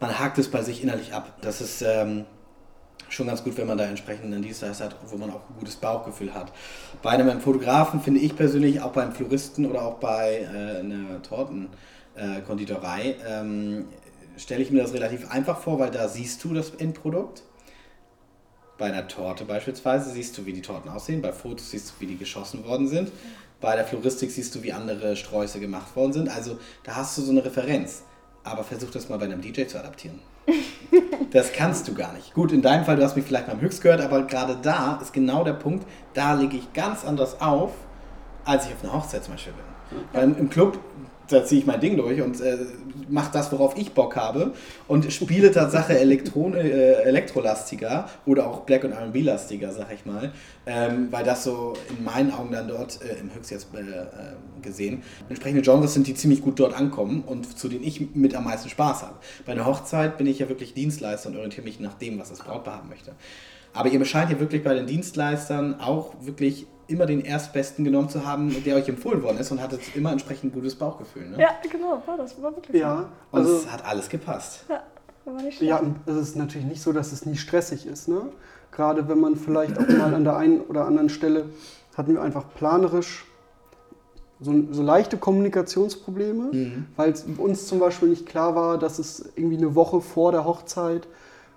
man 0.00 0.18
hakt 0.18 0.38
es 0.38 0.50
bei 0.50 0.62
sich 0.62 0.82
innerlich 0.82 1.12
ab. 1.12 1.36
Das 1.40 1.60
ist 1.60 1.82
ähm, 1.82 2.24
schon 3.08 3.26
ganz 3.26 3.42
gut, 3.42 3.56
wenn 3.56 3.66
man 3.66 3.78
da 3.78 3.84
entsprechend 3.84 4.26
einen 4.26 4.42
Dienstleister 4.42 4.86
hat, 4.86 4.96
wo 5.06 5.16
man 5.16 5.30
auch 5.30 5.48
ein 5.48 5.56
gutes 5.58 5.76
Bauchgefühl 5.76 6.34
hat. 6.34 6.52
Bei 7.02 7.10
einem 7.10 7.40
Fotografen 7.40 8.00
finde 8.00 8.20
ich 8.20 8.36
persönlich, 8.36 8.80
auch 8.80 8.92
beim 8.92 9.12
Floristen 9.12 9.66
oder 9.66 9.82
auch 9.82 9.94
bei 9.94 10.40
äh, 10.42 10.80
einer 10.80 11.22
Tortenkonditorei, 11.22 13.16
ähm, 13.26 13.86
stelle 14.36 14.62
ich 14.62 14.70
mir 14.70 14.82
das 14.82 14.92
relativ 14.92 15.30
einfach 15.30 15.58
vor, 15.58 15.78
weil 15.78 15.90
da 15.90 16.08
siehst 16.08 16.44
du 16.44 16.54
das 16.54 16.70
Endprodukt. 16.70 17.42
Bei 18.76 18.86
einer 18.86 19.08
Torte 19.08 19.44
beispielsweise 19.44 20.10
siehst 20.10 20.38
du, 20.38 20.46
wie 20.46 20.52
die 20.52 20.62
Torten 20.62 20.88
aussehen. 20.88 21.20
Bei 21.20 21.32
Fotos 21.32 21.72
siehst 21.72 21.90
du, 21.90 21.94
wie 22.00 22.06
die 22.06 22.16
geschossen 22.16 22.64
worden 22.64 22.86
sind. 22.86 23.10
Bei 23.60 23.74
der 23.74 23.84
Floristik 23.84 24.30
siehst 24.30 24.54
du, 24.54 24.62
wie 24.62 24.72
andere 24.72 25.16
Sträuße 25.16 25.58
gemacht 25.58 25.96
worden 25.96 26.12
sind. 26.12 26.28
Also 26.28 26.58
da 26.84 26.94
hast 26.94 27.18
du 27.18 27.22
so 27.22 27.32
eine 27.32 27.44
Referenz. 27.44 28.04
Aber 28.50 28.64
versuch 28.64 28.90
das 28.90 29.08
mal 29.08 29.18
bei 29.18 29.26
einem 29.26 29.40
DJ 29.40 29.66
zu 29.66 29.78
adaptieren. 29.78 30.20
Das 31.30 31.52
kannst 31.52 31.86
du 31.86 31.92
gar 31.92 32.14
nicht. 32.14 32.32
Gut, 32.32 32.52
in 32.52 32.62
deinem 32.62 32.86
Fall, 32.86 32.96
du 32.96 33.02
hast 33.02 33.14
mich 33.14 33.26
vielleicht 33.26 33.48
beim 33.48 33.60
Höchst 33.60 33.82
gehört, 33.82 34.00
aber 34.00 34.22
gerade 34.22 34.56
da 34.62 34.98
ist 35.02 35.12
genau 35.12 35.44
der 35.44 35.52
Punkt, 35.52 35.86
da 36.14 36.32
lege 36.32 36.56
ich 36.56 36.72
ganz 36.72 37.04
anders 37.04 37.42
auf, 37.42 37.72
als 38.46 38.64
ich 38.64 38.72
auf 38.72 38.82
einer 38.82 38.94
Hochzeit 38.94 39.24
zum 39.24 39.34
Beispiel 39.34 39.52
bin. 39.52 40.00
Weil 40.14 40.32
im 40.38 40.48
Club, 40.48 40.78
da 41.28 41.44
ziehe 41.44 41.60
ich 41.60 41.66
mein 41.66 41.80
Ding 41.80 41.96
durch 41.96 42.20
und 42.20 42.40
äh, 42.40 42.56
mache 43.08 43.30
das, 43.32 43.52
worauf 43.52 43.76
ich 43.76 43.92
Bock 43.92 44.16
habe 44.16 44.52
und 44.86 45.12
spiele 45.12 45.50
Tatsache 45.50 45.98
Elektron 45.98 46.54
äh, 46.54 46.92
elektrolastiger 47.02 48.08
oder 48.26 48.46
auch 48.46 48.60
Black- 48.60 48.84
und 48.84 48.92
R&B-lastiger, 48.92 49.72
sag 49.72 49.92
ich 49.92 50.06
mal, 50.06 50.32
ähm, 50.66 51.08
weil 51.10 51.24
das 51.24 51.44
so 51.44 51.74
in 51.88 52.04
meinen 52.04 52.32
Augen 52.32 52.52
dann 52.52 52.68
dort 52.68 53.00
äh, 53.02 53.20
im 53.20 53.34
Höchst 53.34 53.50
jetzt 53.50 53.68
äh, 53.74 53.80
äh, 53.80 54.04
gesehen 54.62 55.02
entsprechende 55.28 55.62
Genres 55.62 55.94
sind, 55.94 56.06
die 56.06 56.14
ziemlich 56.14 56.42
gut 56.42 56.58
dort 56.58 56.74
ankommen 56.74 57.22
und 57.26 57.58
zu 57.58 57.68
denen 57.68 57.84
ich 57.84 58.14
mit 58.14 58.34
am 58.34 58.44
meisten 58.44 58.68
Spaß 58.68 59.02
habe. 59.02 59.14
Bei 59.46 59.52
einer 59.52 59.66
Hochzeit 59.66 60.18
bin 60.18 60.26
ich 60.26 60.38
ja 60.38 60.48
wirklich 60.48 60.74
Dienstleister 60.74 61.28
und 61.28 61.36
orientiere 61.36 61.64
mich 61.64 61.80
nach 61.80 61.94
dem, 61.94 62.18
was 62.18 62.30
das 62.30 62.40
Brautpaar 62.40 62.78
haben 62.78 62.88
möchte. 62.88 63.12
Aber 63.72 63.90
ihr 63.90 64.04
scheint 64.04 64.30
ja 64.30 64.40
wirklich 64.40 64.64
bei 64.64 64.74
den 64.74 64.86
Dienstleistern 64.86 65.80
auch 65.80 66.14
wirklich 66.20 66.66
immer 66.88 67.06
den 67.06 67.20
Erstbesten 67.20 67.84
genommen 67.84 68.08
zu 68.08 68.26
haben, 68.26 68.64
der 68.64 68.74
euch 68.76 68.88
empfohlen 68.88 69.22
worden 69.22 69.38
ist 69.38 69.50
und 69.52 69.62
hattet 69.62 69.80
immer 69.94 70.10
entsprechend 70.10 70.52
gutes 70.54 70.74
Bauchgefühl. 70.74 71.28
Ne? 71.28 71.38
Ja, 71.38 71.50
genau, 71.70 72.02
war 72.06 72.16
das. 72.16 72.40
War 72.42 72.54
wirklich 72.56 72.80
Ja, 72.80 73.08
Und 73.30 73.40
also 73.40 73.54
es 73.56 73.70
hat 73.70 73.84
alles 73.84 74.08
gepasst. 74.08 74.64
so. 74.66 74.72
Ja, 74.74 74.82
war 75.26 75.42
nicht 75.42 75.58
schlecht. 75.58 75.70
Ja, 75.70 75.78
und 75.78 75.96
es 76.06 76.16
ist 76.16 76.36
natürlich 76.36 76.66
nicht 76.66 76.82
so, 76.82 76.92
dass 76.92 77.12
es 77.12 77.26
nie 77.26 77.36
stressig 77.36 77.86
ist. 77.86 78.08
Ne? 78.08 78.22
Gerade 78.72 79.06
wenn 79.08 79.20
man 79.20 79.36
vielleicht 79.36 79.78
auch 79.78 79.86
mal 79.86 80.14
an 80.14 80.24
der 80.24 80.36
einen 80.36 80.60
oder 80.62 80.86
anderen 80.86 81.08
Stelle 81.10 81.46
hatten 81.96 82.14
wir 82.14 82.22
einfach 82.22 82.44
planerisch 82.54 83.26
so, 84.40 84.54
so 84.70 84.82
leichte 84.82 85.16
Kommunikationsprobleme, 85.16 86.44
Mhm. 86.52 86.86
weil 86.96 87.10
es 87.10 87.24
uns 87.38 87.66
zum 87.66 87.80
Beispiel 87.80 88.08
nicht 88.08 88.24
klar 88.26 88.54
war, 88.54 88.78
dass 88.78 88.98
es 88.98 89.32
irgendwie 89.36 89.56
eine 89.56 89.74
Woche 89.74 90.00
vor 90.00 90.30
der 90.32 90.44
Hochzeit 90.44 91.08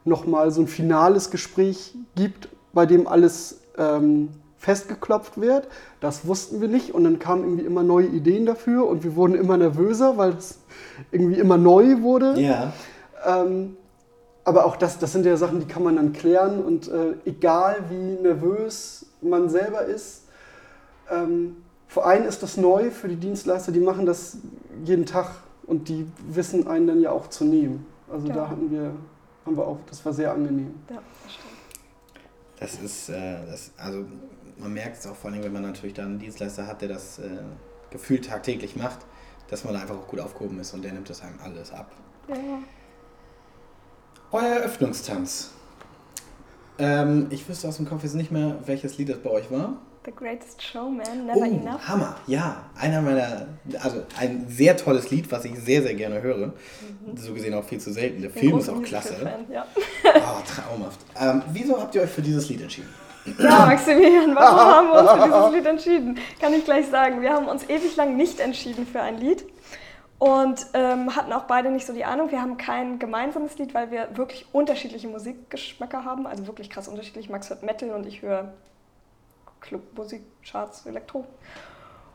nochmal 0.03 0.49
so 0.51 0.61
ein 0.61 0.67
finales 0.67 1.29
Gespräch 1.29 1.93
gibt, 2.15 2.49
bei 2.73 2.85
dem 2.87 3.05
alles 3.07 3.61
ähm, 3.77 4.29
festgeklopft 4.61 5.41
wird. 5.41 5.67
Das 6.01 6.27
wussten 6.27 6.61
wir 6.61 6.67
nicht 6.67 6.93
und 6.93 7.03
dann 7.03 7.17
kamen 7.17 7.43
irgendwie 7.43 7.65
immer 7.65 7.81
neue 7.81 8.05
Ideen 8.05 8.45
dafür 8.45 8.85
und 8.87 9.03
wir 9.03 9.15
wurden 9.15 9.33
immer 9.33 9.57
nervöser, 9.57 10.17
weil 10.17 10.33
es 10.33 10.59
irgendwie 11.11 11.39
immer 11.39 11.57
neu 11.57 12.01
wurde. 12.01 12.39
Ja. 12.39 12.71
Ähm, 13.25 13.75
aber 14.43 14.65
auch 14.65 14.75
das, 14.75 14.99
das 14.99 15.13
sind 15.13 15.25
ja 15.25 15.35
Sachen, 15.35 15.59
die 15.61 15.65
kann 15.65 15.81
man 15.83 15.95
dann 15.95 16.13
klären 16.13 16.63
und 16.63 16.87
äh, 16.87 17.13
egal 17.25 17.77
wie 17.89 18.21
nervös 18.21 19.07
man 19.21 19.49
selber 19.49 19.81
ist, 19.83 20.25
ähm, 21.09 21.57
für 21.87 22.05
einen 22.05 22.25
ist 22.25 22.43
das 22.43 22.55
neu, 22.55 22.91
für 22.91 23.07
die 23.07 23.15
Dienstleister, 23.15 23.71
die 23.71 23.79
machen 23.79 24.05
das 24.05 24.37
jeden 24.85 25.07
Tag 25.07 25.27
und 25.65 25.89
die 25.89 26.05
wissen 26.29 26.67
einen 26.67 26.85
dann 26.85 27.01
ja 27.01 27.11
auch 27.11 27.27
zu 27.31 27.45
nehmen. 27.45 27.85
Also 28.11 28.27
Ja. 28.27 28.35
da 28.35 28.49
hatten 28.49 28.69
wir, 28.69 28.91
haben 29.43 29.57
wir 29.57 29.65
auch, 29.65 29.77
das 29.89 30.05
war 30.05 30.13
sehr 30.13 30.31
angenehm. 30.31 30.75
Ja, 30.89 30.97
das 31.23 31.33
stimmt. 31.33 31.51
Das 32.59 32.75
ist, 32.79 33.09
äh, 33.09 33.37
das, 33.49 33.71
also 33.77 34.05
man 34.61 34.73
merkt 34.73 34.97
es 34.97 35.07
auch 35.07 35.15
vor 35.15 35.31
allem, 35.31 35.43
wenn 35.43 35.53
man 35.53 35.63
natürlich 35.63 35.95
dann 35.95 36.05
einen 36.05 36.19
Dienstleister 36.19 36.67
hat, 36.67 36.81
der 36.81 36.89
das 36.89 37.19
äh, 37.19 37.23
gefühlt 37.89 38.25
tagtäglich 38.25 38.75
macht, 38.75 38.99
dass 39.49 39.63
man 39.63 39.73
da 39.73 39.81
einfach 39.81 39.97
auch 39.97 40.07
gut 40.07 40.19
aufgehoben 40.19 40.59
ist 40.59 40.73
und 40.73 40.83
der 40.83 40.93
nimmt 40.93 41.09
das 41.09 41.21
einem 41.21 41.39
alles 41.43 41.71
ab. 41.71 41.91
Ja. 42.27 42.35
Euer 44.31 44.43
Eröffnungstanz. 44.43 45.51
Ähm, 46.79 47.27
ich 47.29 47.47
wüsste 47.49 47.67
aus 47.67 47.77
dem 47.77 47.85
Kopf 47.85 48.03
jetzt 48.03 48.15
nicht 48.15 48.31
mehr, 48.31 48.59
welches 48.65 48.97
Lied 48.97 49.09
das 49.09 49.17
bei 49.17 49.29
euch 49.29 49.51
war. 49.51 49.77
The 50.03 50.11
Greatest 50.11 50.63
Showman, 50.63 51.27
Never 51.27 51.41
oh, 51.41 51.43
Enough. 51.43 51.87
Hammer, 51.87 52.15
ja. 52.25 52.65
Einer 52.75 53.01
meiner, 53.03 53.47
also 53.81 54.03
ein 54.17 54.47
sehr 54.47 54.75
tolles 54.75 55.11
Lied, 55.11 55.31
was 55.31 55.45
ich 55.45 55.59
sehr, 55.59 55.83
sehr 55.83 55.93
gerne 55.93 56.23
höre. 56.23 56.53
So 57.15 57.33
gesehen 57.35 57.53
auch 57.53 57.63
viel 57.63 57.79
zu 57.79 57.93
selten. 57.93 58.21
Der 58.21 58.31
Film 58.31 58.57
ist 58.57 58.69
auch 58.69 58.81
klasse. 58.81 59.13
Musical-Fan, 59.13 59.51
Ja. 59.51 59.65
Oh, 60.05 60.41
traumhaft. 60.47 60.99
Ähm, 61.19 61.43
wieso 61.51 61.79
habt 61.79 61.93
ihr 61.93 62.01
euch 62.01 62.09
für 62.09 62.23
dieses 62.23 62.49
Lied 62.49 62.61
entschieden? 62.61 62.89
Ja, 63.37 63.65
Maximilian, 63.65 64.35
warum 64.35 64.59
haben 64.59 64.87
wir 64.87 64.99
uns 64.99 65.11
für 65.11 65.27
dieses 65.27 65.51
Lied 65.51 65.65
entschieden? 65.65 66.19
Kann 66.39 66.53
ich 66.53 66.65
gleich 66.65 66.87
sagen. 66.87 67.21
Wir 67.21 67.33
haben 67.33 67.47
uns 67.47 67.67
ewig 67.69 67.95
lang 67.95 68.15
nicht 68.15 68.39
entschieden 68.39 68.87
für 68.87 69.01
ein 69.01 69.19
Lied 69.19 69.45
und 70.17 70.67
ähm, 70.73 71.15
hatten 71.15 71.33
auch 71.33 71.43
beide 71.43 71.71
nicht 71.71 71.85
so 71.85 71.93
die 71.93 72.05
Ahnung. 72.05 72.31
Wir 72.31 72.41
haben 72.41 72.57
kein 72.57 72.99
gemeinsames 72.99 73.57
Lied, 73.57 73.73
weil 73.73 73.91
wir 73.91 74.15
wirklich 74.17 74.45
unterschiedliche 74.51 75.07
Musikgeschmäcker 75.07 76.05
haben. 76.05 76.27
Also 76.27 76.47
wirklich 76.47 76.69
krass 76.69 76.87
unterschiedlich. 76.87 77.29
Max 77.29 77.49
hört 77.49 77.63
Metal 77.63 77.89
und 77.91 78.05
ich 78.05 78.21
höre 78.21 78.53
Clubmusik, 79.61 80.23
Charts, 80.43 80.85
Elektro. 80.85 81.25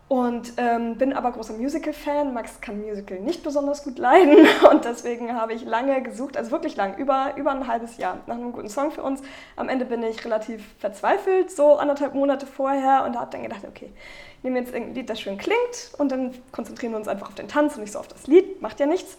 Und 0.08 0.52
ähm, 0.56 0.98
bin 0.98 1.12
aber 1.12 1.32
großer 1.32 1.54
Musical-Fan. 1.54 2.32
Max 2.32 2.60
kann 2.60 2.80
Musical 2.80 3.18
nicht 3.18 3.42
besonders 3.42 3.82
gut 3.82 3.98
leiden 3.98 4.46
und 4.70 4.84
deswegen 4.84 5.34
habe 5.34 5.52
ich 5.52 5.64
lange 5.64 6.00
gesucht, 6.00 6.36
also 6.36 6.52
wirklich 6.52 6.76
lang, 6.76 6.96
über, 6.96 7.32
über 7.36 7.50
ein 7.50 7.66
halbes 7.66 7.96
Jahr 7.96 8.18
nach 8.26 8.36
einem 8.36 8.52
guten 8.52 8.68
Song 8.68 8.92
für 8.92 9.02
uns. 9.02 9.20
Am 9.56 9.68
Ende 9.68 9.84
bin 9.84 10.04
ich 10.04 10.24
relativ 10.24 10.62
verzweifelt, 10.78 11.50
so 11.50 11.76
anderthalb 11.76 12.14
Monate 12.14 12.46
vorher 12.46 13.04
und 13.04 13.18
habe 13.18 13.32
dann 13.32 13.42
gedacht, 13.42 13.62
okay, 13.66 13.90
ich 14.38 14.44
nehme 14.44 14.60
jetzt 14.60 14.72
irgendein 14.72 14.94
Lied, 14.94 15.10
das 15.10 15.20
schön 15.20 15.38
klingt 15.38 15.90
und 15.98 16.12
dann 16.12 16.32
konzentrieren 16.52 16.92
wir 16.92 16.98
uns 16.98 17.08
einfach 17.08 17.28
auf 17.28 17.34
den 17.34 17.48
Tanz 17.48 17.74
und 17.74 17.80
nicht 17.80 17.92
so 17.92 17.98
auf 17.98 18.08
das 18.08 18.28
Lied, 18.28 18.62
macht 18.62 18.78
ja 18.78 18.86
nichts. 18.86 19.18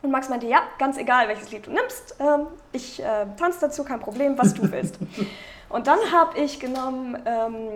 Und 0.00 0.10
Max 0.10 0.30
meinte, 0.30 0.46
ja, 0.46 0.62
ganz 0.78 0.96
egal, 0.96 1.28
welches 1.28 1.50
Lied 1.50 1.66
du 1.66 1.70
nimmst, 1.70 2.16
ähm, 2.18 2.46
ich 2.72 3.02
äh, 3.02 3.26
tanze 3.38 3.60
dazu, 3.60 3.84
kein 3.84 4.00
Problem, 4.00 4.38
was 4.38 4.54
du 4.54 4.70
willst. 4.72 4.98
und 5.68 5.86
dann 5.86 5.98
habe 6.12 6.38
ich 6.38 6.60
genommen 6.60 7.18
ähm, 7.26 7.68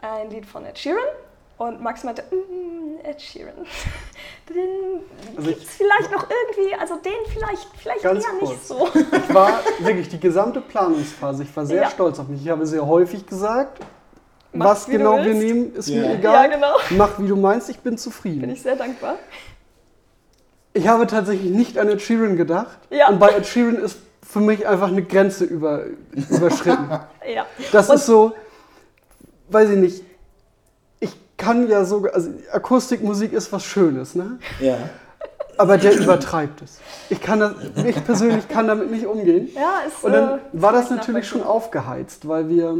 ein 0.00 0.30
Lied 0.30 0.46
von 0.46 0.64
Ed 0.64 0.78
Sheeran 0.78 1.02
und 1.58 1.80
Max 1.82 2.02
meinte, 2.04 2.22
mm, 2.30 3.04
Ed 3.04 3.20
Sheeran, 3.20 3.54
den 4.48 5.00
Also 5.36 5.48
gibt 5.50 5.62
es 5.62 5.70
vielleicht 5.70 6.10
noch 6.10 6.26
irgendwie, 6.28 6.74
also 6.74 6.96
den 6.96 7.12
vielleicht, 7.32 7.68
vielleicht 7.76 8.02
Ganz 8.02 8.24
eher 8.24 8.32
nicht 8.34 8.68
kurz. 8.68 8.68
so. 8.68 8.88
Ich 8.94 9.34
war 9.34 9.60
wirklich 9.80 10.08
die 10.08 10.20
gesamte 10.20 10.60
Planungsphase, 10.60 11.42
ich 11.44 11.56
war 11.56 11.66
sehr 11.66 11.82
Ja. 11.82 11.90
stolz 11.90 12.18
auf 12.18 12.28
mich. 12.28 12.42
Ich 12.42 12.48
habe 12.50 12.66
sehr 12.66 12.86
häufig 12.86 13.26
gesagt, 13.26 13.80
Mach, 14.54 14.66
was 14.66 14.86
genau 14.86 15.16
wir 15.24 15.34
nehmen, 15.34 15.74
ist 15.74 15.88
Ja. 15.88 16.00
mir 16.02 16.06
Ja, 16.08 16.14
egal. 16.14 16.50
genau. 16.50 16.74
Mach 16.90 17.18
wie 17.18 17.26
du 17.28 17.36
meinst, 17.36 17.70
ich 17.70 17.78
bin 17.80 17.96
zufrieden. 17.96 18.40
Bin 18.42 18.50
ich 18.50 18.62
sehr 18.62 18.76
dankbar. 18.76 19.16
Ich 20.74 20.88
habe 20.88 21.06
tatsächlich 21.06 21.50
nicht 21.50 21.78
an 21.78 21.88
Ed 21.88 22.00
Sheeran 22.02 22.36
gedacht. 22.36 22.78
Ja. 22.90 23.08
Und 23.08 23.18
bei 23.18 23.30
Ed 23.30 23.46
Sheeran 23.46 23.76
ist 23.76 23.98
für 24.22 24.40
mich 24.40 24.66
einfach 24.66 24.88
eine 24.88 25.02
Grenze 25.02 25.44
über, 25.44 25.84
überschritten. 26.12 26.88
Ja. 27.34 27.46
Das 27.72 27.88
Und- 27.88 27.96
ist 27.96 28.06
so, 28.06 28.32
weiß 29.48 29.70
ich 29.70 29.76
nicht. 29.78 30.04
Ich 31.42 31.46
kann 31.46 31.68
ja 31.68 31.84
sogar, 31.84 32.14
also 32.14 32.30
Akustikmusik 32.52 33.32
ist 33.32 33.52
was 33.52 33.64
Schönes, 33.64 34.14
ne? 34.14 34.38
Ja. 34.60 34.76
Aber 35.58 35.76
der 35.76 35.98
übertreibt 35.98 36.62
es. 36.62 36.78
Ich 37.10 37.20
kann 37.20 37.40
das, 37.40 37.54
ich 37.84 38.04
persönlich 38.04 38.46
kann 38.48 38.68
damit 38.68 38.92
nicht 38.92 39.06
umgehen. 39.06 39.50
Ja, 39.52 39.80
ist, 39.84 40.04
Und 40.04 40.12
dann 40.12 40.38
äh, 40.38 40.40
war 40.52 40.72
das 40.72 40.88
natürlich 40.88 41.26
schon 41.26 41.42
aufgeheizt, 41.42 42.28
weil 42.28 42.48
wir 42.48 42.76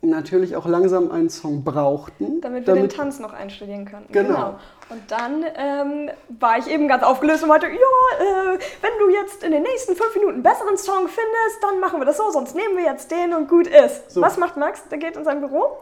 natürlich 0.00 0.56
auch 0.56 0.66
langsam 0.66 1.10
einen 1.10 1.28
Song 1.28 1.64
brauchten. 1.64 2.40
Damit 2.40 2.66
wir 2.66 2.74
den 2.76 2.88
Tanz 2.88 3.18
noch 3.18 3.34
einstudieren 3.34 3.84
könnten. 3.84 4.10
Genau. 4.10 4.54
Und 4.88 5.02
dann 5.10 5.44
ähm, 5.56 6.10
war 6.40 6.56
ich 6.56 6.68
eben 6.68 6.88
ganz 6.88 7.02
aufgelöst 7.02 7.42
und 7.42 7.50
meinte, 7.50 7.66
ja, 7.66 7.72
äh, 7.72 8.58
wenn 8.80 8.98
du 9.00 9.10
jetzt 9.12 9.42
in 9.42 9.52
den 9.52 9.62
nächsten 9.62 9.96
fünf 9.96 10.14
Minuten 10.14 10.34
einen 10.34 10.42
besseren 10.42 10.78
Song 10.78 11.08
findest, 11.08 11.62
dann 11.62 11.78
machen 11.80 12.00
wir 12.00 12.06
das 12.06 12.16
so, 12.16 12.30
sonst 12.30 12.54
nehmen 12.54 12.78
wir 12.78 12.84
jetzt 12.84 13.10
den 13.10 13.34
und 13.34 13.50
gut 13.50 13.66
ist. 13.66 14.12
So. 14.12 14.22
Was 14.22 14.38
macht 14.38 14.56
Max? 14.56 14.82
Der 14.90 14.96
geht 14.96 15.16
in 15.16 15.24
sein 15.24 15.40
Büro, 15.40 15.76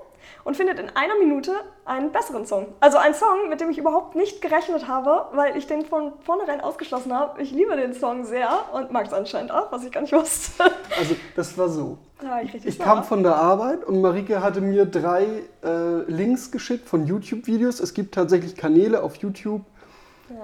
und 0.45 0.57
findet 0.57 0.79
in 0.79 0.89
einer 0.95 1.15
Minute 1.19 1.53
einen 1.87 2.13
besseren 2.13 2.47
Song. 2.47 2.67
Also 2.81 2.99
einen 2.99 3.15
Song, 3.15 3.49
mit 3.49 3.61
dem 3.61 3.71
ich 3.71 3.79
überhaupt 3.79 4.15
nicht 4.15 4.41
gerechnet 4.43 4.87
habe, 4.89 5.27
weil 5.33 5.57
ich 5.57 5.67
den 5.67 5.85
von 5.87 6.13
vornherein 6.25 6.61
ausgeschlossen 6.61 7.13
habe. 7.13 7.43
Ich 7.43 7.51
liebe 7.51 7.77
den 7.77 7.95
Song 7.95 8.25
sehr 8.25 8.49
und 8.73 8.91
mag 8.93 9.07
es 9.07 9.13
anscheinend 9.13 9.53
auch, 9.53 9.73
was 9.73 9.85
ich 9.85 9.91
gar 9.93 10.03
nicht 10.03 10.13
wusste. 10.13 10.65
Also 10.99 11.17
das 11.35 11.57
war 11.59 11.69
so. 11.69 11.99
Ja, 12.23 12.41
ich 12.41 12.55
Ich 12.65 12.79
kam 12.79 13.03
von 13.05 13.23
der 13.23 13.37
Arbeit 13.37 13.85
und 13.85 14.01
Marike 14.01 14.43
hatte 14.43 14.61
mir 14.61 14.85
drei 14.87 15.25
äh, 15.65 16.03
Links 16.07 16.51
geschickt 16.51 16.89
von 16.89 17.07
YouTube-Videos. 17.07 17.81
Es 17.81 17.93
gibt 17.95 18.15
tatsächlich 18.15 18.57
Kanäle 18.57 19.03
auf 19.03 19.17
YouTube, 19.17 19.63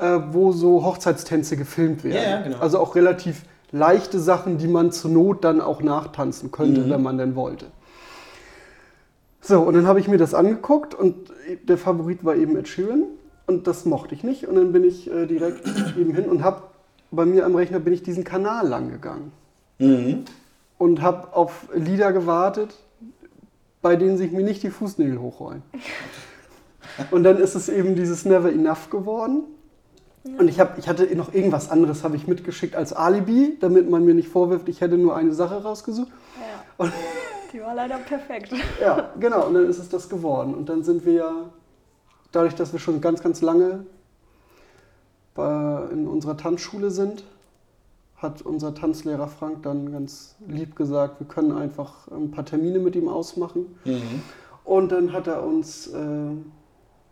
äh, 0.01 0.19
wo 0.31 0.53
so 0.53 0.85
Hochzeitstänze 0.85 1.57
gefilmt 1.57 2.05
werden. 2.05 2.17
Ja, 2.23 2.31
ja, 2.31 2.41
genau. 2.43 2.59
Also 2.59 2.79
auch 2.81 2.95
relativ 2.97 3.43
leichte 3.71 4.19
Sachen, 4.19 4.59
die 4.59 4.67
man 4.67 4.91
zur 4.93 5.11
Not 5.13 5.45
dann 5.45 5.61
auch 5.61 5.81
nachtanzen 5.83 6.51
könnte, 6.51 6.81
Mhm. 6.83 6.91
wenn 6.91 7.03
man 7.03 7.19
denn 7.19 7.37
wollte. 7.37 7.67
So, 9.41 9.61
und 9.63 9.75
dann 9.75 9.87
habe 9.87 10.01
ich 10.01 10.09
mir 10.09 10.19
das 10.19 10.35
angeguckt 10.35 10.95
und 10.95 11.33
der 11.63 11.79
Favorit 11.79 12.25
war 12.25 12.37
eben 12.37 12.57
Ed 12.57 12.69
Sheeran 12.69 13.05
und 13.47 13.67
das 13.67 13.85
mochte 13.87 14.15
ich 14.15 14.23
nicht. 14.23 14.47
Und 14.47 14.57
dann 14.57 14.73
bin 14.73 14.85
ich 14.85 15.11
äh, 15.11 15.27
direkt 15.27 15.67
eben 15.99 16.15
hin 16.15 16.27
und 16.27 16.43
habe 16.45 16.63
bei 17.11 17.25
mir 17.25 17.45
am 17.47 17.57
Rechner 17.57 17.81
bin 17.81 17.93
ich 17.93 18.03
diesen 18.03 18.25
Kanal 18.25 18.69
lang 18.69 18.91
gegangen 18.91 19.33
Mhm. 19.79 20.25
und 20.77 21.01
habe 21.01 21.35
auf 21.35 21.69
Lieder 21.75 22.13
gewartet, 22.13 22.75
bei 23.81 23.97
denen 23.97 24.19
sich 24.19 24.31
mir 24.31 24.43
nicht 24.45 24.63
die 24.63 24.69
Fußnägel 24.71 25.19
hochrollen. 25.19 25.63
Und 27.11 27.23
dann 27.23 27.39
ist 27.39 27.55
es 27.55 27.71
eben 27.71 27.95
dieses 27.95 28.27
Never 28.27 28.53
Enough 28.53 28.91
geworden. 28.91 29.45
Und 30.39 30.49
ich, 30.49 30.61
hab, 30.61 30.77
ich 30.77 30.87
hatte 30.87 31.05
noch 31.17 31.33
irgendwas 31.33 31.71
anderes, 31.71 32.05
habe 32.05 32.17
ich 32.17 32.27
mitgeschickt 32.27 32.77
als 32.77 32.93
Alibi, 32.93 33.57
damit 33.59 33.89
man 33.89 34.05
mir 34.05 34.13
nicht 34.13 34.29
vorwirft, 34.29 34.69
ich 34.69 34.83
hätte 34.83 34.99
nur 34.99 35.17
eine 35.17 35.33
Sache 35.33 35.63
rausgesucht. 35.63 36.11
Ja. 36.79 36.91
Die 37.53 37.61
war 37.61 37.75
leider 37.75 37.99
perfekt. 37.99 38.53
ja, 38.81 39.11
genau, 39.19 39.47
und 39.47 39.55
dann 39.55 39.69
ist 39.69 39.79
es 39.79 39.89
das 39.89 40.09
geworden. 40.09 40.55
Und 40.55 40.69
dann 40.69 40.83
sind 40.83 41.05
wir 41.05 41.13
ja, 41.13 41.33
dadurch, 42.33 42.55
dass 42.55 42.73
wir 42.73 42.79
schon 42.81 43.01
ganz, 43.01 43.23
ganz 43.23 43.41
lange 43.41 43.87
bei, 45.35 45.89
in 45.93 46.07
unserer 46.07 46.37
Tanzschule 46.37 46.91
sind, 46.91 47.25
hat 48.17 48.43
unser 48.43 48.75
Tanzlehrer 48.75 49.29
Frank 49.29 49.63
dann 49.63 49.93
ganz 49.93 50.37
lieb 50.47 50.77
gesagt, 50.77 51.21
wir 51.21 51.27
können 51.27 51.53
einfach 51.53 52.09
ein 52.09 52.31
paar 52.31 52.45
Termine 52.45 52.79
mit 52.79 52.95
ihm 52.95 53.09
ausmachen. 53.09 53.79
Mhm. 53.85 54.23
Und 54.65 54.93
dann 54.93 55.13
hat 55.13 55.27
er 55.27 55.43
uns 55.43 55.87
äh, 55.89 56.31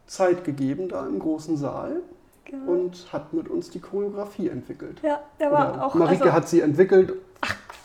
Zeit 0.07 0.45
gegeben 0.45 0.89
da 0.89 1.07
im 1.07 1.19
großen 1.19 1.57
Saal 1.57 2.03
Genau. 2.51 2.73
und 2.73 3.13
hat 3.13 3.35
mit 3.35 3.49
uns 3.49 3.69
die 3.69 3.79
Choreografie 3.79 4.49
entwickelt. 4.49 5.01
Ja, 5.03 5.21
der 5.39 5.53
war 5.53 5.75
Oder 5.75 5.85
auch. 5.85 5.95
Marike 5.95 6.25
also, 6.25 6.33
hat 6.35 6.49
sie 6.49 6.61
entwickelt. 6.63 7.13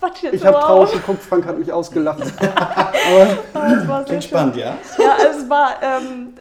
Quatsch 0.04 0.24
jetzt 0.24 0.34
Ich 0.36 0.46
habe 0.46 0.58
wow. 0.58 0.66
draußen 0.66 1.00
geguckt, 1.00 1.24
Frank 1.24 1.46
hat 1.46 1.58
mich 1.58 1.72
ausgelacht. 1.72 2.20
Aber 2.56 3.38
das 3.54 3.88
war 3.88 3.98
sehr 4.00 4.06
Klingt 4.06 4.08
schön. 4.08 4.22
spannend, 4.22 4.56
ja? 4.58 4.78
Ja, 4.98 5.18
es 5.30 5.50
war 5.50 5.76
ähm, 5.82 6.34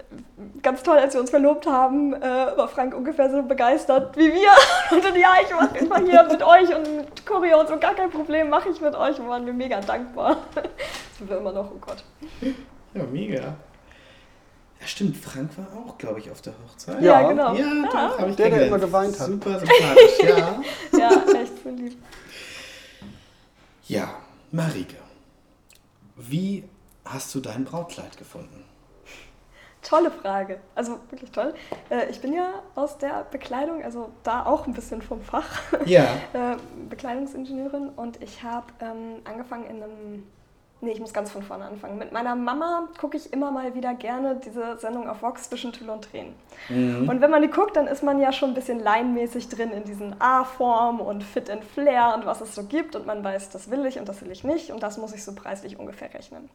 ganz 0.63 0.83
toll, 0.83 0.99
als 0.99 1.15
wir 1.15 1.21
uns 1.21 1.31
verlobt 1.31 1.67
haben, 1.67 2.15
äh, 2.15 2.21
war 2.21 2.69
Frank 2.69 2.95
ungefähr 2.95 3.31
so 3.31 3.43
begeistert 3.43 4.17
wie 4.17 4.33
wir. 4.33 4.51
Und 4.91 5.05
dann, 5.05 5.15
ja, 5.15 5.35
ich 5.43 5.55
mache 5.55 5.79
immer 5.79 5.99
hier 5.99 6.23
mit 6.25 6.43
euch 6.43 6.75
und 6.75 6.97
mit 6.97 7.27
Choreo 7.27 7.61
und 7.61 7.69
so, 7.69 7.79
gar 7.79 7.95
kein 7.95 8.11
Problem, 8.11 8.51
mache 8.51 8.69
ich 8.69 8.81
mit 8.81 8.95
euch 8.95 9.19
und 9.19 9.29
waren 9.29 9.47
wir 9.47 9.53
mega 9.53 9.81
dankbar. 9.81 10.37
Das 10.55 10.65
sind 11.19 11.31
wir 11.31 11.39
immer 11.39 11.53
noch, 11.53 11.71
oh 11.71 11.79
Gott. 11.81 12.05
Ja, 12.95 13.03
mega. 13.11 13.41
Ja, 14.81 14.87
stimmt, 14.87 15.17
Frank 15.17 15.51
war 15.57 15.67
auch, 15.81 15.97
glaube 15.97 16.19
ich, 16.19 16.31
auf 16.31 16.43
der 16.43 16.53
Hochzeit. 16.53 17.01
Ja, 17.01 17.23
genau. 17.23 17.55
Ja, 17.55 17.67
doch, 17.91 18.19
habe 18.19 18.31
ich 18.31 18.37
Der, 18.37 18.51
der 18.51 18.67
immer 18.67 18.79
geweint 18.79 19.19
hat. 19.19 19.27
Super 19.27 19.59
sympathisch, 19.59 20.19
ja. 20.23 20.61
Ja, 20.99 21.11
echt 21.41 21.63
so 21.63 21.71
lieb. 21.71 21.97
Ja, 23.89 24.15
Marike, 24.53 24.97
wie 26.17 26.65
hast 27.05 27.35
du 27.35 27.41
dein 27.41 27.65
Brautkleid 27.65 28.17
gefunden? 28.17 28.65
Tolle 29.83 30.13
Frage. 30.13 30.61
Also 30.77 31.01
wirklich 31.11 31.33
toll. 31.33 31.55
Äh, 31.91 32.09
ich 32.09 32.21
bin 32.21 32.33
ja 32.33 32.63
aus 32.77 32.99
der 32.99 33.25
Bekleidung, 33.25 33.83
also 33.83 34.13
da 34.23 34.47
auch 34.47 34.69
ein 34.69 34.73
bisschen 34.73 35.03
vom 35.03 35.21
Fach. 35.21 35.61
Ja. 35.85 36.05
äh, 36.33 36.57
Bekleidungsingenieurin 36.89 37.89
und 37.89 38.23
ich 38.23 38.45
habe 38.45 38.67
ähm, 38.81 39.21
angefangen 39.25 39.65
in 39.65 39.83
einem. 39.83 40.27
Nee, 40.85 40.91
ich 40.91 41.01
muss 41.01 41.15
ganz 41.15 41.31
von 41.31 41.45
vorne 41.45 41.65
anfangen. 41.65 41.97
Mit 41.97 42.11
meiner 42.11 42.35
Mama 42.35 42.89
gucke 43.01 43.17
ich 43.17 43.33
immer 43.33 43.53
mal 43.53 43.77
wieder 43.77 43.95
gerne 43.95 44.41
diese 44.45 44.79
Sendung 44.79 45.09
auf 45.09 45.23
Vox 45.23 45.49
zwischen 45.49 45.73
Tüll 45.73 45.89
und 45.89 46.11
Tränen. 46.11 46.35
Mhm. 46.69 47.09
Und 47.09 47.21
wenn 47.21 47.31
man 47.31 47.41
die 47.41 47.49
guckt, 47.49 47.77
dann 47.77 47.87
ist 47.87 48.03
man 48.03 48.19
ja 48.19 48.33
schon 48.33 48.51
ein 48.51 48.55
bisschen 48.55 48.81
laienmäßig 48.81 49.49
drin 49.49 49.71
in 49.71 49.85
diesen 49.85 50.21
A-Form 50.21 51.01
und 51.01 51.23
Fit 51.23 51.49
and 51.51 51.63
Flair 51.63 52.15
und 52.17 52.27
was 52.27 52.41
es 52.41 52.57
so 52.57 52.65
gibt. 52.65 52.97
Und 52.97 53.07
man 53.07 53.23
weiß, 53.23 53.51
das 53.51 53.71
will 53.71 53.87
ich 53.87 54.01
und 54.01 54.09
das 54.09 54.23
will 54.23 54.33
ich 54.33 54.43
nicht. 54.43 54.73
Und 54.73 54.83
das 54.83 54.99
muss 54.99 55.15
ich 55.15 55.23
so 55.23 55.37
preislich 55.37 55.79
ungefähr 55.79 56.13
rechnen. 56.13 56.51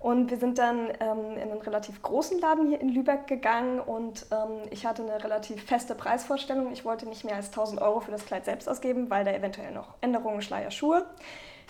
Und 0.00 0.32
wir 0.32 0.38
sind 0.38 0.58
dann 0.58 0.88
ähm, 0.98 1.36
in 1.36 1.52
einen 1.52 1.60
relativ 1.60 2.02
großen 2.02 2.40
Laden 2.40 2.66
hier 2.66 2.80
in 2.80 2.88
Lübeck 2.88 3.28
gegangen 3.28 3.78
und 3.78 4.26
ähm, 4.32 4.66
ich 4.72 4.84
hatte 4.84 5.04
eine 5.04 5.22
relativ 5.22 5.62
feste 5.62 5.94
Preisvorstellung. 5.94 6.72
Ich 6.72 6.84
wollte 6.84 7.08
nicht 7.08 7.22
mehr 7.22 7.36
als 7.36 7.46
1000 7.50 7.80
Euro 7.80 8.00
für 8.00 8.10
das 8.10 8.26
Kleid 8.26 8.44
selbst 8.44 8.68
ausgeben, 8.68 9.08
weil 9.10 9.24
da 9.24 9.30
eventuell 9.30 9.70
noch 9.70 9.94
Änderungen, 10.00 10.42
Schleier, 10.42 10.72
Schuhe 10.72 11.06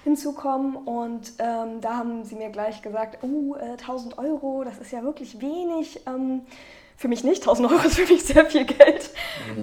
hinzukommen. 0.05 0.76
Und 0.76 1.32
ähm, 1.38 1.80
da 1.80 1.96
haben 1.96 2.24
sie 2.24 2.34
mir 2.34 2.50
gleich 2.50 2.82
gesagt, 2.82 3.18
oh, 3.22 3.57
äh, 3.57 3.72
1000 3.72 4.18
Euro, 4.18 4.64
das 4.64 4.78
ist 4.78 4.92
ja 4.92 5.03
wirklich 5.03 5.40
wenig. 5.40 6.00
Ähm, 6.07 6.42
für 6.96 7.09
mich 7.09 7.24
nicht, 7.24 7.42
1000 7.42 7.70
Euro 7.70 7.84
ist 7.84 7.96
für 7.96 8.12
mich 8.12 8.24
sehr 8.24 8.46
viel 8.46 8.64
Geld. 8.64 9.11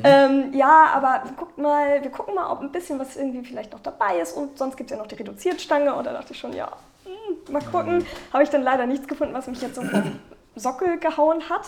Ähm, 0.04 0.54
ja, 0.54 0.88
aber 0.94 1.24
guckt 1.38 1.58
mal, 1.58 2.04
wir 2.04 2.12
gucken 2.12 2.36
mal, 2.36 2.52
ob 2.52 2.60
ein 2.60 2.72
bisschen 2.72 3.00
was 3.00 3.16
irgendwie 3.16 3.44
vielleicht 3.44 3.72
noch 3.72 3.80
dabei 3.80 4.20
ist 4.20 4.34
und 4.34 4.58
sonst 4.58 4.76
gibt 4.76 4.92
es 4.92 4.98
ja 4.98 5.02
noch 5.02 5.08
die 5.08 5.16
Reduziertstange 5.16 5.94
und 5.94 6.06
da 6.06 6.12
dachte 6.12 6.34
ich 6.34 6.40
schon, 6.40 6.52
ja, 6.52 6.70
hm, 7.06 7.54
mal 7.54 7.62
gucken. 7.62 8.06
Habe 8.34 8.44
ich 8.44 8.50
dann 8.50 8.62
leider 8.62 8.86
nichts 8.86 9.08
gefunden, 9.08 9.34
was 9.34 9.48
mich 9.48 9.62
jetzt 9.62 9.76
so 9.76 9.82
vom 9.84 10.20
Sockel 10.56 11.00
gehauen 11.00 11.50
hat. 11.50 11.68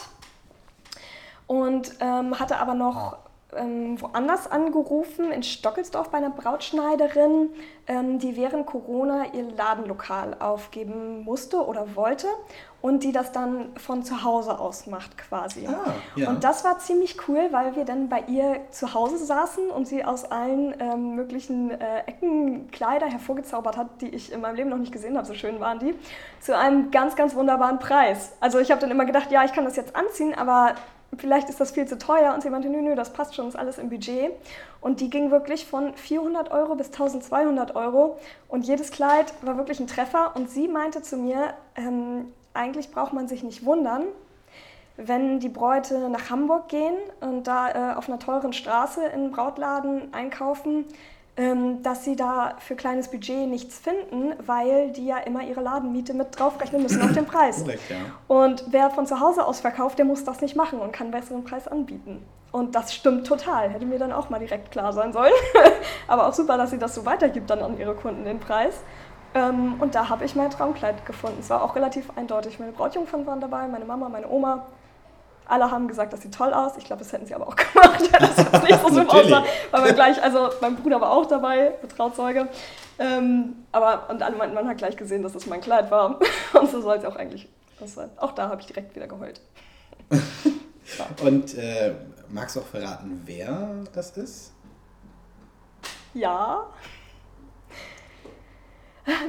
Und 1.48 1.94
ähm, 2.00 2.40
hatte 2.40 2.58
aber 2.58 2.74
noch 2.74 3.18
ähm, 3.56 4.00
woanders 4.02 4.50
angerufen, 4.50 5.32
in 5.32 5.44
Stockelsdorf 5.44 6.10
bei 6.10 6.18
einer 6.18 6.30
Brautschneiderin, 6.30 7.50
ähm, 7.88 8.20
die 8.20 8.38
während 8.38 8.66
Corona 8.66 9.34
ihr 9.34 9.44
Ladenlokal 9.56 10.36
aufgeben 10.40 11.24
musste 11.24 11.66
oder 11.66 11.96
wollte 11.96 12.28
und 12.82 13.04
die 13.04 13.12
das 13.12 13.32
dann 13.32 13.76
von 13.78 14.04
zu 14.04 14.24
Hause 14.24 14.60
aus 14.60 14.88
macht 14.88 15.18
quasi. 15.18 15.68
Ah, 15.68 15.94
ja. 16.16 16.30
Und 16.30 16.44
das 16.44 16.64
war 16.64 16.80
ziemlich 16.80 17.28
cool, 17.28 17.50
weil 17.52 17.76
wir 17.76 17.86
dann 17.86 18.10
bei 18.10 18.24
ihr 18.28 18.62
zu 18.72 18.94
Hause 18.94 19.18
saßen 19.18 19.70
und 19.70 19.88
sie 19.88 20.04
aus 20.04 20.26
allen 20.26 20.76
ähm, 20.80 21.16
möglichen 21.16 21.72
äh, 21.72 22.00
Ecken 22.08 22.72
Kleider 22.72 23.08
hervorgezaubert 23.08 23.78
hat, 23.78 24.02
die 24.02 24.10
ich 24.10 24.32
in 24.32 24.42
meinem 24.42 24.56
Leben 24.56 24.70
noch 24.70 24.78
nicht 24.78 24.92
gesehen 24.92 25.16
habe, 25.18 25.28
so 25.28 25.34
schön 25.34 25.60
waren 25.60 25.80
die, 25.80 25.94
zu 26.40 26.58
einem 26.58 26.90
ganz, 26.90 27.16
ganz 27.16 27.36
wunderbaren 27.36 27.80
Preis. 27.80 28.34
Also 28.40 28.60
ich 28.60 28.72
habe 28.72 28.82
dann 28.82 28.92
immer 28.92 29.06
gedacht, 29.06 29.32
ja, 29.32 29.44
ich 29.44 29.54
kann 29.54 29.66
das 29.66 29.76
jetzt 29.76 29.96
anziehen, 29.96 30.34
aber 30.34 30.76
vielleicht 31.18 31.50
ist 31.50 31.60
das 31.60 31.72
viel 31.72 31.88
zu 31.88 31.98
teuer. 31.98 32.34
Und 32.34 32.42
sie 32.42 32.50
meinte, 32.50 32.70
nö, 32.70 32.82
nö, 32.82 32.96
das 32.96 33.14
passt 33.14 33.36
schon, 33.36 33.48
ist 33.48 33.56
alles 33.56 33.78
im 33.78 33.90
Budget. 33.90 34.32
Und 34.80 35.00
die 35.00 35.10
ging 35.10 35.32
wirklich 35.32 35.66
von 35.66 35.94
400 35.96 36.52
Euro 36.52 36.76
bis 36.76 36.88
1200 36.88 37.76
Euro. 37.76 38.18
Und 38.48 38.66
jedes 38.66 38.92
Kleid 38.92 39.34
war 39.42 39.58
wirklich 39.58 39.80
ein 39.80 39.88
Treffer. 39.88 40.36
Und 40.36 40.50
sie 40.50 40.68
meinte 40.68 41.02
zu 41.02 41.18
mir, 41.18 41.54
ähm, 41.76 42.32
eigentlich 42.54 42.92
braucht 42.92 43.14
man 43.14 43.28
sich 43.28 43.44
nicht 43.44 43.66
wundern, 43.66 44.04
wenn 44.98 45.40
die 45.40 45.50
Bräute 45.50 46.10
nach 46.10 46.30
Hamburg 46.30 46.68
gehen 46.68 46.96
und 47.22 47.48
da 47.48 47.94
äh, 47.94 47.96
auf 47.96 48.08
einer 48.08 48.20
teuren 48.20 48.54
Straße 48.54 49.04
in 49.06 49.12
einem 49.12 49.32
Brautladen 49.32 50.14
einkaufen, 50.14 50.86
dass 51.82 52.04
sie 52.04 52.16
da 52.16 52.56
für 52.60 52.76
kleines 52.76 53.08
Budget 53.08 53.48
nichts 53.48 53.80
finden, 53.80 54.34
weil 54.46 54.92
die 54.92 55.06
ja 55.08 55.18
immer 55.18 55.44
ihre 55.44 55.62
Ladenmiete 55.62 56.14
mit 56.14 56.38
draufrechnen 56.38 56.84
müssen 56.84 57.02
auf 57.02 57.14
den 57.14 57.26
Preis. 57.26 57.64
Korrekt, 57.64 57.90
ja. 57.90 57.96
Und 58.28 58.66
wer 58.70 58.90
von 58.90 59.08
zu 59.08 59.20
Hause 59.20 59.46
aus 59.46 59.62
verkauft, 59.62 59.98
der 59.98 60.06
muss 60.06 60.24
das 60.26 60.42
nicht 60.42 60.56
machen 60.56 60.80
und 60.80 60.92
kann 60.92 61.08
einen 61.08 61.14
besseren 61.14 61.44
Preis 61.44 61.68
anbieten. 61.68 62.24
Und 62.52 62.76
das 62.76 62.94
stimmt 62.94 63.26
total. 63.26 63.70
Hätte 63.70 63.86
mir 63.86 63.98
dann 63.98 64.12
auch 64.12 64.30
mal 64.30 64.40
direkt 64.40 64.72
klar 64.72 64.92
sein 64.92 65.14
sollen. 65.14 65.32
Aber 66.08 66.28
auch 66.28 66.34
super, 66.34 66.58
dass 66.58 66.72
sie 66.72 66.78
das 66.78 66.94
so 66.94 67.06
weitergibt 67.06 67.50
dann 67.50 67.60
an 67.60 67.80
ihre 67.80 67.96
Kunden 67.96 68.26
den 68.26 68.40
Preis. 68.40 68.82
Ähm, 69.34 69.76
und 69.80 69.96
da 69.96 70.10
habe 70.10 70.26
ich 70.26 70.36
mein 70.36 70.50
Traumkleid 70.50 71.06
gefunden. 71.06 71.38
Es 71.40 71.50
war 71.50 71.64
auch 71.64 71.76
relativ 71.76 72.10
eindeutig. 72.18 72.60
Meine 72.60 72.74
Brautjungfern 72.74 73.26
waren 73.26 73.40
dabei, 73.40 73.68
meine 73.68 73.86
Mama, 73.86 74.10
meine 74.10 74.30
Oma. 74.30 74.66
Alle 75.52 75.70
haben 75.70 75.90
gesagt, 75.90 76.14
das 76.14 76.22
sieht 76.22 76.34
toll 76.34 76.54
aus. 76.54 76.78
Ich 76.78 76.86
glaube, 76.86 77.04
das 77.04 77.12
hätten 77.12 77.26
sie 77.26 77.36
aber 77.36 77.46
auch 77.46 77.56
gemacht, 77.58 78.02
wenn 78.10 78.20
das 78.22 78.38
jetzt 78.38 78.64
nicht 78.64 78.82
so 78.82 78.88
super 78.88 79.14
aussah. 79.20 79.44
Weil 79.72 79.84
wir 79.84 79.94
gleich, 79.94 80.24
also 80.24 80.50
mein 80.62 80.78
Bruder 80.78 81.02
war 81.02 81.12
auch 81.12 81.26
dabei, 81.26 81.74
der 81.82 81.90
Trauzeuge. 81.90 82.48
Ähm, 82.98 83.66
aber 83.74 84.10
und 84.10 84.24
alle 84.24 84.38
meinten, 84.38 84.56
man 84.56 84.66
hat 84.66 84.78
gleich 84.78 84.96
gesehen, 84.96 85.24
dass 85.24 85.36
es 85.36 85.48
mein 85.48 85.60
Kleid 85.60 85.92
war. 85.92 86.22
Und 86.54 86.72
so 86.72 86.80
soll 86.82 86.98
es 86.98 87.06
auch 87.06 87.18
eigentlich 87.18 87.50
sein. 87.84 88.10
Auch 88.16 88.32
da 88.32 88.48
habe 88.48 88.62
ich 88.62 88.68
direkt 88.68 88.96
wieder 88.96 89.08
geheult. 89.08 89.42
Und 91.22 91.58
äh, 91.58 91.96
magst 92.30 92.56
du 92.56 92.62
auch 92.62 92.68
verraten, 92.68 93.22
wer 93.26 93.84
das 93.92 94.16
ist? 94.16 94.54
Ja. 96.14 96.66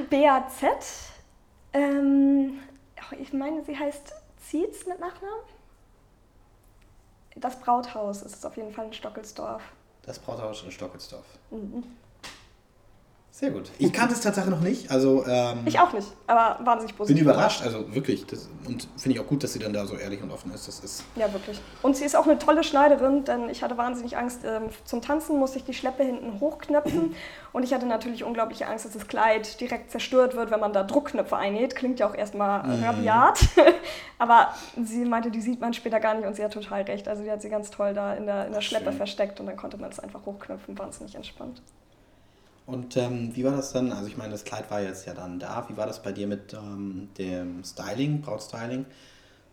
BAZ. 0.09 1.11
Ähm, 1.73 2.59
oh, 2.97 3.15
ich 3.19 3.33
meine, 3.33 3.63
sie 3.65 3.77
heißt 3.77 4.13
Zietz 4.39 4.85
mit 4.85 4.99
Nachnamen. 5.01 5.52
Das 7.35 7.59
Brauthaus 7.59 8.21
ist 8.21 8.35
es 8.35 8.45
auf 8.45 8.55
jeden 8.57 8.71
Fall 8.71 8.85
in 8.85 8.93
Stockelsdorf. 8.93 9.61
Das 10.03 10.19
Brauthaus 10.19 10.63
in 10.63 10.71
Stockelsdorf. 10.71 11.25
Mhm. 11.51 11.83
Sehr 13.35 13.49
gut. 13.49 13.71
Ich 13.79 13.91
kannte 13.91 14.13
es 14.13 14.21
tatsächlich 14.21 14.53
noch 14.53 14.61
nicht. 14.61 14.91
Also, 14.91 15.25
ähm, 15.25 15.63
Ich 15.65 15.79
auch 15.79 15.91
nicht, 15.91 16.07
aber 16.27 16.63
wahnsinnig 16.63 16.91
bin 16.93 16.97
positiv. 16.99 17.21
überrascht. 17.23 17.63
Also 17.63 17.91
wirklich. 17.95 18.27
Das, 18.27 18.47
und 18.67 18.87
finde 18.95 19.17
ich 19.17 19.23
auch 19.23 19.27
gut, 19.27 19.43
dass 19.43 19.53
sie 19.53 19.57
dann 19.59 19.73
da 19.73 19.87
so 19.87 19.95
ehrlich 19.95 20.21
und 20.21 20.29
offen 20.29 20.53
ist. 20.53 20.67
Das 20.67 20.79
ist 20.81 21.03
Ja, 21.15 21.33
wirklich. 21.33 21.59
Und 21.81 21.97
sie 21.97 22.05
ist 22.05 22.15
auch 22.15 22.27
eine 22.27 22.37
tolle 22.37 22.63
Schneiderin, 22.63 23.25
denn 23.25 23.49
ich 23.49 23.63
hatte 23.63 23.75
wahnsinnig 23.75 24.17
Angst. 24.17 24.41
Ähm, 24.45 24.65
zum 24.85 25.01
Tanzen 25.01 25.39
musste 25.39 25.57
ich 25.57 25.63
die 25.63 25.73
Schleppe 25.73 26.03
hinten 26.03 26.39
hochknöpfen. 26.39 27.15
Und 27.53 27.63
ich 27.63 27.73
hatte 27.73 27.87
natürlich 27.87 28.23
unglaubliche 28.23 28.67
Angst, 28.67 28.85
dass 28.85 28.91
das 28.93 29.07
Kleid 29.07 29.59
direkt 29.59 29.89
zerstört 29.89 30.35
wird, 30.35 30.51
wenn 30.51 30.59
man 30.59 30.71
da 30.71 30.83
Druckknöpfe 30.83 31.35
einnäht. 31.35 31.75
Klingt 31.75 31.99
ja 31.99 32.07
auch 32.07 32.15
erstmal 32.15 32.61
Mhm. 32.67 32.83
rabiat. 32.83 33.39
Aber 34.19 34.49
sie 34.85 35.05
meinte, 35.05 35.31
die 35.31 35.41
sieht 35.41 35.59
man 35.59 35.73
später 35.73 35.99
gar 35.99 36.13
nicht 36.13 36.27
und 36.27 36.35
sie 36.35 36.43
hat 36.43 36.53
total 36.53 36.83
recht. 36.83 37.07
Also 37.07 37.23
die 37.23 37.31
hat 37.31 37.41
sie 37.41 37.49
ganz 37.49 37.71
toll 37.71 37.95
da 37.95 38.13
in 38.13 38.27
der, 38.27 38.45
in 38.45 38.53
der 38.53 38.61
Schleppe 38.61 38.91
Schön. 38.91 38.97
versteckt 38.97 39.39
und 39.39 39.47
dann 39.47 39.57
konnte 39.57 39.77
man 39.77 39.89
es 39.89 39.99
einfach 39.99 40.23
hochknöpfen. 40.27 40.77
Wahnsinnig 40.77 41.15
entspannt. 41.15 41.63
Und 42.65 42.95
ähm, 42.95 43.31
wie 43.33 43.43
war 43.43 43.51
das 43.51 43.73
dann? 43.73 43.91
Also 43.91 44.07
ich 44.07 44.17
meine, 44.17 44.31
das 44.31 44.43
Kleid 44.45 44.71
war 44.71 44.81
jetzt 44.81 45.05
ja 45.05 45.13
dann 45.13 45.39
da. 45.39 45.65
Wie 45.67 45.75
war 45.75 45.85
das 45.85 46.01
bei 46.01 46.11
dir 46.11 46.27
mit 46.27 46.53
ähm, 46.53 47.09
dem 47.17 47.63
Styling, 47.63 48.21
Brautstyling, 48.21 48.85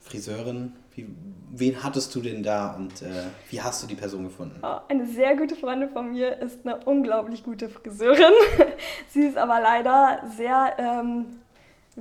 Friseurin? 0.00 0.72
Wie, 0.94 1.08
wen 1.50 1.82
hattest 1.82 2.14
du 2.14 2.20
denn 2.20 2.42
da 2.42 2.74
und 2.74 3.02
äh, 3.02 3.24
wie 3.48 3.60
hast 3.60 3.82
du 3.82 3.86
die 3.86 3.94
Person 3.96 4.24
gefunden? 4.24 4.58
Ah, 4.62 4.82
Eine 4.88 5.06
sehr 5.06 5.36
gute 5.36 5.56
Freundin 5.56 5.90
von 5.90 6.10
mir 6.12 6.38
ist 6.40 6.64
eine 6.64 6.76
unglaublich 6.84 7.42
gute 7.42 7.68
Friseurin. 7.68 8.32
Sie 9.08 9.22
ist 9.22 9.36
aber 9.36 9.60
leider 9.60 10.22
sehr, 10.36 10.74
ähm, 10.78 11.40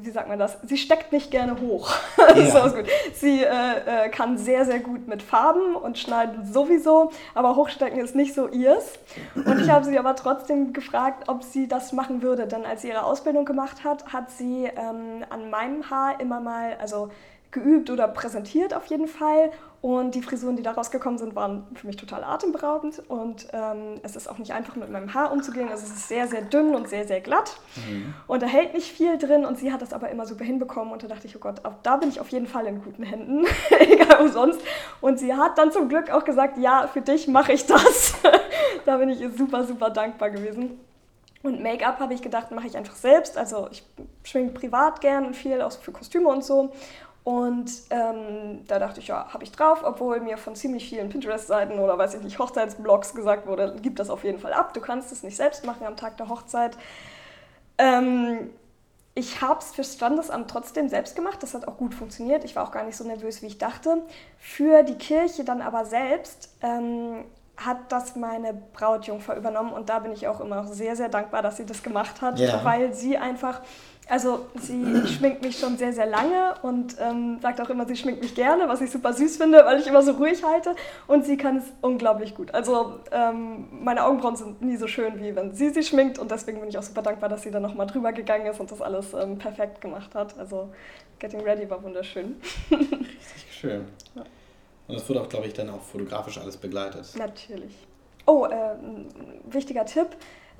wie 0.01 0.11
sagt 0.11 0.27
man 0.27 0.39
das? 0.39 0.57
Sie 0.63 0.77
steckt 0.77 1.11
nicht 1.11 1.31
gerne 1.31 1.59
hoch. 1.59 1.91
Ja. 2.35 2.71
Sie 3.13 3.43
äh, 3.43 4.05
äh, 4.05 4.09
kann 4.09 4.37
sehr, 4.37 4.63
sehr 4.63 4.79
gut 4.79 5.07
mit 5.07 5.21
Farben 5.21 5.75
und 5.75 5.97
schneiden 5.97 6.45
sowieso, 6.45 7.11
aber 7.33 7.55
hochstecken 7.55 7.99
ist 7.99 8.15
nicht 8.15 8.33
so 8.33 8.47
ihrs. 8.47 8.93
Und 9.35 9.59
ich 9.61 9.69
habe 9.69 9.83
sie 9.85 9.97
aber 9.97 10.15
trotzdem 10.15 10.71
gefragt, 10.71 11.27
ob 11.27 11.43
sie 11.43 11.67
das 11.67 11.91
machen 11.91 12.21
würde. 12.21 12.47
Denn 12.47 12.65
als 12.65 12.83
sie 12.83 12.89
ihre 12.89 13.03
Ausbildung 13.03 13.45
gemacht 13.45 13.83
hat, 13.83 14.13
hat 14.13 14.31
sie 14.31 14.65
ähm, 14.65 15.25
an 15.29 15.49
meinem 15.49 15.89
Haar 15.89 16.19
immer 16.19 16.39
mal, 16.39 16.77
also 16.79 17.09
geübt 17.51 17.89
oder 17.89 18.07
präsentiert 18.07 18.73
auf 18.73 18.85
jeden 18.85 19.07
Fall. 19.07 19.51
Und 19.81 20.13
die 20.13 20.21
Frisuren, 20.21 20.57
die 20.57 20.63
daraus 20.63 20.91
gekommen 20.91 21.17
sind, 21.17 21.35
waren 21.35 21.65
für 21.73 21.87
mich 21.87 21.95
total 21.95 22.25
atemberaubend. 22.25 23.01
Und 23.07 23.47
ähm, 23.53 24.01
es 24.03 24.17
ist 24.17 24.29
auch 24.29 24.37
nicht 24.37 24.51
einfach 24.51 24.75
mit 24.75 24.91
meinem 24.91 25.13
Haar 25.13 25.31
umzugehen. 25.31 25.69
Also 25.69 25.85
es 25.85 25.91
ist 25.91 26.07
sehr, 26.09 26.27
sehr 26.27 26.41
dünn 26.41 26.75
und 26.75 26.89
sehr, 26.89 27.07
sehr 27.07 27.21
glatt. 27.21 27.55
Und 28.27 28.43
da 28.43 28.47
hält 28.47 28.73
nicht 28.73 28.91
viel 28.91 29.17
drin. 29.17 29.45
Und 29.45 29.57
sie 29.57 29.71
hat 29.71 29.81
das 29.81 29.93
aber 29.93 30.09
immer 30.09 30.25
super 30.25 30.43
hinbekommen. 30.43 30.91
Und 30.91 31.03
da 31.03 31.07
dachte 31.07 31.27
ich, 31.27 31.35
oh 31.37 31.39
Gott, 31.39 31.61
da 31.83 31.95
bin 31.95 32.09
ich 32.09 32.19
auf 32.19 32.27
jeden 32.27 32.47
Fall 32.47 32.65
in 32.65 32.83
guten 32.83 33.03
Händen. 33.03 33.45
Egal 33.79 34.17
wo 34.19 34.27
sonst. 34.27 34.59
Und 34.99 35.17
sie 35.17 35.33
hat 35.33 35.57
dann 35.57 35.71
zum 35.71 35.87
Glück 35.87 36.09
auch 36.09 36.25
gesagt, 36.25 36.57
ja, 36.57 36.87
für 36.91 37.01
dich 37.01 37.29
mache 37.29 37.53
ich 37.53 37.65
das. 37.65 38.15
da 38.85 38.97
bin 38.97 39.07
ich 39.07 39.21
ihr 39.21 39.31
super, 39.31 39.63
super 39.63 39.89
dankbar 39.91 40.29
gewesen. 40.29 40.77
Und 41.41 41.63
Make-up 41.63 41.99
habe 41.99 42.13
ich 42.13 42.21
gedacht, 42.21 42.51
mache 42.51 42.67
ich 42.67 42.75
einfach 42.75 42.95
selbst. 42.95 43.37
Also 43.37 43.69
ich 43.71 43.83
schminke 44.23 44.59
privat 44.59 44.99
gern 44.99 45.25
und 45.25 45.37
viel, 45.37 45.61
auch 45.61 45.71
für 45.71 45.93
Kostüme 45.93 46.27
und 46.27 46.43
so. 46.43 46.73
Und 47.23 47.69
ähm, 47.91 48.65
da 48.67 48.79
dachte 48.79 48.99
ich, 49.01 49.07
ja, 49.07 49.27
habe 49.33 49.43
ich 49.43 49.51
drauf, 49.51 49.81
obwohl 49.83 50.19
mir 50.19 50.37
von 50.37 50.55
ziemlich 50.55 50.87
vielen 50.89 51.09
Pinterest-Seiten 51.09 51.77
oder 51.77 51.97
weiß 51.97 52.15
ich 52.15 52.21
nicht, 52.23 52.39
Hochzeitsblogs 52.39 53.13
gesagt 53.13 53.45
wurde, 53.45 53.75
gib 53.81 53.97
das 53.97 54.09
auf 54.09 54.23
jeden 54.23 54.39
Fall 54.39 54.53
ab, 54.53 54.73
du 54.73 54.81
kannst 54.81 55.11
es 55.11 55.21
nicht 55.21 55.35
selbst 55.35 55.65
machen 55.65 55.85
am 55.85 55.95
Tag 55.97 56.17
der 56.17 56.29
Hochzeit. 56.29 56.77
Ähm, 57.77 58.49
ich 59.15 59.41
habe 59.41 59.59
es 59.59 59.71
fürs 59.71 59.93
Standesamt 59.95 60.49
trotzdem 60.49 60.87
selbst 60.87 61.15
gemacht, 61.15 61.43
das 61.43 61.53
hat 61.53 61.67
auch 61.67 61.77
gut 61.77 61.93
funktioniert. 61.93 62.45
Ich 62.45 62.55
war 62.55 62.63
auch 62.63 62.71
gar 62.71 62.83
nicht 62.83 62.95
so 62.95 63.03
nervös, 63.03 63.41
wie 63.41 63.47
ich 63.47 63.57
dachte. 63.57 64.01
Für 64.37 64.83
die 64.83 64.95
Kirche 64.95 65.43
dann 65.43 65.61
aber 65.61 65.85
selbst 65.85 66.55
ähm, 66.61 67.25
hat 67.57 67.91
das 67.91 68.15
meine 68.15 68.53
Brautjungfer 68.53 69.35
übernommen 69.35 69.73
und 69.73 69.89
da 69.89 69.99
bin 69.99 70.13
ich 70.13 70.27
auch 70.27 70.39
immer 70.39 70.55
noch 70.61 70.67
sehr, 70.67 70.95
sehr 70.95 71.09
dankbar, 71.09 71.41
dass 71.41 71.57
sie 71.57 71.65
das 71.65 71.83
gemacht 71.83 72.21
hat, 72.21 72.39
Ja. 72.39 72.63
weil 72.63 72.93
sie 72.93 73.17
einfach, 73.17 73.61
also 74.09 74.47
sie 74.59 75.07
schminkt 75.07 75.43
mich 75.43 75.59
schon 75.59 75.77
sehr, 75.77 75.93
sehr 75.93 76.07
lange 76.07 76.55
und 76.63 76.95
ähm, 76.99 77.39
sagt 77.41 77.61
auch 77.61 77.69
immer, 77.69 77.85
sie 77.85 77.95
schminkt 77.95 78.21
mich 78.21 78.33
gerne, 78.33 78.67
was 78.67 78.81
ich 78.81 78.89
super 78.89 79.13
süß 79.13 79.37
finde, 79.37 79.63
weil 79.65 79.79
ich 79.79 79.87
immer 79.87 80.01
so 80.01 80.13
ruhig 80.13 80.43
halte 80.43 80.75
und 81.07 81.25
sie 81.25 81.37
kann 81.37 81.57
es 81.57 81.65
unglaublich 81.81 82.33
gut. 82.33 82.53
Also 82.53 82.99
ähm, 83.11 83.67
meine 83.83 84.03
Augenbrauen 84.03 84.35
sind 84.35 84.61
nie 84.61 84.77
so 84.77 84.87
schön, 84.87 85.21
wie 85.21 85.35
wenn 85.35 85.53
sie 85.53 85.69
sie 85.69 85.83
schminkt 85.83 86.17
und 86.17 86.31
deswegen 86.31 86.59
bin 86.59 86.69
ich 86.69 86.77
auch 86.77 86.83
super 86.83 87.03
dankbar, 87.03 87.29
dass 87.29 87.43
sie 87.43 87.51
dann 87.51 87.61
nochmal 87.61 87.87
drüber 87.87 88.11
gegangen 88.11 88.47
ist 88.47 88.59
und 88.59 88.71
das 88.71 88.81
alles 88.81 89.13
ähm, 89.13 89.37
perfekt 89.37 89.79
gemacht 89.79 90.15
hat. 90.15 90.37
Also 90.39 90.69
Getting 91.19 91.41
Ready 91.41 91.69
war 91.69 91.83
wunderschön. 91.83 92.37
Richtig 92.71 93.47
schön. 93.51 93.85
Ja. 94.15 94.23
Und 94.87 94.95
das 94.95 95.07
wurde 95.07 95.21
auch, 95.21 95.29
glaube 95.29 95.45
ich, 95.45 95.53
dann 95.53 95.69
auch 95.69 95.81
fotografisch 95.83 96.39
alles 96.39 96.57
begleitet. 96.57 97.11
Natürlich. 97.15 97.75
Oh, 98.25 98.45
äh, 98.45 98.75
wichtiger 99.51 99.85
Tipp. 99.85 100.07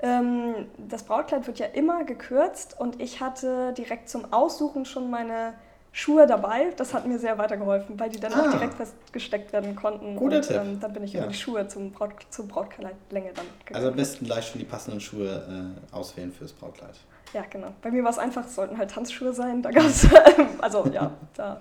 Ähm, 0.02 0.66
das 0.88 1.02
Brautkleid 1.02 1.46
wird 1.46 1.58
ja 1.58 1.66
immer 1.66 2.04
gekürzt 2.04 2.78
und 2.80 3.00
ich 3.00 3.20
hatte 3.20 3.72
direkt 3.74 4.08
zum 4.08 4.32
Aussuchen 4.32 4.84
schon 4.86 5.10
meine 5.10 5.54
Schuhe 5.92 6.26
dabei. 6.26 6.72
Das 6.76 6.94
hat 6.94 7.06
mir 7.06 7.18
sehr 7.18 7.36
weitergeholfen, 7.36 7.98
weil 7.98 8.08
die 8.10 8.20
dann 8.20 8.32
Ah. 8.32 8.46
auch 8.46 8.50
direkt 8.50 8.74
festgesteckt 8.74 9.52
werden 9.52 9.74
konnten. 9.76 10.16
Guter 10.16 10.36
und 10.36 10.42
Tipp. 10.46 10.56
Ähm, 10.56 10.80
dann 10.80 10.92
bin 10.92 11.02
ich 11.04 11.12
Ja. 11.12 11.20
über 11.20 11.28
die 11.28 11.34
Schuhe 11.36 11.66
zum 11.68 11.90
Braut, 11.90 12.12
zur 12.30 12.46
Brautkleidlänge 12.46 13.32
dann 13.34 13.44
gegangen. 13.58 13.74
Also 13.74 13.88
am 13.88 13.96
besten 13.96 14.24
gleich 14.24 14.46
schon 14.48 14.58
die 14.60 14.64
passenden 14.64 15.00
Schuhe 15.00 15.74
äh, 15.92 15.94
auswählen 15.94 16.32
fürs 16.32 16.52
Brautkleid. 16.52 16.94
Ja, 17.32 17.44
genau. 17.50 17.68
Bei 17.82 17.90
mir 17.90 18.02
war 18.02 18.10
es 18.10 18.18
einfach, 18.18 18.44
es 18.46 18.54
sollten 18.54 18.78
halt 18.78 18.90
Tanzschuhe 18.90 19.32
sein. 19.32 19.62
Da 19.62 19.70
gab 19.70 19.84
es, 19.84 20.06
also 20.60 20.86
ja, 20.92 21.10
da, 21.36 21.60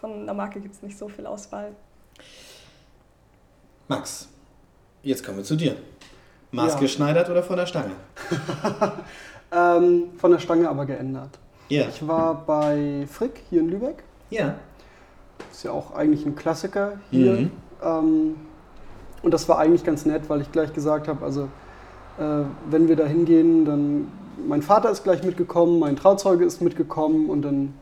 von 0.00 0.26
der 0.26 0.34
Marke 0.34 0.60
gibt 0.60 0.74
es 0.74 0.82
nicht 0.82 0.98
so 0.98 1.08
viel 1.08 1.26
Auswahl. 1.26 1.72
Max, 3.88 4.28
jetzt 5.02 5.24
kommen 5.24 5.38
wir 5.38 5.44
zu 5.44 5.56
dir. 5.56 5.76
Ja. 6.50 6.62
Maßgeschneidert 6.62 7.28
oder 7.30 7.42
von 7.42 7.56
der 7.56 7.66
Stange? 7.66 7.92
Ähm, 9.50 10.10
von 10.18 10.30
der 10.30 10.38
Stange 10.38 10.68
aber 10.68 10.84
geändert. 10.84 11.38
Ja. 11.68 11.86
Ich 11.88 12.06
war 12.06 12.44
bei 12.46 13.06
Frick 13.10 13.42
hier 13.48 13.60
in 13.60 13.70
Lübeck. 13.70 14.04
Ja. 14.30 14.56
Ist 15.50 15.64
ja 15.64 15.70
auch 15.70 15.94
eigentlich 15.94 16.26
ein 16.26 16.36
Klassiker 16.36 16.98
hier. 17.10 17.32
Mhm. 17.32 17.50
Ähm, 17.82 18.36
und 19.22 19.34
das 19.34 19.48
war 19.48 19.58
eigentlich 19.58 19.84
ganz 19.84 20.06
nett, 20.06 20.28
weil 20.28 20.40
ich 20.40 20.52
gleich 20.52 20.72
gesagt 20.72 21.08
habe, 21.08 21.24
also 21.24 21.44
äh, 22.18 22.44
wenn 22.68 22.88
wir 22.88 22.96
da 22.96 23.04
hingehen, 23.04 23.64
dann 23.64 24.08
mein 24.46 24.62
Vater 24.62 24.90
ist 24.90 25.02
gleich 25.02 25.22
mitgekommen, 25.22 25.78
mein 25.78 25.96
Trauzeuge 25.96 26.44
ist 26.44 26.60
mitgekommen 26.60 27.28
und 27.28 27.42
dann 27.42 27.74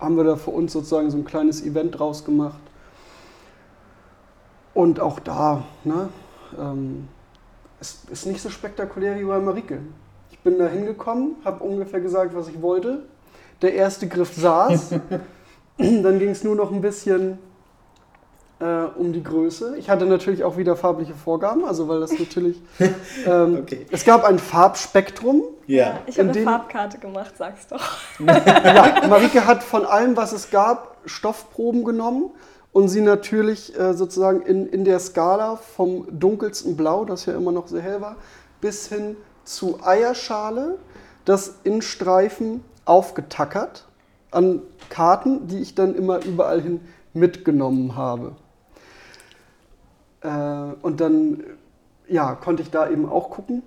haben 0.00 0.16
wir 0.16 0.24
da 0.24 0.36
für 0.36 0.50
uns 0.50 0.72
sozusagen 0.72 1.10
so 1.10 1.18
ein 1.18 1.24
kleines 1.24 1.64
Event 1.64 1.98
draus 1.98 2.24
gemacht. 2.24 2.58
Und 4.74 4.98
auch 4.98 5.20
da, 5.20 5.64
ne, 5.84 6.08
ähm, 6.58 7.08
es 7.84 7.98
ist 8.10 8.26
nicht 8.26 8.40
so 8.40 8.48
spektakulär 8.50 9.18
wie 9.18 9.24
bei 9.24 9.38
Marike. 9.38 9.78
Ich 10.30 10.38
bin 10.38 10.58
da 10.58 10.66
hingekommen, 10.66 11.36
habe 11.44 11.62
ungefähr 11.62 12.00
gesagt, 12.00 12.34
was 12.34 12.48
ich 12.48 12.62
wollte. 12.62 13.02
Der 13.62 13.74
erste 13.74 14.08
Griff 14.08 14.32
saß. 14.34 14.90
Dann 15.78 16.18
ging 16.18 16.30
es 16.30 16.44
nur 16.44 16.54
noch 16.54 16.70
ein 16.72 16.80
bisschen 16.80 17.38
äh, 18.60 18.64
um 18.96 19.12
die 19.12 19.22
Größe. 19.22 19.76
Ich 19.76 19.90
hatte 19.90 20.06
natürlich 20.06 20.44
auch 20.44 20.56
wieder 20.56 20.76
farbliche 20.76 21.14
Vorgaben, 21.14 21.64
also 21.64 21.88
weil 21.88 22.00
das 22.00 22.18
natürlich. 22.18 22.60
Ähm, 23.26 23.58
Okay. 23.62 23.86
Es 23.90 24.04
gab 24.04 24.24
ein 24.24 24.38
Farbspektrum. 24.38 25.42
Ja. 25.66 25.98
Ich 26.06 26.14
habe 26.18 26.22
In 26.28 26.28
eine 26.30 26.32
dem- 26.40 26.44
Farbkarte 26.44 26.98
gemacht, 26.98 27.34
sag's 27.36 27.66
doch. 27.68 27.82
Ja, 28.26 29.06
Marike 29.08 29.46
hat 29.46 29.62
von 29.62 29.84
allem, 29.84 30.16
was 30.16 30.32
es 30.32 30.50
gab, 30.50 30.96
Stoffproben 31.06 31.84
genommen 31.84 32.30
und 32.74 32.88
sie 32.88 33.00
natürlich 33.00 33.78
äh, 33.78 33.94
sozusagen 33.94 34.42
in, 34.42 34.66
in 34.66 34.84
der 34.84 34.98
Skala 34.98 35.56
vom 35.56 36.06
dunkelsten 36.10 36.76
Blau, 36.76 37.04
das 37.04 37.24
ja 37.24 37.34
immer 37.34 37.52
noch 37.52 37.68
sehr 37.68 37.80
hell 37.80 38.00
war, 38.00 38.16
bis 38.60 38.88
hin 38.88 39.16
zu 39.44 39.78
Eierschale, 39.82 40.76
das 41.24 41.54
in 41.62 41.82
Streifen 41.82 42.64
aufgetackert 42.84 43.86
an 44.32 44.60
Karten, 44.90 45.46
die 45.46 45.60
ich 45.60 45.76
dann 45.76 45.94
immer 45.94 46.24
überall 46.24 46.60
hin 46.60 46.80
mitgenommen 47.12 47.94
habe. 47.94 48.32
Äh, 50.22 50.28
und 50.82 51.00
dann 51.00 51.44
ja, 52.08 52.34
konnte 52.34 52.64
ich 52.64 52.70
da 52.72 52.90
eben 52.90 53.08
auch 53.08 53.30
gucken. 53.30 53.62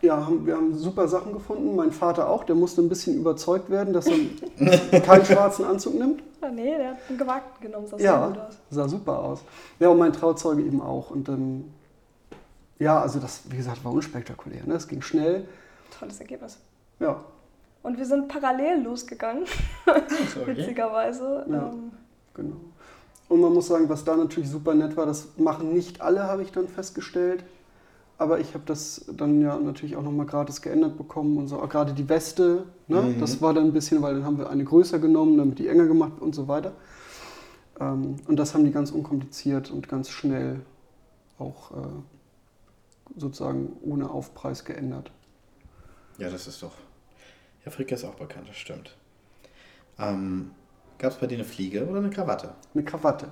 Ja, 0.00 0.26
haben, 0.26 0.44
wir 0.46 0.56
haben 0.56 0.76
super 0.76 1.06
Sachen 1.08 1.32
gefunden. 1.32 1.76
Mein 1.76 1.92
Vater 1.92 2.28
auch, 2.28 2.44
der 2.44 2.56
musste 2.56 2.82
ein 2.82 2.88
bisschen 2.88 3.16
überzeugt 3.16 3.70
werden, 3.70 3.92
dass 3.92 4.06
er 4.08 5.00
keinen 5.00 5.24
schwarzen 5.24 5.64
Anzug 5.64 5.94
nimmt. 5.94 6.22
Ah, 6.40 6.48
nee, 6.48 6.76
der 6.76 6.90
hat 6.90 6.96
einen 7.08 7.18
gewagten 7.18 7.60
genommen, 7.62 7.86
sah 7.86 7.98
sehr 7.98 8.26
gut 8.28 8.36
Ja, 8.36 8.46
aus. 8.48 8.54
sah 8.70 8.88
super 8.88 9.18
aus. 9.18 9.40
Ja, 9.78 9.88
und 9.90 9.98
mein 9.98 10.12
Trauzeuge 10.12 10.62
eben 10.62 10.80
auch. 10.82 11.10
Und 11.10 11.28
dann, 11.28 11.72
ja, 12.80 13.00
also 13.00 13.20
das, 13.20 13.42
wie 13.48 13.56
gesagt, 13.56 13.84
war 13.84 13.92
unspektakulär. 13.92 14.62
Ne? 14.66 14.74
Es 14.74 14.88
ging 14.88 15.02
schnell. 15.02 15.46
Tolles 15.98 16.18
Ergebnis. 16.20 16.58
Ja, 16.98 17.20
Und 17.84 17.96
wir 17.98 18.04
sind 18.06 18.26
parallel 18.28 18.82
losgegangen, 18.82 19.44
Okay. 19.86 20.02
witzigerweise. 20.46 21.46
Ja. 21.48 21.68
Ähm, 21.68 21.92
genau. 22.34 22.56
Und 23.28 23.40
man 23.40 23.52
muss 23.54 23.68
sagen, 23.68 23.88
was 23.88 24.04
da 24.04 24.16
natürlich 24.16 24.50
super 24.50 24.74
nett 24.74 24.96
war, 24.96 25.06
das 25.06 25.28
machen 25.36 25.72
nicht 25.72 26.00
alle, 26.00 26.24
habe 26.24 26.42
ich 26.42 26.50
dann 26.52 26.66
festgestellt. 26.68 27.44
Aber 28.18 28.38
ich 28.38 28.54
habe 28.54 28.64
das 28.66 29.04
dann 29.16 29.40
ja 29.40 29.58
natürlich 29.58 29.96
auch 29.96 30.02
nochmal 30.02 30.26
gratis 30.26 30.62
geändert 30.62 30.96
bekommen 30.96 31.36
und 31.38 31.48
so. 31.48 31.60
Auch 31.60 31.68
Gerade 31.68 31.92
die 31.92 32.08
Weste, 32.08 32.66
ne? 32.86 33.02
Mhm. 33.02 33.20
das 33.20 33.40
war 33.42 33.52
dann 33.52 33.64
ein 33.64 33.72
bisschen, 33.72 34.00
weil 34.02 34.14
dann 34.14 34.24
haben 34.24 34.38
wir 34.38 34.48
eine 34.48 34.64
größer 34.64 34.98
genommen, 34.98 35.38
damit 35.38 35.58
die 35.58 35.68
enger 35.68 35.86
gemacht 35.86 36.20
und 36.20 36.34
so 36.34 36.46
weiter. 36.46 36.72
Ähm, 37.80 38.16
und 38.26 38.36
das 38.36 38.54
haben 38.54 38.64
die 38.64 38.70
ganz 38.70 38.90
unkompliziert 38.90 39.70
und 39.70 39.88
ganz 39.88 40.10
schnell 40.10 40.60
auch 41.38 41.72
äh, 41.72 43.18
sozusagen 43.18 43.72
ohne 43.82 44.10
Aufpreis 44.10 44.64
geändert. 44.64 45.10
Ja, 46.18 46.30
das 46.30 46.46
ist 46.46 46.62
doch. 46.62 46.74
Ja, 47.64 47.70
Fricke 47.70 47.94
ist 47.94 48.04
auch 48.04 48.14
bekannt, 48.14 48.48
das 48.48 48.56
stimmt. 48.56 48.96
Ähm, 49.98 50.50
Gab 50.98 51.10
es 51.10 51.18
bei 51.18 51.26
dir 51.26 51.34
eine 51.34 51.44
Fliege 51.44 51.84
oder 51.86 51.98
eine 51.98 52.10
Krawatte? 52.10 52.54
Eine 52.74 52.84
Krawatte. 52.84 53.28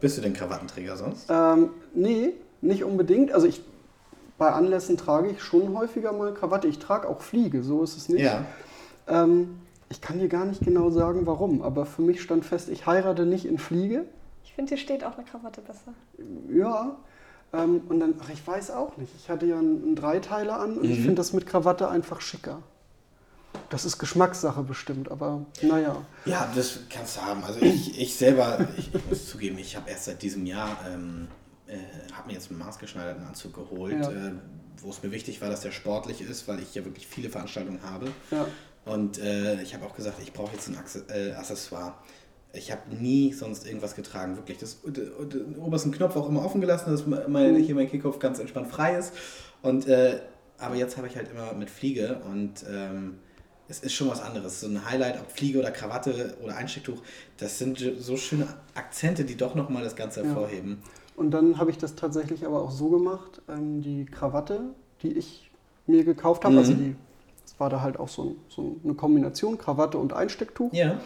Bist 0.00 0.18
du 0.18 0.20
denn 0.20 0.32
Krawattenträger 0.32 0.96
sonst? 0.96 1.30
Ähm, 1.30 1.70
nee, 1.94 2.32
nicht 2.62 2.84
unbedingt. 2.84 3.32
Also 3.32 3.46
ich 3.46 3.62
bei 4.38 4.50
Anlässen 4.50 4.96
trage 4.96 5.28
ich 5.28 5.42
schon 5.42 5.76
häufiger 5.76 6.12
mal 6.12 6.32
Krawatte. 6.34 6.66
Ich 6.66 6.78
trage 6.78 7.08
auch 7.08 7.20
Fliege, 7.20 7.62
so 7.62 7.82
ist 7.82 7.96
es 7.96 8.08
nicht. 8.08 8.22
Ja. 8.22 8.44
Ähm, 9.06 9.60
ich 9.88 10.00
kann 10.00 10.18
dir 10.18 10.28
gar 10.28 10.46
nicht 10.46 10.62
genau 10.64 10.90
sagen, 10.90 11.26
warum, 11.26 11.62
aber 11.62 11.84
für 11.86 12.02
mich 12.02 12.22
stand 12.22 12.44
fest, 12.46 12.68
ich 12.70 12.86
heirate 12.86 13.26
nicht 13.26 13.44
in 13.44 13.58
Fliege. 13.58 14.06
Ich 14.44 14.54
finde, 14.54 14.70
hier 14.70 14.78
steht 14.78 15.04
auch 15.04 15.16
eine 15.16 15.24
Krawatte 15.26 15.60
besser. 15.60 15.92
Ja. 16.50 16.96
Ähm, 17.52 17.82
und 17.88 18.00
dann, 18.00 18.14
ach, 18.24 18.30
ich 18.30 18.44
weiß 18.46 18.70
auch 18.70 18.96
nicht. 18.96 19.12
Ich 19.18 19.28
hatte 19.28 19.44
ja 19.46 19.58
einen, 19.58 19.82
einen 19.82 19.96
Dreiteiler 19.96 20.58
an 20.58 20.78
und 20.78 20.84
ich 20.84 20.98
Mhm. 20.98 21.02
finde 21.02 21.14
das 21.16 21.32
mit 21.34 21.46
Krawatte 21.46 21.88
einfach 21.88 22.20
schicker. 22.22 22.62
Das 23.68 23.84
ist 23.84 23.98
Geschmackssache 23.98 24.62
bestimmt, 24.62 25.10
aber 25.10 25.44
naja. 25.60 25.96
Ja, 26.24 26.50
das 26.56 26.80
kannst 26.88 27.18
du 27.18 27.20
haben. 27.20 27.44
Also 27.44 27.60
ich, 27.60 28.00
ich 28.00 28.16
selber, 28.16 28.66
ich, 28.78 28.94
ich 28.94 29.08
muss 29.08 29.28
zugeben, 29.28 29.58
ich 29.58 29.76
habe 29.76 29.90
erst 29.90 30.06
seit 30.06 30.22
diesem 30.22 30.46
Jahr, 30.46 30.70
ähm, 30.90 31.28
äh, 31.72 32.12
habe 32.12 32.28
mir 32.28 32.34
jetzt 32.34 32.50
einen 32.50 32.58
maßgeschneiderten 32.58 33.24
Anzug 33.24 33.54
geholt, 33.54 33.92
Ja. 34.00 34.10
äh, 34.10 34.32
wo 34.80 34.90
es 34.90 35.02
mir 35.02 35.10
wichtig 35.12 35.40
war, 35.40 35.48
dass 35.50 35.60
der 35.60 35.70
sportlich 35.70 36.20
ist, 36.20 36.48
weil 36.48 36.58
ich 36.60 36.74
ja 36.74 36.84
wirklich 36.84 37.06
viele 37.06 37.28
Veranstaltungen 37.30 37.80
habe. 37.82 38.08
Ja. 38.30 38.46
Und 38.84 39.18
äh, 39.18 39.62
ich 39.62 39.74
habe 39.74 39.86
auch 39.86 39.94
gesagt, 39.94 40.16
ich 40.22 40.32
brauche 40.32 40.52
jetzt 40.54 40.68
ein 40.68 40.76
äh, 41.08 41.32
Accessoire. 41.32 41.94
Ich 42.52 42.70
habe 42.72 42.94
nie 42.94 43.32
sonst 43.32 43.66
irgendwas 43.66 43.94
getragen, 43.94 44.36
wirklich. 44.36 44.58
Das, 44.58 44.78
den 44.82 45.56
obersten 45.56 45.92
Knopf 45.92 46.16
auch 46.16 46.28
immer 46.28 46.44
offen 46.44 46.60
gelassen, 46.60 46.90
dass 46.90 47.06
mein, 47.06 47.56
hier 47.56 47.74
mein 47.74 47.88
Kickoff 47.88 48.18
ganz 48.18 48.38
entspannt 48.40 48.68
frei 48.68 48.96
ist. 48.98 49.12
Und, 49.62 49.86
äh, 49.88 50.20
aber 50.58 50.74
jetzt 50.74 50.96
habe 50.96 51.06
ich 51.06 51.16
halt 51.16 51.30
immer 51.30 51.52
mit 51.54 51.70
Fliege 51.70 52.20
und 52.30 52.64
ähm, 52.68 53.18
es 53.68 53.80
ist 53.80 53.94
schon 53.94 54.08
was 54.08 54.20
anderes. 54.20 54.60
So 54.60 54.66
ein 54.66 54.84
Highlight, 54.84 55.18
ob 55.20 55.30
Fliege 55.30 55.58
oder 55.60 55.70
Krawatte 55.70 56.36
oder 56.42 56.56
Einstecktuch, 56.56 57.00
das 57.38 57.58
sind 57.58 57.82
so 57.98 58.16
schöne 58.16 58.46
Akzente, 58.74 59.24
die 59.24 59.36
doch 59.36 59.54
nochmal 59.54 59.82
das 59.82 59.96
Ganze 59.96 60.22
Ja. 60.24 60.32
Und 61.16 61.30
dann 61.32 61.58
habe 61.58 61.70
ich 61.70 61.78
das 61.78 61.94
tatsächlich 61.94 62.46
aber 62.46 62.62
auch 62.62 62.70
so 62.70 62.88
gemacht, 62.88 63.42
ähm, 63.48 63.82
die 63.82 64.06
Krawatte, 64.06 64.60
die 65.02 65.12
ich 65.12 65.50
mir 65.86 66.04
gekauft 66.04 66.44
habe, 66.44 66.54
Mhm. 66.54 66.58
also 66.60 66.72
die, 66.74 66.96
es 67.44 67.58
war 67.60 67.68
da 67.70 67.80
halt 67.80 67.98
auch 67.98 68.08
so, 68.08 68.22
ein, 68.22 68.36
so 68.48 68.76
eine 68.84 68.94
Kombination, 68.94 69.58
Krawatte 69.58 69.98
und 69.98 70.12
Einstecktuch. 70.12 70.72
Ja. 70.72 70.98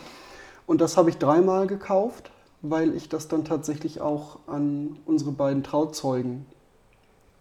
Und 0.66 0.80
das 0.80 0.96
habe 0.96 1.10
ich 1.10 1.18
dreimal 1.18 1.66
gekauft, 1.66 2.30
weil 2.62 2.94
ich 2.94 3.08
das 3.08 3.28
dann 3.28 3.44
tatsächlich 3.44 4.00
auch 4.00 4.38
an 4.46 4.96
unsere 5.06 5.32
beiden 5.32 5.62
Trauzeugen 5.62 6.46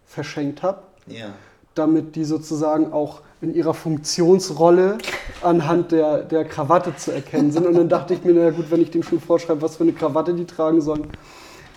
verschenkt 0.04 0.62
habe, 0.62 0.82
Ja. 1.06 1.26
damit 1.74 2.16
die 2.16 2.24
sozusagen 2.24 2.92
auch 2.92 3.20
in 3.40 3.54
ihrer 3.54 3.74
Funktionsrolle 3.74 4.98
anhand 5.42 5.92
der, 5.92 6.22
der 6.22 6.44
Krawatte 6.44 6.96
zu 6.96 7.12
erkennen 7.12 7.52
sind. 7.52 7.66
Und 7.66 7.74
dann 7.74 7.88
dachte 7.88 8.14
ich 8.14 8.24
mir, 8.24 8.32
na 8.32 8.50
gut, 8.50 8.70
wenn 8.70 8.80
ich 8.80 8.90
denen 8.90 9.04
schon 9.04 9.20
vorschreibe, 9.20 9.60
was 9.62 9.76
für 9.76 9.82
eine 9.84 9.92
Krawatte 9.92 10.32
die 10.34 10.46
tragen 10.46 10.80
sollen, 10.80 11.08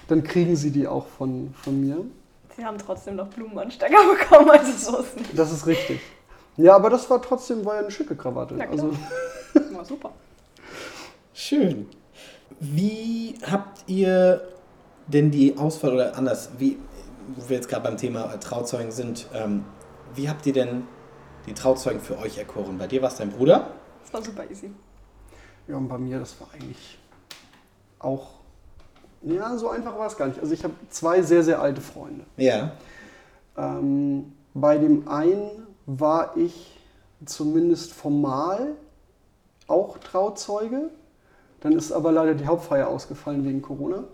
dann 0.10 0.24
kriegen 0.24 0.56
sie 0.56 0.72
die 0.72 0.88
auch 0.88 1.06
von, 1.08 1.54
von 1.62 1.80
mir. 1.80 2.04
Sie 2.56 2.66
haben 2.66 2.78
trotzdem 2.78 3.16
noch 3.16 3.28
Blumenanstecker 3.28 3.98
bekommen, 4.20 4.50
also 4.50 4.72
so 4.92 4.98
ist 5.00 5.16
nicht. 5.18 5.38
Das 5.38 5.52
ist 5.52 5.66
richtig. 5.66 6.02
Ja, 6.58 6.76
aber 6.76 6.90
das 6.90 7.10
war 7.10 7.22
trotzdem 7.22 7.64
war 7.64 7.76
ja 7.76 7.82
eine 7.82 7.92
schicke 7.92 8.16
Krawatte. 8.16 8.56
Na 8.58 8.66
klar. 8.66 8.90
Also, 9.56 9.76
War 9.76 9.86
super. 9.86 10.12
Schön. 11.34 11.88
Wie 12.60 13.36
habt 13.50 13.84
ihr 13.88 14.42
denn 15.08 15.32
die 15.32 15.58
Auswahl 15.58 15.94
oder 15.94 16.16
anders, 16.16 16.52
wie, 16.60 16.78
wo 17.36 17.50
wir 17.50 17.56
jetzt 17.56 17.68
gerade 17.68 17.84
beim 17.84 17.98
Thema 17.98 18.40
Trauzeugen 18.40 18.92
sind, 18.92 19.28
ähm, 19.34 19.64
wie 20.14 20.30
habt 20.30 20.46
ihr 20.46 20.54
denn 20.54 20.84
die 21.48 21.54
Trauzeugen 21.54 22.00
für 22.02 22.18
euch 22.20 22.38
erkoren? 22.38 22.78
Bei 22.78 22.86
dir 22.88 23.02
war 23.02 23.10
es 23.10 23.16
dein 23.16 23.32
Bruder? 23.32 23.72
Das 24.04 24.14
war 24.14 24.22
super 24.22 24.44
easy. 24.52 24.70
ja, 25.68 25.78
und 25.78 25.88
bei 25.88 25.98
mir, 25.98 26.20
das 26.20 26.40
war 26.40 26.48
eigentlich 26.54 27.00
auch. 28.00 28.39
Ja, 29.22 29.58
so 29.58 29.70
einfach 29.70 29.98
war 29.98 30.08
es 30.08 30.18
gar 30.18 30.28
nicht. 30.28 30.40
Also 30.40 30.54
ich 30.54 30.64
habe 30.64 30.74
zwei 30.90 31.22
sehr, 31.22 31.44
sehr 31.44 31.62
alte 31.62 31.82
Freunde. 31.82 32.24
Ja. 32.38 32.72
Ähm, 33.58 34.34
bei 34.54 34.78
dem 34.78 35.08
einen 35.08 35.68
war 35.86 36.38
ich 36.38 36.80
zumindest 37.26 37.94
formal 37.94 38.76
auch 39.68 39.98
Trauzeuge. 39.98 40.90
Dann 41.60 41.74
ist 41.74 41.92
aber 41.92 42.12
leider 42.12 42.34
die 42.34 42.48
Hauptfeier 42.48 42.88
ausgefallen 42.88 43.44
wegen 43.44 43.62
Corona. 43.62 44.06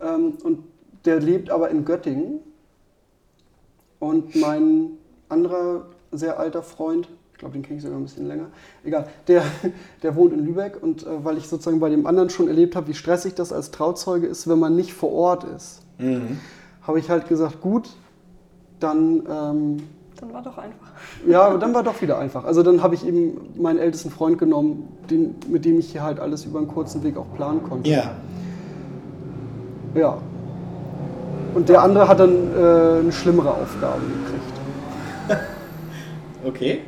Ähm, 0.00 0.36
und 0.42 0.64
der 1.04 1.20
lebt 1.20 1.50
aber 1.50 1.70
in 1.70 1.84
Göttingen. 1.84 2.40
Und 3.98 4.34
mein 4.34 4.98
anderer 5.28 5.86
sehr 6.10 6.38
alter 6.38 6.62
Freund, 6.62 7.08
glaube, 7.42 7.54
den 7.54 7.62
kenne 7.62 7.76
ich 7.78 7.82
sogar 7.82 7.98
ein 7.98 8.04
bisschen 8.04 8.26
länger, 8.26 8.46
egal, 8.84 9.06
der, 9.28 9.42
der 10.02 10.16
wohnt 10.16 10.32
in 10.32 10.44
Lübeck. 10.44 10.82
Und 10.82 11.02
äh, 11.06 11.24
weil 11.24 11.36
ich 11.36 11.48
sozusagen 11.48 11.80
bei 11.80 11.90
dem 11.90 12.06
anderen 12.06 12.30
schon 12.30 12.48
erlebt 12.48 12.76
habe, 12.76 12.86
wie 12.88 12.94
stressig 12.94 13.34
das 13.34 13.52
als 13.52 13.70
Trauzeuge 13.72 14.26
ist, 14.26 14.48
wenn 14.48 14.58
man 14.58 14.74
nicht 14.76 14.94
vor 14.94 15.12
Ort 15.12 15.44
ist, 15.44 15.82
Mhm. 15.98 16.38
habe 16.82 16.98
ich 16.98 17.10
halt 17.10 17.28
gesagt, 17.28 17.60
gut, 17.60 17.90
dann, 18.80 19.22
ähm, 19.30 19.76
Dann 20.20 20.32
war 20.32 20.42
doch 20.42 20.56
einfach. 20.58 20.88
ja, 21.28 21.42
aber 21.42 21.58
dann 21.58 21.74
war 21.74 21.82
doch 21.82 22.00
wieder 22.00 22.18
einfach. 22.18 22.44
Also 22.44 22.62
dann 22.62 22.82
habe 22.82 22.94
ich 22.94 23.06
eben 23.06 23.36
meinen 23.56 23.78
ältesten 23.78 24.10
Freund 24.10 24.38
genommen, 24.38 24.88
den, 25.10 25.34
mit 25.48 25.64
dem 25.64 25.78
ich 25.78 25.92
hier 25.92 26.02
halt 26.02 26.18
alles 26.18 26.44
über 26.44 26.58
einen 26.60 26.68
kurzen 26.68 27.02
Weg 27.04 27.16
auch 27.16 27.26
planen 27.36 27.62
konnte. 27.62 27.90
Ja. 27.90 28.12
Ja. 29.94 30.18
Und 31.54 31.68
der 31.68 31.82
andere 31.82 32.08
hat 32.08 32.18
dann 32.20 32.30
äh, 32.56 33.00
eine 33.00 33.12
schlimmere 33.12 33.50
Aufgabe 33.50 34.00
gekriegt. 34.00 35.38
Okay. 36.44 36.80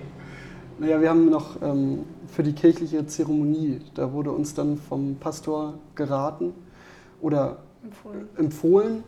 Naja, 0.78 1.00
wir 1.00 1.08
haben 1.08 1.30
noch 1.30 1.62
ähm, 1.62 2.04
für 2.26 2.42
die 2.42 2.52
kirchliche 2.52 3.06
Zeremonie, 3.06 3.80
da 3.94 4.12
wurde 4.12 4.32
uns 4.32 4.54
dann 4.54 4.76
vom 4.76 5.16
Pastor 5.16 5.74
geraten 5.94 6.52
oder 7.20 7.58
Empfohlen. 7.84 8.28
empfohlen, 8.36 9.04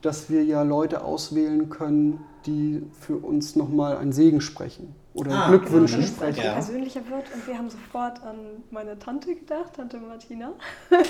dass 0.00 0.30
wir 0.30 0.44
ja 0.44 0.62
Leute 0.62 1.04
auswählen 1.04 1.68
können, 1.68 2.20
die 2.46 2.82
für 2.98 3.16
uns 3.16 3.54
nochmal 3.54 3.98
einen 3.98 4.12
Segen 4.12 4.40
sprechen 4.40 4.94
oder 5.20 5.30
Ah, 5.32 5.48
Glückwünsche. 5.48 5.94
Genau, 5.96 6.02
dass 6.06 6.10
es 6.10 6.16
sprechen. 6.16 6.44
Ja. 6.44 6.52
persönlicher 6.54 7.00
wird 7.08 7.32
und 7.34 7.46
wir 7.46 7.56
haben 7.58 7.70
sofort 7.70 8.22
an 8.22 8.36
meine 8.70 8.98
Tante 8.98 9.34
gedacht, 9.34 9.74
Tante 9.76 9.98
Martina, 9.98 10.52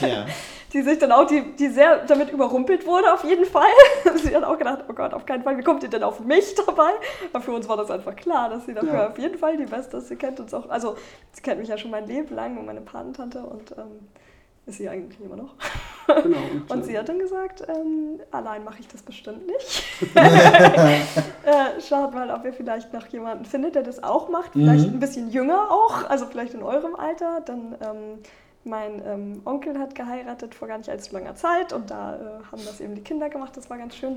Ja. 0.00 0.26
die 0.72 0.82
sich 0.82 0.98
dann 0.98 1.12
auch, 1.12 1.26
die, 1.26 1.56
die 1.56 1.68
sehr 1.68 2.04
damit 2.06 2.30
überrumpelt 2.30 2.86
wurde 2.86 3.12
auf 3.12 3.24
jeden 3.24 3.44
Fall. 3.44 3.64
sie 4.16 4.34
hat 4.34 4.44
auch 4.44 4.58
gedacht, 4.58 4.84
oh 4.88 4.92
Gott, 4.92 5.14
auf 5.14 5.24
keinen 5.26 5.42
Fall, 5.42 5.56
wie 5.58 5.62
kommt 5.62 5.82
ihr 5.82 5.88
denn 5.90 6.02
auf 6.02 6.20
mich 6.20 6.54
dabei? 6.54 6.90
Aber 7.32 7.42
für 7.42 7.52
uns 7.52 7.68
war 7.68 7.76
das 7.76 7.90
einfach 7.90 8.14
klar, 8.16 8.48
dass 8.50 8.66
sie 8.66 8.74
dafür 8.74 8.92
Ja. 8.94 9.08
auf 9.08 9.18
jeden 9.18 9.38
Fall 9.38 9.56
die 9.56 9.66
Beste 9.66 9.96
ist. 9.98 10.08
Sie 10.08 10.16
kennt 10.16 10.38
uns 10.40 10.52
auch, 10.54 10.68
also 10.68 10.96
sie 11.32 11.42
kennt 11.42 11.60
mich 11.60 11.68
ja 11.68 11.78
schon 11.78 11.90
mein 11.90 12.06
Leben 12.06 12.34
lang 12.34 12.56
und 12.58 12.66
meine 12.66 12.80
Patentante 12.80 13.40
und 13.40 13.72
ähm, 13.72 14.08
ist 14.70 14.78
sie 14.78 14.88
eigentlich 14.88 15.20
immer 15.20 15.36
noch. 15.36 15.54
Genau, 16.06 16.38
Und 16.68 16.80
äh, 16.80 16.84
sie 16.84 16.98
hat 16.98 17.08
dann 17.08 17.18
gesagt, 17.18 17.62
ähm, 17.68 18.20
allein 18.30 18.64
mache 18.64 18.80
ich 18.80 18.88
das 18.88 19.02
bestimmt 19.02 19.46
nicht. 19.46 19.84
äh, 20.14 21.80
schaut 21.80 22.14
mal, 22.14 22.30
ob 22.30 22.44
ihr 22.44 22.52
vielleicht 22.52 22.92
noch 22.92 23.06
jemanden 23.08 23.44
findet, 23.44 23.74
der 23.74 23.82
das 23.82 24.02
auch 24.02 24.28
macht. 24.28 24.52
Vielleicht 24.52 24.88
Mhm. 24.88 24.94
ein 24.94 25.00
bisschen 25.00 25.30
jünger 25.30 25.70
auch, 25.70 26.08
also 26.08 26.26
vielleicht 26.26 26.54
in 26.54 26.62
eurem 26.62 26.94
Alter. 26.96 27.42
Dann 27.42 27.76
ähm, 27.80 28.18
mein 28.64 29.02
ähm, 29.06 29.42
Onkel 29.44 29.78
hat 29.78 29.94
geheiratet 29.94 30.54
vor 30.54 30.68
gar 30.68 30.78
nicht 30.78 30.90
allzu 30.90 31.14
langer 31.14 31.34
Zeit 31.34 31.72
und 31.72 31.90
da 31.90 32.14
äh, 32.16 32.18
haben 32.50 32.64
das 32.64 32.80
eben 32.80 32.94
die 32.94 33.02
Kinder 33.02 33.28
gemacht. 33.28 33.56
Das 33.56 33.70
war 33.70 33.78
ganz 33.78 33.94
schön. 33.96 34.16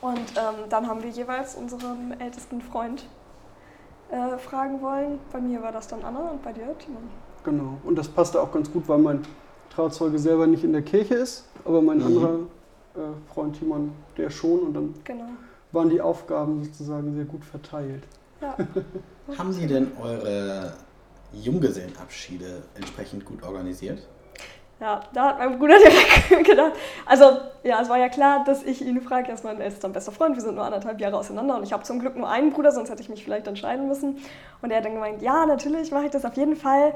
Und 0.00 0.18
ähm, 0.36 0.68
dann 0.68 0.86
haben 0.86 1.02
wir 1.02 1.10
jeweils 1.10 1.54
unseren 1.56 2.14
ältesten 2.20 2.60
Freund 2.60 3.04
äh, 4.10 4.38
fragen 4.38 4.80
wollen. 4.80 5.18
Bei 5.32 5.40
mir 5.40 5.62
war 5.62 5.72
das 5.72 5.88
dann 5.88 6.04
Anna 6.04 6.20
und 6.30 6.42
bei 6.42 6.52
dir 6.52 6.76
Timon. 6.78 7.02
Genau. 7.44 7.78
Und 7.84 7.96
das 7.96 8.08
passte 8.08 8.40
auch 8.40 8.52
ganz 8.52 8.70
gut, 8.70 8.88
weil 8.88 8.98
mein 8.98 9.22
Trauzeuge 9.82 10.18
selber 10.18 10.48
nicht 10.48 10.64
in 10.64 10.72
der 10.72 10.82
Kirche 10.82 11.14
ist, 11.14 11.44
aber 11.64 11.80
mein 11.80 11.98
Mhm. 11.98 12.06
anderer 12.06 12.34
äh, 12.96 13.32
Freund 13.32 13.56
Timon, 13.56 13.92
der 14.16 14.28
schon. 14.28 14.58
Und 14.58 14.74
dann 14.74 14.94
Genau. 15.04 15.26
waren 15.70 15.88
die 15.88 16.00
Aufgaben 16.00 16.64
sozusagen 16.64 17.14
sehr 17.14 17.24
gut 17.24 17.44
verteilt. 17.44 18.02
Ja. 18.40 18.56
Haben 19.38 19.52
Sie 19.52 19.68
denn 19.68 19.92
eure 20.02 20.72
Junggesellenabschiede 21.32 22.62
entsprechend 22.74 23.24
gut 23.24 23.40
organisiert? 23.44 24.00
Ja, 24.80 25.00
da 25.12 25.28
hat 25.28 25.38
mein 25.38 25.58
Bruder 25.58 25.76
direkt 26.28 26.44
gedacht. 26.48 26.72
Also, 27.06 27.24
ja, 27.62 27.80
es 27.80 27.88
war 27.88 27.98
ja 27.98 28.08
klar, 28.08 28.42
dass 28.44 28.64
ich 28.64 28.80
ihn 28.84 29.00
frage. 29.00 29.28
Er 29.28 29.34
ist 29.34 29.44
mein 29.44 29.60
ältester 29.60 29.88
bester 29.88 30.10
Freund. 30.12 30.34
Wir 30.34 30.42
sind 30.42 30.56
nur 30.56 30.64
anderthalb 30.64 31.00
Jahre 31.00 31.18
auseinander 31.18 31.56
und 31.56 31.62
ich 31.62 31.72
habe 31.72 31.84
zum 31.84 32.00
Glück 32.00 32.16
nur 32.16 32.28
einen 32.28 32.52
Bruder, 32.52 32.72
sonst 32.72 32.90
hätte 32.90 33.02
ich 33.02 33.08
mich 33.08 33.22
vielleicht 33.22 33.46
entscheiden 33.46 33.86
müssen. 33.86 34.18
Und 34.60 34.70
er 34.72 34.78
hat 34.78 34.84
dann 34.84 34.94
gemeint: 34.94 35.22
Ja, 35.22 35.46
natürlich 35.46 35.90
mache 35.92 36.06
ich 36.06 36.10
das 36.10 36.24
auf 36.24 36.34
jeden 36.34 36.56
Fall. 36.56 36.94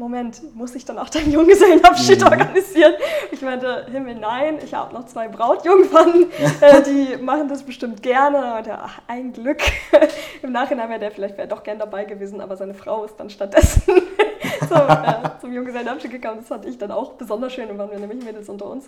Moment, 0.00 0.54
muss 0.56 0.74
ich 0.74 0.86
dann 0.86 0.98
auch 0.98 1.10
deinen 1.10 1.30
Junggesellenabschied 1.30 2.20
Mhm. 2.20 2.26
organisieren? 2.26 2.94
Ich 3.30 3.42
meinte: 3.42 3.86
Himmel, 3.92 4.14
nein, 4.14 4.58
ich 4.64 4.72
habe 4.72 4.94
noch 4.94 5.04
zwei 5.04 5.28
Brautjungfern, 5.28 6.24
äh, 6.62 6.82
die 6.82 7.22
machen 7.22 7.48
das 7.48 7.62
bestimmt 7.62 8.02
gerne. 8.02 8.38
Und 8.38 8.44
meinte, 8.44 8.78
ach, 8.78 9.02
ein 9.08 9.32
Glück. 9.34 9.60
Im 10.42 10.52
Nachhinein 10.52 10.88
wäre 10.88 11.00
der 11.00 11.10
vielleicht 11.10 11.36
wär 11.36 11.46
doch 11.46 11.62
gern 11.62 11.78
dabei 11.78 12.06
gewesen, 12.06 12.40
aber 12.40 12.56
seine 12.56 12.72
Frau 12.72 13.04
ist 13.04 13.16
dann 13.20 13.28
stattdessen 13.28 13.82
zum, 14.68 14.78
äh, 14.88 15.38
zum 15.38 15.52
Junggesellenabschied 15.52 16.10
gekommen. 16.10 16.38
Das 16.38 16.48
fand 16.48 16.64
ich 16.64 16.78
dann 16.78 16.90
auch 16.92 17.12
besonders 17.12 17.52
schön 17.52 17.70
und 17.70 17.76
waren 17.76 17.90
wir 17.90 17.98
nämlich 17.98 18.24
Mädels 18.24 18.48
unter 18.48 18.70
uns. 18.70 18.86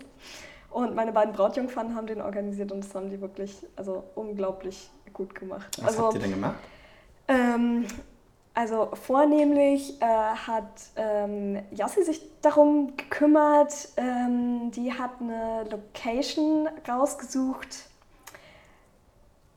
Und 0.71 0.95
meine 0.95 1.13
beiden 1.13 1.35
Brautjungfern 1.35 1.95
haben 1.95 2.07
den 2.07 2.23
organisiert 2.23 2.73
und 2.73 2.83
das 2.85 2.95
haben 2.95 3.11
die 3.11 3.21
wirklich 3.21 3.55
also 3.77 4.05
unglaublich 4.15 4.91
gut 5.13 5.35
gemacht. 5.35 5.77
Was 5.83 5.89
also 5.89 6.05
habt 6.05 6.15
ihr 6.15 6.21
denn 6.21 6.31
gemacht? 6.31 6.57
Ähm, 7.29 7.85
also 8.55 8.91
vornehmlich 8.95 10.01
äh, 10.03 10.05
hat 10.05 10.83
ähm, 10.97 11.63
Yassi 11.71 12.03
sich 12.05 12.21
darum 12.43 12.97
gekümmert. 12.97 13.89
Ähm, 13.97 14.71
die 14.73 14.93
hat 14.93 15.13
eine 15.21 15.65
Location 15.71 16.69
rausgesucht 16.89 17.92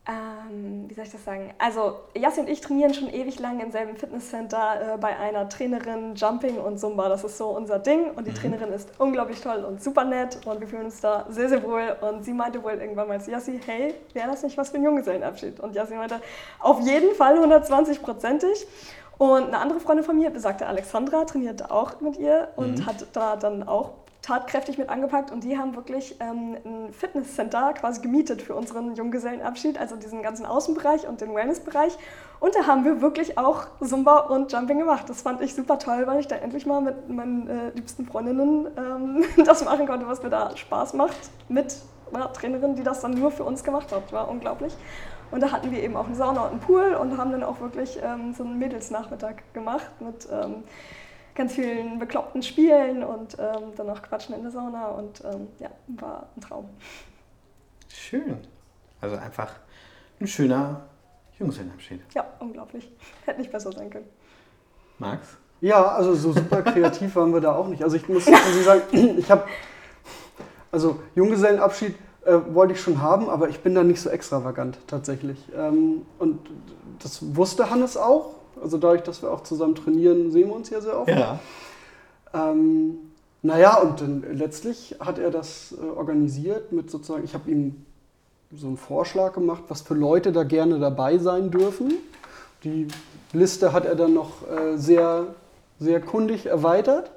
ähm, 0.08 0.86
wie 0.88 0.94
soll 0.94 1.06
ich 1.06 1.12
das 1.12 1.26
sagen? 1.26 1.52
Also, 1.58 2.00
Jassi 2.16 2.40
und 2.40 2.48
ich 2.48 2.62
trainieren 2.62 2.94
schon 2.94 3.10
ewig 3.10 3.40
lang 3.40 3.60
im 3.60 3.72
selben 3.72 3.98
Fitnesscenter 3.98 4.94
äh, 4.94 4.98
bei 4.98 5.18
einer 5.18 5.50
Trainerin 5.50 6.14
Jumping 6.14 6.58
und 6.58 6.80
Zumba. 6.80 7.10
Das 7.10 7.24
ist 7.24 7.40
so 7.40 7.48
unser 7.48 7.80
Ding. 7.80 8.12
Und 8.12 8.28
die 8.28 8.32
mhm. 8.32 8.36
Trainerin 8.36 8.72
ist 8.72 8.90
unglaublich 9.00 9.42
toll 9.42 9.66
und 9.66 9.82
super 9.82 10.04
nett 10.04 10.40
und 10.46 10.60
wir 10.60 10.68
fühlen 10.68 10.86
uns 10.86 11.02
da 11.02 11.26
sehr, 11.30 11.50
sehr 11.50 11.64
wohl. 11.64 11.96
Und 12.02 12.24
sie 12.24 12.34
meinte 12.34 12.62
wohl 12.64 12.74
irgendwann 12.74 13.08
mal 13.08 13.20
zu 13.20 13.32
Jassi, 13.32 13.60
hey, 13.66 13.96
wäre 14.14 14.28
das 14.28 14.44
nicht 14.44 14.58
was 14.58 14.70
für 14.70 14.78
ein 14.78 14.84
Junggesellenabschied? 14.84 15.60
Und 15.60 15.74
Jassi 15.74 15.96
meinte, 15.96 16.22
auf 16.60 16.82
jeden 16.82 17.16
Fall 17.16 17.40
120-prozentig. 17.40 18.68
Und 19.18 19.46
eine 19.46 19.58
andere 19.58 19.80
Freundin 19.80 20.06
von 20.06 20.18
mir, 20.18 20.30
besagte 20.30 20.68
Alexandra, 20.68 21.26
trainierte 21.26 21.72
auch 21.72 22.00
mit 22.02 22.18
ihr 22.18 22.50
und 22.58 22.80
mhm. 22.80 22.86
hat 22.86 23.08
da 23.14 23.38
dann 23.38 23.68
auch 23.68 23.92
tatkräftig 24.26 24.80
mit 24.80 24.90
angepackt 24.90 25.32
und 25.32 25.44
die 25.44 25.58
haben 25.58 25.76
wirklich 25.76 26.16
ähm, 26.20 26.58
ein 26.66 26.94
Fitnesscenter 26.94 27.74
quasi 27.74 28.02
gemietet 28.02 28.42
für 28.42 28.56
unseren 28.56 28.96
Junggesellenabschied, 28.96 29.78
also 29.78 29.96
diesen 29.96 30.24
ganzen 30.24 30.48
Außenbereich 30.48 31.08
und 31.08 31.22
den 31.22 31.36
Wellnessbereich. 31.36 31.96
Und 32.40 32.56
da 32.56 32.66
haben 32.66 32.84
wir 32.86 33.02
wirklich 33.02 33.38
auch 33.38 33.68
Zumba 33.84 34.20
und 34.20 34.52
Jumping 34.52 34.80
gemacht. 34.80 35.08
Das 35.10 35.22
fand 35.22 35.42
ich 35.42 35.54
super 35.54 35.78
toll, 35.78 36.08
weil 36.08 36.20
ich 36.20 36.28
da 36.28 36.38
endlich 36.38 36.66
mal 36.66 36.82
mit 36.82 37.08
meinen 37.08 37.48
äh, 37.48 37.70
liebsten 37.76 38.08
Freundinnen 38.08 38.68
ähm, 38.76 39.24
das 39.46 39.64
machen 39.64 39.86
konnte, 39.86 40.08
was 40.08 40.24
mir 40.24 40.30
da 40.30 40.58
Spaß 40.58 40.96
macht, 40.96 41.18
mit 41.48 41.76
einer 42.12 42.34
Trainerin, 42.34 42.76
die 42.76 42.84
das 42.84 43.02
dann 43.02 43.12
nur 43.12 43.30
für 43.30 43.44
uns 43.44 43.64
gemacht 43.64 43.92
hat. 43.92 44.12
War 44.12 44.28
unglaublich. 44.28 44.76
Und 45.30 45.42
da 45.42 45.52
hatten 45.52 45.72
wir 45.72 45.84
eben 45.84 45.96
auch 45.96 46.08
eine 46.08 46.16
Sauna 46.16 46.46
und 46.46 46.52
einen 46.52 46.60
Pool 46.62 46.96
und 46.96 47.18
haben 47.18 47.32
dann 47.32 47.44
auch 47.44 47.60
wirklich 47.60 48.00
ähm, 48.04 48.34
so 48.36 48.44
einen 48.44 48.58
Mädelsnachmittag 48.58 49.36
gemacht 49.54 49.90
mit 50.00 50.28
ähm, 50.32 50.64
ganz 51.36 51.54
vielen 51.54 52.00
bekloppten 52.00 52.42
Spielen 52.42 53.04
und 53.04 53.38
ähm, 53.38 53.74
dann 53.76 53.88
noch 53.88 54.02
Quatschen 54.02 54.36
in 54.36 54.42
der 54.42 54.52
Sauna 54.52 54.88
und 54.88 55.22
ähm, 55.26 55.48
ja, 55.60 55.70
war 55.88 56.30
ein 56.36 56.42
Traum. 56.42 56.70
Schön. 57.90 58.38
Also 59.02 59.18
einfach 59.18 59.52
ein 60.20 60.28
schöner 60.28 60.82
Junggesellenabschied. 61.38 62.02
Ja, 62.14 62.26
unglaublich. 62.40 62.90
Hätte 63.26 63.40
nicht 63.40 63.52
besser 63.52 63.72
sein 63.72 63.90
können. 63.90 64.08
Max? 64.98 65.38
Ja, 65.60 65.86
also 65.88 66.14
so 66.16 66.32
super 66.32 66.62
kreativ 66.62 67.16
waren 67.16 67.34
wir 67.34 67.42
da 67.42 67.54
auch 67.54 67.68
nicht. 67.68 67.84
Also 67.84 67.98
ich 67.98 68.08
muss 68.08 68.28
also 68.28 68.62
sagen, 68.62 68.82
ich 69.18 69.30
habe, 69.30 69.44
also 70.72 71.00
Junggesellenabschied 71.16 71.96
äh, 72.26 72.38
wollte 72.54 72.74
ich 72.74 72.82
schon 72.82 73.02
haben, 73.02 73.30
aber 73.30 73.50
ich 73.50 73.60
bin 73.60 73.76
da 73.76 73.84
nicht 73.84 74.02
so 74.02 74.10
extravagant 74.10 74.78
tatsächlich. 74.88 75.38
Ähm, 75.56 76.06
und 76.18 76.50
das 77.00 77.36
wusste 77.36 77.70
Hannes 77.70 77.98
auch 77.98 78.36
also 78.62 78.78
dadurch, 78.78 79.04
dass 79.04 79.22
wir 79.22 79.32
auch 79.32 79.42
zusammen 79.42 79.76
trainieren, 79.76 80.32
sehen 80.32 80.48
wir 80.48 80.56
uns 80.56 80.70
ja 80.70 80.82
sehr 80.82 81.00
oft. 81.00 81.10
Ja. 81.10 81.40
Ähm, 82.34 82.98
naja, 83.42 83.78
und 83.78 84.02
dann 84.02 84.24
letztlich 84.34 84.96
hat 85.00 85.20
er 85.20 85.32
das 85.32 85.74
äh, 85.80 85.86
organisiert 85.86 86.72
mit 86.72 86.90
sozusagen, 86.90 87.24
ich 87.24 87.34
habe 87.34 87.50
ihm 87.50 87.86
so 88.52 88.68
einen 88.68 88.78
Vorschlag 88.78 89.34
gemacht, 89.34 89.64
was 89.68 89.82
für 89.82 89.94
Leute 89.94 90.32
da 90.32 90.44
gerne 90.44 90.80
dabei 90.80 91.18
sein 91.18 91.52
dürfen. 91.52 91.94
Die 92.64 92.88
Liste 93.34 93.74
hat 93.74 93.86
er 93.86 93.96
dann 93.96 94.14
noch 94.14 94.48
äh, 94.50 94.78
sehr, 94.78 95.28
sehr 95.80 96.02
kundig 96.02 96.48
erweitert. 96.48 97.12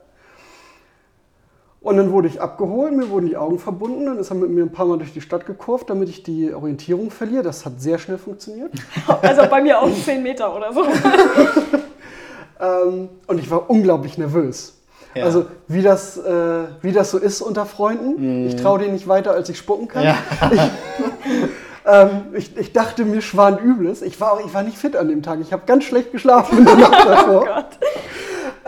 Und 1.81 1.97
dann 1.97 2.11
wurde 2.11 2.27
ich 2.27 2.41
abgeholt, 2.41 2.93
mir 2.93 3.09
wurden 3.09 3.27
die 3.27 3.37
Augen 3.37 3.59
verbunden, 3.59 4.07
dann 4.07 4.19
ist 4.19 4.31
er 4.31 4.37
mit 4.37 4.51
mir 4.51 4.63
ein 4.63 4.73
paar 4.73 4.87
Mal 4.87 4.99
durch 4.99 5.13
die 5.13 5.21
Stadt 5.21 5.47
gekurvt, 5.47 5.89
damit 5.89 6.09
ich 6.09 6.25
die 6.25 6.53
Orientierung 6.53 7.11
verliere. 7.11 7.45
Das 7.45 7.65
hat 7.65 7.81
sehr 7.81 7.99
schnell 7.99 8.19
funktioniert. 8.19 8.73
Also 9.23 9.43
bei 9.49 9.63
mir 9.63 9.81
auch 9.81 9.89
10 9.91 10.23
Meter 10.23 10.55
oder 10.55 10.73
so. 10.73 10.85
ähm, 12.61 13.09
und 13.27 13.39
ich 13.39 13.51
war 13.51 13.71
unglaublich 13.71 14.19
nervös. 14.19 14.75
Ja. 15.15 15.25
Also 15.25 15.47
wie 15.69 15.83
das, 15.83 16.19
äh, 16.19 16.65
wie 16.83 16.93
das 16.93 17.11
so 17.11 17.19
ist 17.19 17.41
unter 17.41 17.65
Freunden. 17.65 18.43
Mhm. 18.43 18.49
Ich 18.49 18.57
traue 18.57 18.81
denen 18.81 18.93
nicht 18.93 19.09
weiter, 19.09 19.33
als 19.33 19.49
ich 19.49 19.59
spucken 19.59 19.89
kann. 19.89 20.05
Ja. 20.05 20.17
Ich, 20.51 20.61
ähm, 21.87 22.11
ich, 22.35 22.57
ich, 22.57 22.73
dachte, 22.73 23.05
mir 23.05 23.23
schwan 23.23 23.59
Übles. 23.59 24.03
Ich 24.03 24.21
war, 24.21 24.33
auch, 24.33 24.45
ich 24.45 24.53
war 24.53 24.63
nicht 24.63 24.77
fit 24.77 24.97
an 24.97 25.09
dem 25.09 25.23
Tag. 25.23 25.39
Ich 25.41 25.53
habe 25.53 25.63
ganz 25.67 25.85
schlecht 25.85 26.13
geschlafen 26.13 26.59
in 26.59 26.65
der 26.65 26.77
Nacht 26.77 27.09
davor. 27.09 27.43
Oh 27.43 27.47
Gott. 27.47 27.79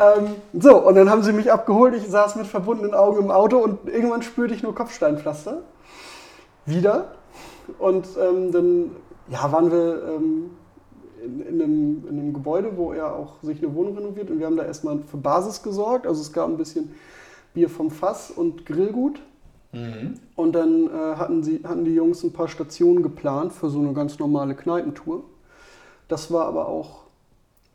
Ähm, 0.01 0.37
so, 0.55 0.79
und 0.79 0.95
dann 0.95 1.11
haben 1.11 1.23
sie 1.23 1.33
mich 1.33 1.53
abgeholt. 1.53 1.95
Ich 1.95 2.09
saß 2.09 2.37
mit 2.37 2.47
verbundenen 2.47 2.95
Augen 2.95 3.19
im 3.19 3.31
Auto 3.31 3.59
und 3.59 3.89
irgendwann 3.89 4.23
spürte 4.23 4.55
ich 4.55 4.63
nur 4.63 4.75
Kopfsteinpflaster. 4.75 5.63
Wieder. 6.65 7.13
Und 7.79 8.07
ähm, 8.21 8.53
dann 8.53 8.91
ja, 9.29 9.53
waren 9.53 9.71
wir 9.71 10.03
ähm, 10.09 10.51
in, 11.23 11.41
in, 11.41 11.63
einem, 11.63 12.05
in, 12.09 12.19
einem, 12.19 12.33
Gebäude, 12.33 12.73
wo 12.77 12.93
er 12.93 13.15
auch 13.15 13.35
sich 13.43 13.63
eine 13.63 13.75
Wohnung 13.75 13.97
renoviert. 13.97 14.31
Und 14.31 14.39
wir 14.39 14.47
haben 14.47 14.57
da 14.57 14.65
erstmal 14.65 14.99
für 15.01 15.19
Basis 15.19 15.63
gesorgt. 15.63 16.07
Also 16.07 16.23
es 16.23 16.33
gab 16.33 16.49
ein 16.49 16.57
bisschen 16.57 16.95
Bier 17.53 17.69
vom 17.69 17.91
Fass 17.91 18.31
und 18.31 18.65
Grillgut. 18.65 19.21
Mhm. 19.73 20.15
Und 20.35 20.53
dann 20.53 20.87
äh, 20.87 21.17
hatten, 21.17 21.43
sie, 21.43 21.61
hatten 21.63 21.85
die 21.85 21.95
Jungs 21.95 22.25
ein 22.25 22.33
paar 22.33 22.49
Stationen 22.49 23.03
geplant 23.03 23.53
für 23.53 23.69
so 23.69 23.79
eine 23.79 23.93
ganz 23.93 24.19
normale 24.19 24.55
Kneipentour. 24.55 25.25
Das 26.09 26.33
war 26.33 26.47
aber 26.47 26.67
auch 26.67 27.00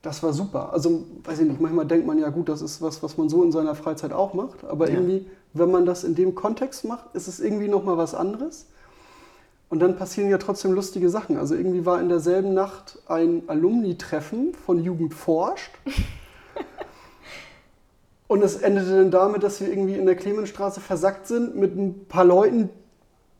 das 0.06 0.22
war 0.22 0.34
super. 0.34 0.72
Also, 0.72 1.04
weiß 1.24 1.40
ich 1.40 1.48
nicht, 1.48 1.60
manchmal 1.60 1.88
denkt 1.88 2.06
man 2.06 2.20
ja, 2.20 2.30
gut, 2.30 2.48
das 2.48 2.62
ist 2.62 2.80
was, 2.82 3.02
was 3.02 3.18
man 3.18 3.28
so 3.28 3.44
in 3.44 3.52
seiner 3.52 3.74
Freizeit 3.74 4.14
auch 4.14 4.36
macht. 4.36 4.64
Aber 4.64 4.88
ja. 4.88 4.94
irgendwie, 4.94 5.26
wenn 5.54 5.72
man 5.72 5.86
das 5.86 6.04
in 6.04 6.14
dem 6.14 6.36
Kontext 6.36 6.86
macht, 6.86 7.16
ist 7.16 7.28
es 7.28 7.40
irgendwie 7.40 7.68
nochmal 7.68 7.98
was 7.98 8.14
anderes. 8.14 8.68
Und 9.68 9.80
dann 9.80 9.98
passieren 9.98 10.30
ja 10.30 10.38
trotzdem 10.38 10.74
lustige 10.74 11.10
Sachen. 11.10 11.38
Also 11.38 11.56
irgendwie 11.56 11.88
war 11.88 12.00
in 12.00 12.10
derselben 12.10 12.54
Nacht 12.54 13.00
ein 13.08 13.44
Alumni-Treffen 13.48 14.54
von 14.54 14.84
Jugend 14.84 15.16
forscht. 15.16 15.72
Und 18.28 18.44
es 18.44 18.58
endete 18.58 18.98
dann 18.98 19.12
damit, 19.12 19.42
dass 19.42 19.60
wir 19.60 19.70
irgendwie 19.70 19.96
in 19.96 20.06
der 20.06 20.16
Clemensstraße 20.16 20.82
versackt 20.82 21.28
sind 21.28 21.56
mit 21.56 21.76
ein 21.76 22.06
paar 22.08 22.26
Leuten, 22.26 22.70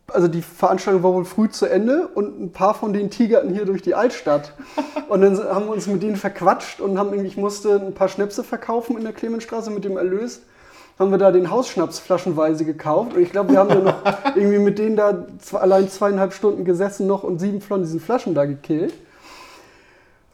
also 0.08 0.28
die 0.28 0.42
Veranstaltung 0.42 1.04
war 1.04 1.14
wohl 1.14 1.26
früh 1.26 1.50
zu 1.50 1.66
Ende 1.66 2.08
und 2.08 2.40
ein 2.40 2.52
paar 2.52 2.76
von 2.76 2.94
denen 2.94 3.10
tigerten 3.10 3.54
hier 3.54 3.66
durch 3.66 3.82
die 3.82 3.96
Altstadt. 3.96 4.54
Und 5.10 5.22
dann 5.22 5.38
haben 5.38 5.66
wir 5.66 5.74
uns 5.74 5.86
mit 5.86 6.02
denen 6.02 6.16
verquatscht 6.16 6.80
und 6.80 6.98
haben 6.98 7.10
irgendwie, 7.10 7.28
ich 7.28 7.38
musste 7.38 7.76
ein 7.76 7.94
paar 7.94 8.08
Schnäpse 8.08 8.44
verkaufen 8.44 8.98
in 8.98 9.04
der 9.04 9.14
Clemensstraße 9.14 9.70
mit 9.70 9.84
dem 9.84 9.98
Erlös. 9.98 10.42
Haben 10.98 11.12
wir 11.12 11.20
da 11.20 11.32
den 11.32 11.52
Hausschnaps 11.52 12.00
flaschenweise 12.00 12.66
gekauft. 12.66 13.14
Und 13.16 13.22
ich 13.22 13.32
glaube, 13.32 13.52
wir 13.52 13.60
haben 13.60 13.70
dann 13.70 13.84
noch 13.84 14.02
irgendwie 14.36 14.58
mit 14.58 14.80
denen 14.80 14.96
da 14.96 15.28
zwei, 15.38 15.60
allein 15.60 15.90
zweieinhalb 15.90 16.34
Stunden 16.34 16.66
gesessen 16.66 17.06
noch 17.06 17.24
und 17.24 17.38
sieben 17.38 17.62
von 17.62 17.82
diesen 17.82 18.00
Flaschen 18.00 18.34
da 18.34 18.46
gekillt. 18.46 18.96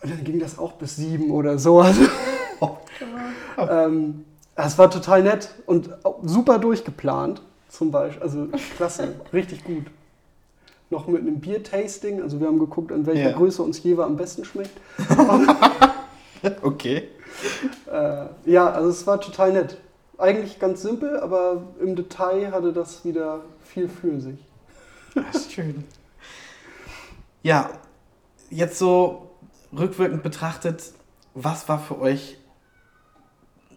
Und 0.02 0.12
dann 0.12 0.24
ging 0.24 0.40
das 0.40 0.58
auch 0.58 0.74
bis 0.74 0.96
sieben 0.96 1.32
oder 1.32 1.58
so. 1.58 1.86
Also, 3.58 3.72
ähm, 3.72 4.24
das 4.56 4.78
war 4.78 4.90
total 4.90 5.24
nett 5.24 5.50
und 5.66 5.90
super 6.24 6.58
durchgeplant 6.58 7.42
zum 7.72 7.92
Beispiel. 7.92 8.22
Also 8.22 8.48
klasse, 8.76 9.16
richtig 9.34 9.64
gut. 9.64 9.86
Noch 10.90 11.08
mit 11.08 11.22
einem 11.22 11.40
Bier-Tasting, 11.40 12.22
also 12.22 12.40
wir 12.40 12.48
haben 12.48 12.60
geguckt, 12.60 12.92
an 12.92 13.06
welcher 13.06 13.30
ja. 13.30 13.38
Größe 13.38 13.64
uns 13.64 13.82
jeweils 13.82 14.08
am 14.08 14.18
besten 14.18 14.44
schmeckt. 14.44 14.78
okay. 16.62 17.08
Äh, 17.90 18.26
ja, 18.46 18.70
also 18.70 18.90
es 18.90 19.08
war 19.08 19.22
total 19.22 19.54
nett. 19.54 19.78
Eigentlich 20.18 20.60
ganz 20.60 20.82
simpel, 20.82 21.18
aber 21.20 21.64
im 21.82 21.96
Detail 21.96 22.52
hatte 22.52 22.74
das 22.74 23.06
wieder 23.06 23.40
viel 23.64 23.88
für 23.88 24.20
sich. 24.20 24.38
Das 25.16 25.36
ist 25.36 25.54
schön. 25.54 25.86
Ja, 27.42 27.70
jetzt 28.50 28.78
so 28.78 29.32
rückwirkend 29.76 30.24
betrachtet, 30.24 30.92
was 31.34 31.70
war 31.70 31.80
für 31.80 32.00
euch 32.00 32.38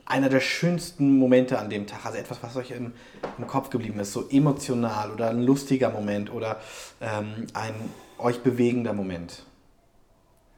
einer 0.06 0.28
der 0.28 0.40
schönsten 0.40 1.18
Momente 1.18 1.58
an 1.58 1.70
dem 1.70 1.86
Tag? 1.86 2.04
Also 2.04 2.18
etwas, 2.18 2.42
was 2.42 2.56
euch 2.56 2.70
im, 2.70 2.92
im 3.38 3.46
Kopf 3.46 3.70
geblieben 3.70 4.00
ist, 4.00 4.12
so 4.12 4.28
emotional 4.28 5.10
oder 5.10 5.30
ein 5.30 5.42
lustiger 5.42 5.90
Moment 5.90 6.32
oder 6.32 6.60
ähm, 7.00 7.46
ein 7.54 7.74
euch 8.18 8.42
bewegender 8.42 8.92
Moment? 8.92 9.44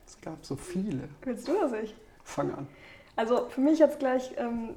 Es 0.06 0.20
gab 0.20 0.44
so 0.44 0.56
viele. 0.56 1.08
Willst 1.22 1.48
du 1.48 1.52
das 1.54 1.72
ich? 1.72 1.94
Fang 2.24 2.52
an. 2.52 2.66
Also 3.14 3.46
für 3.48 3.60
mich 3.60 3.78
jetzt 3.78 3.98
gleich 3.98 4.32
ähm, 4.36 4.74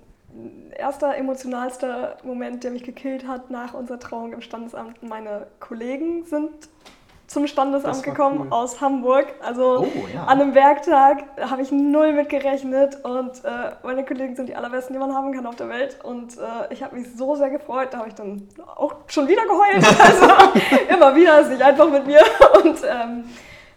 erster 0.77 1.15
emotionalster 1.17 2.17
Moment, 2.23 2.63
der 2.63 2.71
mich 2.71 2.83
gekillt 2.83 3.27
hat 3.27 3.49
nach 3.49 3.73
unserer 3.73 3.99
Trauung 3.99 4.33
im 4.33 4.41
Standesamt. 4.41 5.03
Meine 5.03 5.47
Kollegen 5.59 6.25
sind 6.25 6.69
zum 7.29 7.45
Standesamt 7.45 8.01
gekommen 8.01 8.39
cool. 8.41 8.47
aus 8.49 8.81
Hamburg. 8.81 9.27
Also 9.39 9.81
oh, 9.81 10.07
ja. 10.13 10.23
an 10.23 10.41
einem 10.41 10.55
Werktag 10.55 11.23
habe 11.39 11.61
ich 11.61 11.71
null 11.71 12.11
mit 12.13 12.27
gerechnet 12.27 12.97
und 13.05 13.45
äh, 13.45 13.71
meine 13.83 14.03
Kollegen 14.03 14.35
sind 14.35 14.49
die 14.49 14.55
allerbesten, 14.55 14.93
die 14.93 14.99
man 14.99 15.13
haben 15.13 15.31
kann 15.31 15.45
auf 15.45 15.55
der 15.55 15.69
Welt. 15.69 15.97
Und 16.03 16.37
äh, 16.37 16.73
ich 16.73 16.81
habe 16.81 16.95
mich 16.95 17.07
so 17.15 17.35
sehr 17.35 17.51
gefreut, 17.51 17.89
da 17.91 17.99
habe 17.99 18.09
ich 18.09 18.15
dann 18.15 18.47
auch 18.75 18.95
schon 19.07 19.27
wieder 19.27 19.43
geheult. 19.43 19.85
Also 20.09 20.25
immer 20.91 21.15
wieder 21.15 21.41
ist 21.41 21.49
nicht 21.49 21.61
einfach 21.61 21.89
mit 21.89 22.07
mir. 22.07 22.21
Und 22.63 22.79
ähm, 22.83 23.25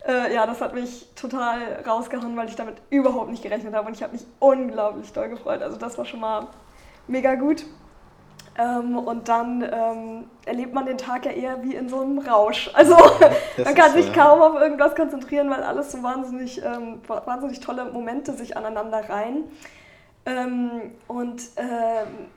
äh, 0.07 0.35
ja, 0.35 0.47
das 0.47 0.61
hat 0.61 0.73
mich 0.73 1.09
total 1.15 1.59
rausgehauen, 1.87 2.37
weil 2.37 2.49
ich 2.49 2.57
damit 2.57 2.77
überhaupt 2.89 3.31
nicht 3.31 3.43
gerechnet 3.43 3.75
habe 3.75 3.89
und 3.89 3.95
ich 3.95 4.03
habe 4.03 4.15
mich 4.15 4.25
unglaublich 4.39 5.13
doll 5.13 5.29
gefreut. 5.29 5.61
Also 5.63 5.77
das 5.77 5.99
war 5.99 6.07
schon 6.07 6.21
mal 6.21 6.47
mega 7.07 7.35
gut. 7.35 7.65
Ähm, 8.59 8.99
und 8.99 9.29
dann 9.29 9.63
ähm, 9.63 10.25
erlebt 10.45 10.75
man 10.75 10.85
den 10.85 10.99
Tag 10.99 11.25
ja 11.25 11.33
eher 11.33 11.63
wie 11.63 11.75
in 11.75 11.89
so 11.89 12.01
einem 12.01 12.19
Rausch. 12.19 12.71
Also 12.75 12.97
man 13.65 13.75
kann 13.75 13.93
sich 13.93 14.09
äh, 14.09 14.13
kaum 14.13 14.43
auf 14.43 14.61
irgendwas 14.61 14.95
konzentrieren, 14.95 15.49
weil 15.49 15.63
alles 15.63 15.93
so 15.93 16.03
wahnsinnig, 16.03 16.63
ähm, 16.63 17.01
wahnsinnig 17.07 17.61
tolle 17.61 17.87
Momente 17.87 18.33
sich 18.33 18.57
aneinander 18.57 19.09
reihen. 19.09 19.45
Ähm, 20.27 20.93
und 21.09 21.43
ähm, 21.57 22.29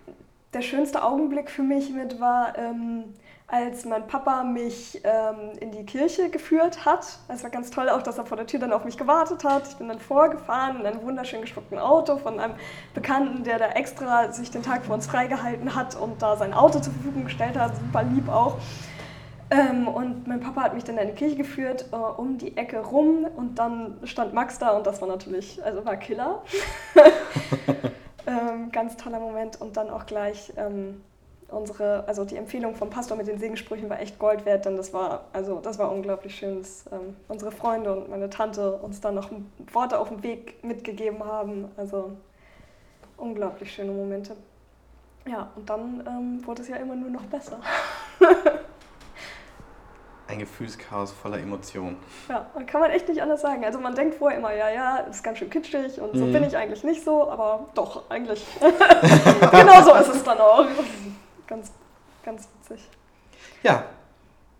der 0.54 0.62
schönste 0.62 1.04
Augenblick 1.04 1.52
für 1.52 1.64
mich 1.64 1.92
mit 1.92 2.20
war, 2.20 2.58
ähm, 2.58 3.16
als 3.48 3.86
mein 3.86 4.08
Papa 4.08 4.44
mich 4.44 5.02
ähm, 5.04 5.52
in 5.60 5.72
die 5.72 5.86
Kirche 5.86 6.30
geführt 6.30 6.84
hat. 6.84 7.06
Es 7.28 7.44
war 7.44 7.52
ganz 7.52 7.70
toll 7.70 7.90
auch, 7.90 8.02
dass 8.02 8.18
er 8.18 8.26
vor 8.26 8.38
der 8.38 8.48
Tür 8.48 8.60
dann 8.60 8.74
auf 8.74 8.86
mich 8.86 8.98
gewartet 8.98 9.44
hat. 9.44 9.68
Ich 9.68 9.76
bin 9.76 9.88
dann 9.88 10.00
vorgefahren 10.00 10.80
in 10.80 10.86
einem 10.86 11.04
wunderschön 11.04 11.42
geschmuckten 11.42 11.78
Auto 11.78 12.18
von 12.18 12.40
einem 12.40 12.56
Bekannten, 12.96 13.44
der 13.44 13.60
da 13.60 13.68
extra 13.68 14.32
sich 14.32 14.50
den 14.50 14.64
Tag 14.64 14.86
für 14.86 14.94
uns 14.94 15.06
freigehalten 15.06 15.76
hat 15.76 15.96
und 15.96 16.22
da 16.22 16.38
sein 16.38 16.54
Auto 16.54 16.80
zur 16.80 16.94
Verfügung 16.94 17.26
gestellt 17.26 17.58
hat. 17.58 17.74
Super 17.76 18.04
lieb 18.04 18.30
auch. 18.30 18.58
Ähm, 19.52 19.88
und 19.88 20.28
mein 20.28 20.40
Papa 20.40 20.64
hat 20.64 20.74
mich 20.74 20.84
dann 20.84 20.98
in 20.98 21.10
die 21.10 21.14
Kirche 21.14 21.36
geführt, 21.36 21.86
äh, 21.92 21.96
um 21.96 22.40
die 22.40 22.58
Ecke 22.58 22.80
rum 22.80 23.28
und 23.36 23.60
dann 23.60 24.00
stand 24.04 24.34
Max 24.34 24.58
da 24.58 24.72
und 24.72 24.88
das 24.88 25.02
war 25.02 25.08
natürlich, 25.08 25.64
also 25.64 25.86
war 25.86 25.98
Killer. 25.98 26.42
ähm, 28.28 28.72
ganz 28.72 28.98
toller 28.98 29.20
Moment 29.20 29.62
und 29.62 29.78
dann 29.78 29.92
auch 29.92 30.08
gleich 30.08 30.52
ähm, 30.58 31.02
unsere, 31.50 32.04
also 32.08 32.26
die 32.26 32.36
Empfehlung 32.38 32.76
vom 32.76 32.90
Pastor 32.90 33.16
mit 33.18 33.28
den 33.28 33.40
Segensprüchen 33.40 33.90
war 33.90 34.00
echt 34.00 34.18
Gold 34.20 34.46
wert, 34.46 34.66
denn 34.66 34.78
das 34.78 34.94
war, 34.94 35.26
also 35.34 35.60
das 35.60 35.78
war 35.80 35.92
unglaublich 35.92 36.36
schön, 36.36 36.60
dass 36.60 36.86
ähm, 36.92 37.16
unsere 37.28 37.52
Freunde 37.52 37.94
und 37.96 38.10
meine 38.10 38.30
Tante 38.30 38.74
uns 38.74 39.00
dann 39.02 39.16
noch 39.16 39.30
Worte 39.72 40.00
auf 40.00 40.10
dem 40.10 40.24
Weg 40.24 40.64
mitgegeben 40.64 41.24
haben. 41.24 41.70
Also 41.78 42.12
unglaublich 43.18 43.72
schöne 43.74 43.92
Momente. 43.92 44.36
Ja, 45.28 45.50
und 45.56 45.70
dann 45.70 46.04
ähm, 46.08 46.46
wurde 46.46 46.62
es 46.62 46.68
ja 46.68 46.76
immer 46.78 46.96
nur 46.96 47.10
noch 47.10 47.24
besser. 47.24 47.60
Ein 50.28 50.40
Gefühlschaos 50.40 51.12
voller 51.12 51.38
Emotionen. 51.38 51.98
Ja, 52.28 52.48
kann 52.66 52.82
man 52.82 52.90
echt 52.90 53.08
nicht 53.08 53.22
anders 53.22 53.42
sagen. 53.42 53.64
Also 53.64 53.80
man 53.80 53.94
denkt 53.94 54.16
vorher 54.16 54.40
immer, 54.40 54.54
ja, 54.56 54.70
ja, 54.70 54.98
ist 54.98 55.24
ganz 55.24 55.38
schön 55.38 55.52
kitschig 55.52 56.02
und 56.02 56.18
so 56.18 56.26
Mhm. 56.26 56.34
bin 56.34 56.44
ich 56.44 56.58
eigentlich 56.58 56.84
nicht 56.84 57.04
so, 57.04 57.30
aber 57.30 57.70
doch, 57.76 58.10
eigentlich. 58.10 58.44
genau 58.60 59.84
so 59.84 59.94
ist 59.94 60.16
es 60.16 60.24
dann 60.24 60.40
auch. 60.40 60.66
Ganz, 61.48 61.72
ganz 62.24 62.48
witzig. 62.62 62.90
Ja. 63.64 63.84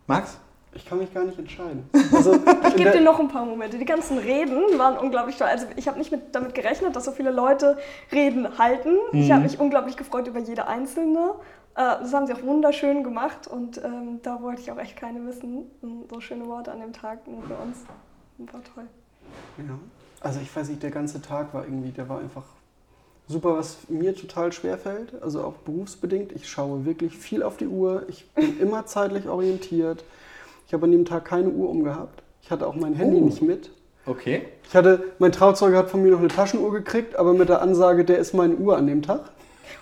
Max? 0.08 0.38
Ich 0.74 0.86
kann 0.86 0.98
mich 0.98 1.14
gar 1.14 1.24
nicht 1.24 1.40
entscheiden. 1.40 1.90
Also, 2.14 2.34
Ich 2.68 2.76
gebe 2.76 2.92
dir 2.92 3.02
noch 3.02 3.20
ein 3.20 3.30
paar 3.30 3.46
Momente. 3.46 3.78
Die 3.78 3.86
ganzen 3.86 4.18
Reden 4.18 4.78
waren 4.78 4.98
unglaublich 4.98 5.38
toll. 5.38 5.48
Also 5.48 5.66
ich 5.78 5.88
habe 5.88 5.98
nicht 5.98 6.12
mit, 6.12 6.36
damit 6.36 6.54
gerechnet, 6.54 6.96
dass 6.96 7.06
so 7.06 7.12
viele 7.12 7.32
Leute 7.32 7.78
Reden 8.12 8.58
halten. 8.58 8.98
Ich 9.14 9.28
Mhm. 9.30 9.34
habe 9.34 9.44
mich 9.44 9.60
unglaublich 9.60 9.96
gefreut 9.98 10.28
über 10.28 10.40
jede 10.40 10.68
einzelne. 10.68 11.36
Äh, 11.76 11.82
Das 12.02 12.14
haben 12.14 12.28
sie 12.28 12.34
auch 12.34 12.44
wunderschön 12.44 13.04
gemacht 13.04 13.48
und 13.48 13.82
ähm, 13.84 14.20
da 14.22 14.42
wollte 14.42 14.62
ich 14.62 14.72
auch 14.72 14.78
echt 14.78 14.98
keine 14.98 15.20
missen. 15.20 15.72
Und 15.82 16.10
So 16.10 16.20
schöne 16.20 16.46
Worte 16.48 16.72
an 16.74 16.82
dem 16.82 16.92
Tag 16.94 17.26
nur 17.28 17.42
für 17.44 17.56
uns. 17.56 17.78
War 18.38 18.62
toll. 18.76 18.86
Ja. 19.58 19.80
Also 20.20 20.40
ich 20.42 20.54
weiß 20.54 20.68
nicht, 20.70 20.84
der 20.84 20.92
ganze 20.92 21.22
Tag 21.22 21.54
war 21.54 21.64
irgendwie, 21.64 21.92
der 21.92 22.10
war 22.10 22.20
einfach 22.20 22.44
super, 23.28 23.58
was 23.58 23.78
mir 23.90 24.16
total 24.16 24.52
schwer 24.52 24.78
fällt, 24.78 25.22
also 25.22 25.44
auch 25.44 25.54
berufsbedingt. 25.66 26.32
Ich 26.34 26.48
schaue 26.50 26.86
wirklich 26.86 27.18
viel 27.18 27.44
auf 27.44 27.58
die 27.58 27.68
Uhr, 27.68 28.04
ich 28.08 28.30
bin 28.32 28.60
immer 28.62 28.86
zeitlich 28.86 29.28
orientiert. 29.28 30.04
Ich 30.68 30.74
habe 30.74 30.86
an 30.86 30.92
dem 30.92 31.06
Tag 31.06 31.26
keine 31.26 31.50
Uhr 31.50 31.70
umgehabt. 31.70 32.24
Ich 32.42 32.52
hatte 32.52 32.68
auch 32.68 32.76
mein 32.76 32.94
Handy 32.94 33.18
Oh. 33.18 33.26
nicht 33.26 33.42
mit. 33.42 33.70
Okay. 34.08 34.44
Ich 34.68 34.76
hatte, 34.76 35.04
mein 35.18 35.32
Trauzeuge 35.32 35.78
hat 35.78 35.90
von 35.90 36.04
mir 36.04 36.12
noch 36.12 36.20
eine 36.20 36.28
Taschenuhr 36.28 36.72
gekriegt, 36.72 37.16
aber 37.16 37.34
mit 37.34 37.50
der 37.50 37.62
Ansage, 37.62 38.06
der 38.06 38.20
ist 38.20 38.34
meine 38.34 38.56
Uhr 38.56 38.78
an 38.78 38.86
dem 38.86 39.02
Tag. 39.02 39.32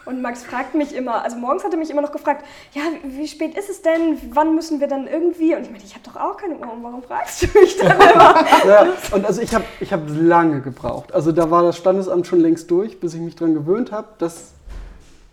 Und 0.05 0.21
Max 0.21 0.43
fragt 0.43 0.75
mich 0.75 0.93
immer, 0.93 1.23
also 1.23 1.38
morgens 1.38 1.63
hat 1.63 1.71
er 1.71 1.79
mich 1.79 1.89
immer 1.89 2.01
noch 2.01 2.11
gefragt, 2.11 2.45
ja, 2.73 2.81
wie 3.03 3.27
spät 3.27 3.57
ist 3.57 3.69
es 3.69 3.81
denn? 3.81 4.17
Wann 4.34 4.55
müssen 4.55 4.79
wir 4.79 4.88
dann 4.88 5.07
irgendwie? 5.07 5.55
Und 5.55 5.63
ich 5.63 5.69
meinte, 5.69 5.86
ich 5.86 5.93
habe 5.93 6.03
doch 6.03 6.17
auch 6.17 6.38
keine 6.38 6.55
Uhr. 6.55 6.67
Warum 6.81 7.01
fragst 7.03 7.43
du 7.43 7.59
mich 7.59 7.77
dann 7.77 7.91
immer? 7.95 8.45
Ja, 8.67 8.88
und 9.11 9.25
also 9.25 9.41
ich 9.41 9.53
habe 9.55 9.63
ich 9.79 9.93
hab 9.93 10.01
lange 10.07 10.61
gebraucht. 10.61 11.13
Also 11.13 11.31
da 11.31 11.49
war 11.49 11.63
das 11.63 11.77
Standesamt 11.77 12.27
schon 12.27 12.41
längst 12.41 12.69
durch, 12.69 12.99
bis 12.99 13.13
ich 13.13 13.21
mich 13.21 13.36
dran 13.36 13.53
gewöhnt 13.53 13.91
habe, 13.91 14.07
dass 14.17 14.51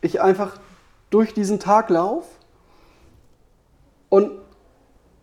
ich 0.01 0.20
einfach 0.20 0.57
durch 1.11 1.34
diesen 1.34 1.59
Tag 1.59 1.90
laufe 1.90 2.28
und 4.09 4.30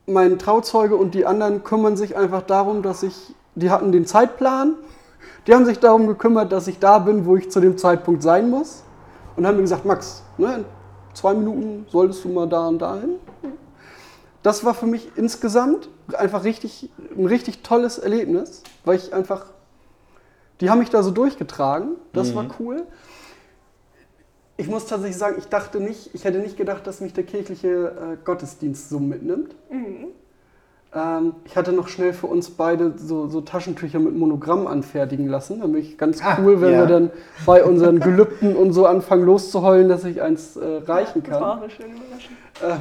mein 0.05 0.39
Trauzeuge 0.39 0.95
und 0.95 1.13
die 1.13 1.25
anderen 1.25 1.63
kümmern 1.63 1.97
sich 1.97 2.15
einfach 2.15 2.41
darum, 2.41 2.81
dass 2.81 3.03
ich, 3.03 3.33
die 3.55 3.69
hatten 3.69 3.91
den 3.91 4.05
Zeitplan, 4.05 4.75
die 5.45 5.53
haben 5.53 5.65
sich 5.65 5.79
darum 5.79 6.07
gekümmert, 6.07 6.51
dass 6.51 6.67
ich 6.67 6.79
da 6.79 6.99
bin, 6.99 7.25
wo 7.25 7.35
ich 7.37 7.49
zu 7.51 7.59
dem 7.59 7.77
Zeitpunkt 7.77 8.23
sein 8.23 8.49
muss 8.49 8.83
und 9.37 9.47
haben 9.47 9.55
mir 9.55 9.61
gesagt, 9.61 9.85
Max, 9.85 10.23
ne, 10.37 10.55
in 10.55 10.65
zwei 11.13 11.33
Minuten 11.33 11.85
solltest 11.89 12.25
du 12.25 12.29
mal 12.29 12.47
da 12.47 12.67
und 12.67 12.79
dahin. 12.79 13.15
Das 14.43 14.65
war 14.65 14.73
für 14.73 14.87
mich 14.87 15.11
insgesamt 15.15 15.89
einfach 16.13 16.43
richtig, 16.43 16.89
ein 17.15 17.25
richtig 17.25 17.63
tolles 17.63 17.97
Erlebnis, 17.97 18.63
weil 18.83 18.97
ich 18.97 19.13
einfach, 19.13 19.45
die 20.59 20.69
haben 20.69 20.79
mich 20.79 20.89
da 20.89 21.03
so 21.03 21.11
durchgetragen, 21.11 21.95
das 22.13 22.33
war 22.35 22.45
cool. 22.59 22.85
Ich 24.57 24.67
muss 24.67 24.87
tatsächlich 24.87 25.17
sagen, 25.17 25.35
ich 25.37 25.47
dachte 25.47 25.79
nicht, 25.79 26.15
ich 26.15 26.23
hätte 26.23 26.39
nicht 26.39 26.57
gedacht, 26.57 26.87
dass 26.87 26.99
mich 26.99 27.13
der 27.13 27.23
kirchliche 27.23 27.67
äh, 27.67 28.17
Gottesdienst 28.23 28.89
so 28.89 28.99
mitnimmt. 28.99 29.55
Ähm, 30.95 31.35
ich 31.45 31.55
hatte 31.57 31.73
noch 31.73 31.87
schnell 31.89 32.13
für 32.13 32.27
uns 32.27 32.49
beide 32.51 32.93
so, 32.97 33.27
so 33.27 33.41
Taschentücher 33.41 33.99
mit 33.99 34.15
Monogramm 34.15 34.67
anfertigen 34.67 35.27
lassen. 35.27 35.59
Damit 35.59 35.83
ich 35.83 35.97
ganz 35.97 36.21
Ah, 36.23 36.37
cool, 36.41 36.61
wenn 36.61 36.73
ja. 36.73 36.79
wir 36.79 36.85
dann 36.87 37.11
bei 37.45 37.63
unseren 37.63 37.99
Gelübden 37.99 38.55
und 38.55 38.71
so 38.73 38.85
anfangen 38.85 39.23
loszuheulen, 39.25 39.89
dass 39.89 40.03
ich 40.05 40.21
eins 40.21 40.55
äh, 40.55 40.65
reichen 40.85 41.23
Das 41.23 41.31
war 41.33 41.39
kann. 41.39 41.49
auch 41.59 41.61
eine 41.63 41.69
schöne 41.69 41.93
Überraschung. 41.95 42.35
Ähm, 42.63 42.79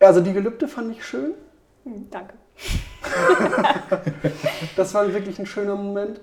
also 0.00 0.20
die 0.20 0.32
Gelübde 0.32 0.68
fand 0.68 0.90
ich 0.92 1.04
schön. 1.04 1.32
Hm, 1.84 2.08
danke. 2.10 2.34
Das 4.76 4.94
war 4.94 5.12
wirklich 5.12 5.38
ein 5.38 5.46
schöner 5.46 5.76
Moment. 5.76 6.20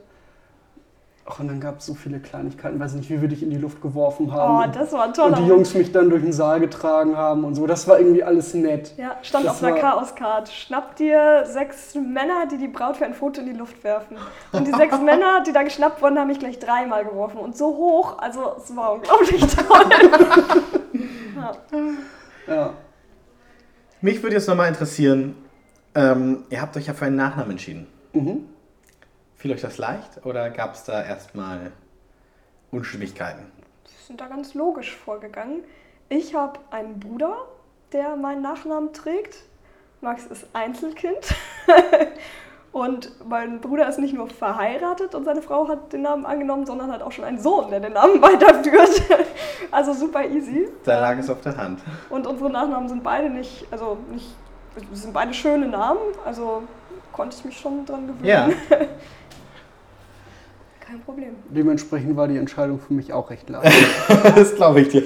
Ach, 1.34 1.40
und 1.40 1.48
dann 1.48 1.62
gab 1.62 1.80
es 1.80 1.86
so 1.86 1.94
viele 1.94 2.20
Kleinigkeiten, 2.20 2.78
weiß 2.78 2.94
nicht, 2.96 3.10
wie 3.10 3.22
wir 3.22 3.30
dich 3.30 3.42
in 3.42 3.52
die 3.52 3.58
Luft 3.58 3.82
geworfen 3.82 4.34
haben. 4.34 4.70
Oh, 4.70 4.74
das 4.74 4.92
war 4.92 5.14
toller 5.14 5.38
und 5.38 5.44
die. 5.46 5.50
Jungs 5.50 5.74
mich 5.74 5.92
dann 5.94 6.10
durch 6.10 6.22
den 6.24 6.34
Saal 6.34 6.60
getragen 6.60 7.16
haben 7.16 7.46
und 7.46 7.56
so. 7.56 7.66
Das 7.68 7.88
war 7.88 8.00
irgendwie 8.00 8.22
alles 8.22 8.54
nett. 8.54 8.94
Ja, 8.98 9.16
stand 9.22 9.46
Das 9.46 9.54
auf 9.54 9.64
einer 9.64 9.78
Chaos-Card. 9.78 10.50
Schnapp 10.50 10.98
dir 10.98 11.46
sechs 11.46 11.96
Männer, 11.96 12.48
die 12.52 12.58
die 12.58 12.68
Braut 12.68 12.98
für 12.98 13.06
ein 13.06 13.14
Foto 13.14 13.40
in 13.40 13.48
die 13.48 13.54
Luft 13.54 13.82
werfen. 13.86 14.18
Und 14.52 14.68
die 14.68 14.74
sechs 14.74 15.00
Männer, 15.02 15.42
die 15.48 15.54
da 15.54 15.64
geschnappt 15.64 16.02
wurden, 16.02 16.20
haben 16.20 16.28
mich 16.28 16.40
gleich 16.40 16.60
dreimal 16.60 17.06
geworfen. 17.06 17.38
Und 17.38 17.56
so 17.56 17.68
hoch, 17.78 18.18
also 18.20 18.56
es 18.58 18.76
war 18.76 18.94
unglaublich 18.94 19.42
toll. 19.56 19.86
ja. 21.38 22.54
Ja. 22.54 22.74
Mich 24.02 24.22
würde 24.22 24.36
jetzt 24.36 24.50
nochmal 24.50 24.68
interessieren, 24.68 25.36
ähm, 25.96 26.44
ihr 26.50 26.62
habt 26.62 26.76
euch 26.76 26.88
ja 26.88 26.94
für 26.94 27.06
einen 27.06 27.16
Nachnamen 27.16 27.52
entschieden. 27.52 27.88
Mhm. 28.12 28.46
Fiel 29.42 29.54
euch 29.54 29.62
das 29.62 29.80
leicht 29.80 30.24
oder 30.24 30.52
gab 30.52 30.76
es 30.76 30.84
da 30.84 31.02
erstmal 31.02 31.72
Unstimmigkeiten? 32.70 33.42
Wir 33.86 34.06
sind 34.06 34.22
da 34.22 34.28
ganz 34.28 34.54
logisch 34.54 34.96
vorgegangen. 34.96 35.64
Ich 36.10 36.36
habe 36.36 36.60
einen 36.70 37.00
Bruder, 37.00 37.36
der 37.92 38.16
meinen 38.18 38.44
Nachnamen 38.44 38.94
trägt. 38.94 39.38
Max 40.00 40.28
ist 40.28 40.46
Einzelkind. 40.54 41.34
Und 42.72 43.14
mein 43.28 43.62
Bruder 43.62 43.90
ist 43.90 43.98
nicht 43.98 44.14
nur 44.14 44.30
verheiratet 44.30 45.14
und 45.14 45.26
seine 45.26 45.42
Frau 45.42 45.68
hat 45.68 45.92
den 45.92 46.04
Namen 46.04 46.26
angenommen, 46.26 46.66
sondern 46.66 46.90
hat 46.90 47.02
auch 47.02 47.12
schon 47.12 47.26
einen 47.26 47.38
Sohn, 47.40 47.70
der 47.70 47.82
den 47.82 47.94
Namen 47.94 48.22
weiterführt. 48.22 49.02
Also 49.72 49.92
super 49.92 50.24
easy. 50.24 50.70
Da 50.86 51.02
lag 51.02 51.18
es 51.18 51.30
auf 51.30 51.42
der 51.42 51.58
Hand. 51.58 51.82
Und 52.10 52.28
unsere 52.28 52.50
Nachnamen 52.50 52.88
sind 52.88 53.04
beide 53.04 53.30
nicht, 53.30 53.68
also 53.72 53.98
nicht, 54.10 54.30
sind 54.94 55.14
beide 55.14 55.34
schöne 55.34 55.68
Namen, 55.68 56.00
also 56.24 56.64
konnte 57.12 57.36
ich 57.38 57.44
mich 57.44 57.60
schon 57.60 57.86
dran 57.86 58.08
gewöhnen. 58.08 58.26
Ja. 58.26 58.50
Kein 60.92 61.02
Problem. 61.04 61.36
Dementsprechend 61.50 62.18
war 62.18 62.28
die 62.28 62.36
Entscheidung 62.36 62.78
für 62.78 62.94
mich 62.94 63.14
auch 63.14 63.30
recht 63.30 63.50
leicht. 63.50 63.74
das 64.36 64.56
glaube 64.56 64.82
ich 64.82 64.90
dir. 64.90 65.04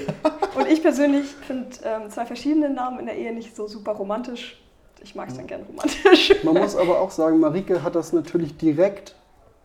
Und 0.55 0.67
ich 0.67 0.81
persönlich 0.81 1.27
finde 1.45 1.67
ähm, 1.83 2.09
zwei 2.09 2.25
verschiedene 2.25 2.71
Namen 2.71 3.01
in 3.01 3.05
der 3.05 3.15
Ehe 3.15 3.31
nicht 3.31 3.55
so 3.55 3.67
super 3.67 3.91
romantisch. 3.91 4.59
Ich 5.03 5.13
mag 5.13 5.29
es 5.29 5.38
dann 5.38 5.45
gern 5.45 5.61
romantisch. 5.61 6.43
Man 6.43 6.55
muss 6.55 6.75
aber 6.75 6.99
auch 6.99 7.11
sagen, 7.11 7.39
Marike 7.39 7.83
hat 7.83 7.93
das 7.93 8.13
natürlich 8.13 8.57
direkt 8.57 9.13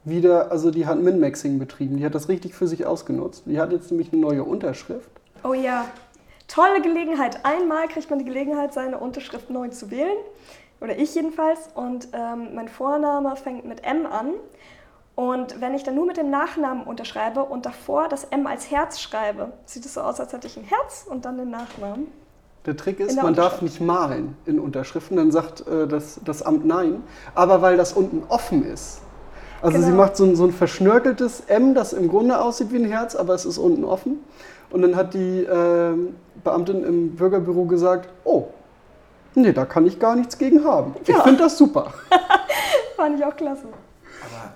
wieder, 0.05 0.53
also 0.53 0.71
die 0.71 0.85
hat 0.85 1.01
Min-Maxing 1.01 1.59
betrieben. 1.59 1.97
Die 1.97 2.05
hat 2.05 2.14
das 2.14 2.29
richtig 2.29 2.55
für 2.55 2.68
sich 2.68 2.85
ausgenutzt. 2.85 3.45
Die 3.47 3.59
hat 3.59 3.73
jetzt 3.73 3.91
nämlich 3.91 4.12
eine 4.12 4.21
neue 4.21 4.45
Unterschrift. 4.45 5.09
Oh 5.43 5.55
ja, 5.55 5.87
tolle 6.49 6.83
Gelegenheit. 6.83 7.47
Einmal 7.47 7.89
kriegt 7.89 8.11
man 8.11 8.18
die 8.18 8.27
Gelegenheit, 8.27 8.75
seine 8.75 8.99
Unterschrift 8.99 9.49
neu 9.49 9.68
zu 9.68 9.91
wählen. 9.91 10.18
Oder 10.83 10.99
ich 10.99 11.14
jedenfalls. 11.14 11.71
Und 11.75 12.09
ähm, 12.12 12.55
mein 12.55 12.68
Vorname 12.68 13.35
fängt 13.37 13.64
mit 13.64 13.85
M 13.85 14.05
an. 14.05 14.35
Und 15.21 15.61
wenn 15.61 15.75
ich 15.75 15.83
dann 15.83 15.97
nur 15.97 16.07
mit 16.07 16.16
dem 16.16 16.31
Nachnamen 16.31 16.83
unterschreibe 16.85 17.45
und 17.45 17.66
davor 17.66 18.09
das 18.09 18.25
M 18.31 18.47
als 18.47 18.71
Herz 18.71 18.99
schreibe, 18.99 19.53
sieht 19.66 19.85
es 19.85 19.93
so 19.93 20.01
aus, 20.01 20.18
als 20.18 20.33
hätte 20.33 20.47
ich 20.47 20.57
ein 20.57 20.64
Herz 20.64 21.05
und 21.07 21.27
dann 21.27 21.37
den 21.37 21.51
Nachnamen. 21.51 22.07
Der 22.64 22.75
Trick 22.75 23.01
ist, 23.01 23.16
der 23.16 23.25
man 23.25 23.35
darf 23.35 23.61
nicht 23.61 23.83
malen 23.83 24.35
in 24.47 24.59
Unterschriften, 24.59 25.18
dann 25.18 25.31
sagt 25.31 25.66
äh, 25.68 25.87
das, 25.87 26.21
das 26.25 26.41
Amt 26.41 26.64
nein. 26.64 27.03
Aber 27.35 27.61
weil 27.61 27.77
das 27.77 27.93
unten 27.93 28.23
offen 28.31 28.64
ist. 28.64 29.03
Also 29.61 29.77
sie 29.81 29.91
Genau. 29.91 30.05
macht 30.05 30.16
so 30.16 30.25
ein, 30.25 30.37
so 30.37 30.45
ein 30.45 30.53
verschnörkeltes 30.53 31.41
M, 31.49 31.75
das 31.75 31.93
im 31.93 32.09
Grunde 32.09 32.41
aussieht 32.41 32.73
wie 32.73 32.77
ein 32.83 32.87
Herz, 32.91 33.14
aber 33.14 33.35
es 33.35 33.45
ist 33.45 33.59
unten 33.59 33.85
offen. 33.85 34.25
Und 34.71 34.81
dann 34.81 34.97
hat 34.97 35.12
die 35.12 35.43
ähm, 35.45 36.16
Beamtin 36.43 36.83
im 36.83 37.14
Bürgerbüro 37.16 37.66
gesagt, 37.66 38.09
oh, 38.25 38.47
nee, 39.35 39.53
da 39.53 39.66
kann 39.66 39.85
ich 39.85 39.99
gar 39.99 40.16
nichts 40.16 40.39
gegen 40.39 40.64
haben. 40.64 40.95
Ich 41.03 41.09
Ja. 41.09 41.21
finde 41.25 41.43
das 41.43 41.59
super. 41.59 41.93
Fand 42.97 43.18
ich 43.18 43.25
auch 43.27 43.37
klasse. 43.37 43.66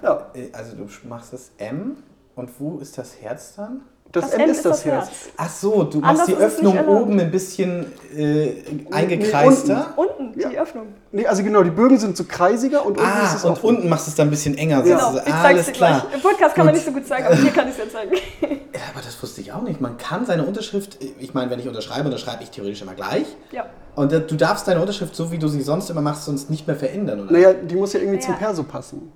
Aber, 0.03 0.31
äh, 0.35 0.49
also 0.53 0.77
du 0.77 0.87
machst 1.09 1.33
das 1.33 1.51
M 1.59 1.97
und 2.37 2.51
wo 2.59 2.79
ist 2.79 2.97
das 2.99 3.17
Herz 3.21 3.55
dann? 3.57 3.83
Das, 4.13 4.31
M 4.33 4.49
ist 4.49 4.65
das 4.65 4.85
Herz. 4.85 5.09
Ach 5.37 5.49
so, 5.51 5.83
du 5.83 5.99
Anders 5.99 6.19
machst 6.19 6.29
die 6.29 6.33
ist 6.35 6.41
Öffnung 6.41 6.87
oben 6.87 7.19
ein 7.19 7.33
bisschen 7.33 7.87
äh, 8.17 8.53
eingekreister. 8.93 9.93
Unten, 9.97 10.39
Ja. 10.39 10.51
die 10.51 10.59
Öffnung. 10.59 10.87
Nee, 11.11 11.27
also 11.27 11.43
genau, 11.43 11.63
die 11.65 11.71
Bögen 11.71 11.99
sind 11.99 12.17
so 12.17 12.23
kreisiger 12.25 12.85
und 12.87 12.97
unten 12.99 13.03
ist 13.11 13.17
Ah, 13.33 13.35
es 13.37 13.45
und 13.45 13.51
offen. 13.53 13.67
unten 13.67 13.89
machst 13.89 14.07
du 14.07 14.11
es 14.11 14.15
dann 14.17 14.29
ein 14.29 14.31
bisschen 14.31 14.57
enger. 14.57 14.83
Genau, 14.83 14.99
sozusagen. 15.01 15.27
ich 15.27 15.35
Ah, 15.35 15.43
zeig's 15.43 15.55
Alles 15.55 15.67
dir 15.67 15.73
klar. 15.73 16.01
gleich. 16.03 16.15
Im 16.15 16.21
Podcast 16.21 16.55
kann 16.55 16.67
man 16.67 16.75
Gut. 16.75 16.85
nicht 16.85 16.95
so 16.95 17.01
gut 17.01 17.07
zeigen, 17.09 17.27
aber 17.27 17.35
hier 17.37 17.51
kann 17.51 17.69
ich 17.69 17.75
es 17.75 17.79
ja 17.79 17.91
zeigen. 17.91 18.13
Ja, 18.75 18.81
aber 18.93 19.03
das 19.05 19.23
wusste 19.23 19.41
ich 19.41 19.53
auch 19.53 19.63
nicht. 19.63 19.81
Man 19.81 19.99
kann 19.99 20.27
seine 20.27 20.45
Unterschrift, 20.45 20.99
ich 21.21 21.33
meine, 21.33 21.49
wenn 21.51 21.61
ich 21.61 21.69
unterschreibe, 21.69 22.07
unterschreibe 22.07 22.43
ich 22.43 22.51
theoretisch 22.51 22.83
immer 22.83 22.95
gleich. 22.95 23.25
ja. 23.53 23.67
Und 23.95 24.13
äh, 24.13 24.21
du 24.21 24.35
darfst 24.35 24.67
deine 24.67 24.81
Unterschrift, 24.81 25.15
so 25.15 25.31
wie 25.31 25.39
du 25.39 25.47
sie 25.47 25.63
sonst 25.63 25.89
immer 25.91 26.01
machst, 26.03 26.25
sonst 26.25 26.51
nicht 26.51 26.67
mehr 26.67 26.75
verändern, 26.77 27.21
oder? 27.23 27.33
Naja, 27.33 27.53
die 27.53 27.77
muss 27.77 27.93
ja 27.93 28.01
irgendwie 28.01 28.19
zum 28.19 28.33
Ja. 28.35 28.39
Perso 28.39 28.65
passen. 28.65 29.13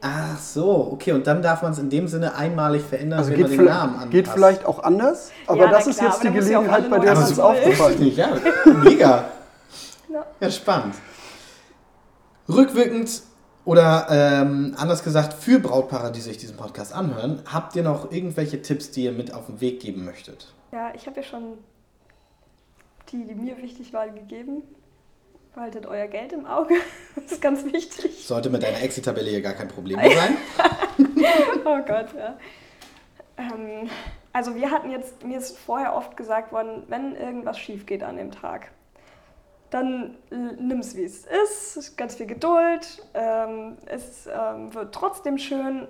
Ach 0.00 0.38
so, 0.38 0.90
okay. 0.92 1.12
Und 1.12 1.26
dann 1.26 1.42
darf 1.42 1.62
man 1.62 1.72
es 1.72 1.78
in 1.78 1.90
dem 1.90 2.06
Sinne 2.06 2.34
einmalig 2.34 2.82
verändern, 2.82 3.18
Also 3.18 3.30
wenn 3.32 3.38
geht, 3.38 3.48
man 3.48 3.56
den 3.58 3.64
Namen 3.66 3.92
anpasst. 3.94 4.10
geht 4.10 4.28
vielleicht 4.28 4.64
auch 4.64 4.82
anders, 4.82 5.30
aber 5.46 5.64
Ja, 5.64 5.70
das 5.70 5.86
ist 5.88 5.98
klar, 5.98 6.10
jetzt 6.10 6.22
die 6.22 6.30
Gelegenheit, 6.30 6.88
bei 6.90 6.98
der 7.00 7.12
es 7.14 7.30
uns 7.30 7.40
aufgefallen 7.40 8.06
ist. 8.08 8.16
Ja, 8.16 8.28
mega. 8.66 9.24
Ja. 10.08 10.26
Ja, 10.40 10.50
spannend. 10.50 10.94
Rückwirkend 12.48 13.22
oder 13.64 14.06
ähm, 14.10 14.74
anders 14.78 15.04
gesagt, 15.04 15.34
für 15.34 15.58
Brautpaare, 15.58 16.10
die 16.12 16.20
sich 16.20 16.38
diesen 16.38 16.56
Podcast 16.56 16.94
anhören, 16.94 17.42
habt 17.52 17.76
ihr 17.76 17.82
noch 17.82 18.10
irgendwelche 18.10 18.62
Tipps, 18.62 18.90
die 18.92 19.04
ihr 19.04 19.12
mit 19.12 19.34
auf 19.34 19.46
den 19.46 19.60
Weg 19.60 19.80
geben 19.80 20.04
möchtet? 20.04 20.54
Ja, 20.72 20.92
ich 20.94 21.06
habe 21.06 21.16
ja 21.16 21.22
schon 21.22 21.58
die, 23.12 23.24
die 23.26 23.34
mir 23.34 23.58
wichtig 23.58 23.92
waren, 23.92 24.14
gegeben. 24.14 24.62
Behaltet 25.58 25.86
euer 25.86 26.06
Geld 26.06 26.32
im 26.32 26.46
Auge. 26.46 26.76
Das 27.16 27.32
ist 27.32 27.42
ganz 27.42 27.64
wichtig. 27.64 28.24
Sollte 28.24 28.48
mit 28.48 28.62
deiner 28.62 28.80
Exit-Tabelle 28.80 29.28
hier 29.28 29.42
gar 29.42 29.54
kein 29.54 29.66
Problem 29.66 29.98
sein. 29.98 30.36
Oh 31.64 31.78
Gott, 31.84 32.14
ja. 32.16 32.38
Ähm, 33.36 33.90
also 34.32 34.54
wir 34.54 34.70
hatten 34.70 34.88
jetzt, 34.92 35.24
mir 35.24 35.36
ist 35.36 35.58
vorher 35.58 35.96
oft 35.96 36.16
gesagt 36.16 36.52
worden, 36.52 36.84
wenn 36.86 37.16
irgendwas 37.16 37.58
schief 37.58 37.86
geht 37.86 38.04
an 38.04 38.16
dem 38.16 38.30
Tag, 38.30 38.70
dann 39.70 40.16
nimm 40.30 40.78
es 40.78 40.96
wie 40.96 41.02
es 41.02 41.26
ist, 41.26 41.98
ganz 41.98 42.14
viel 42.14 42.26
Geduld, 42.26 43.04
ähm, 43.14 43.78
es 43.86 44.28
ähm, 44.32 44.72
wird 44.72 44.94
trotzdem 44.94 45.38
schön. 45.38 45.88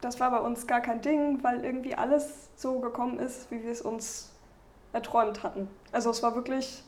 Das 0.00 0.20
war 0.20 0.30
bei 0.30 0.38
uns 0.38 0.68
gar 0.68 0.80
kein 0.80 1.00
Ding, 1.00 1.42
weil 1.42 1.64
irgendwie 1.64 1.96
alles 1.96 2.50
so 2.54 2.78
gekommen 2.78 3.18
ist, 3.18 3.50
wie 3.50 3.64
wir 3.64 3.72
es 3.72 3.82
uns 3.82 4.30
erträumt 4.92 5.42
hatten. 5.42 5.68
Also 5.90 6.10
es 6.10 6.22
war 6.22 6.36
wirklich, 6.36 6.84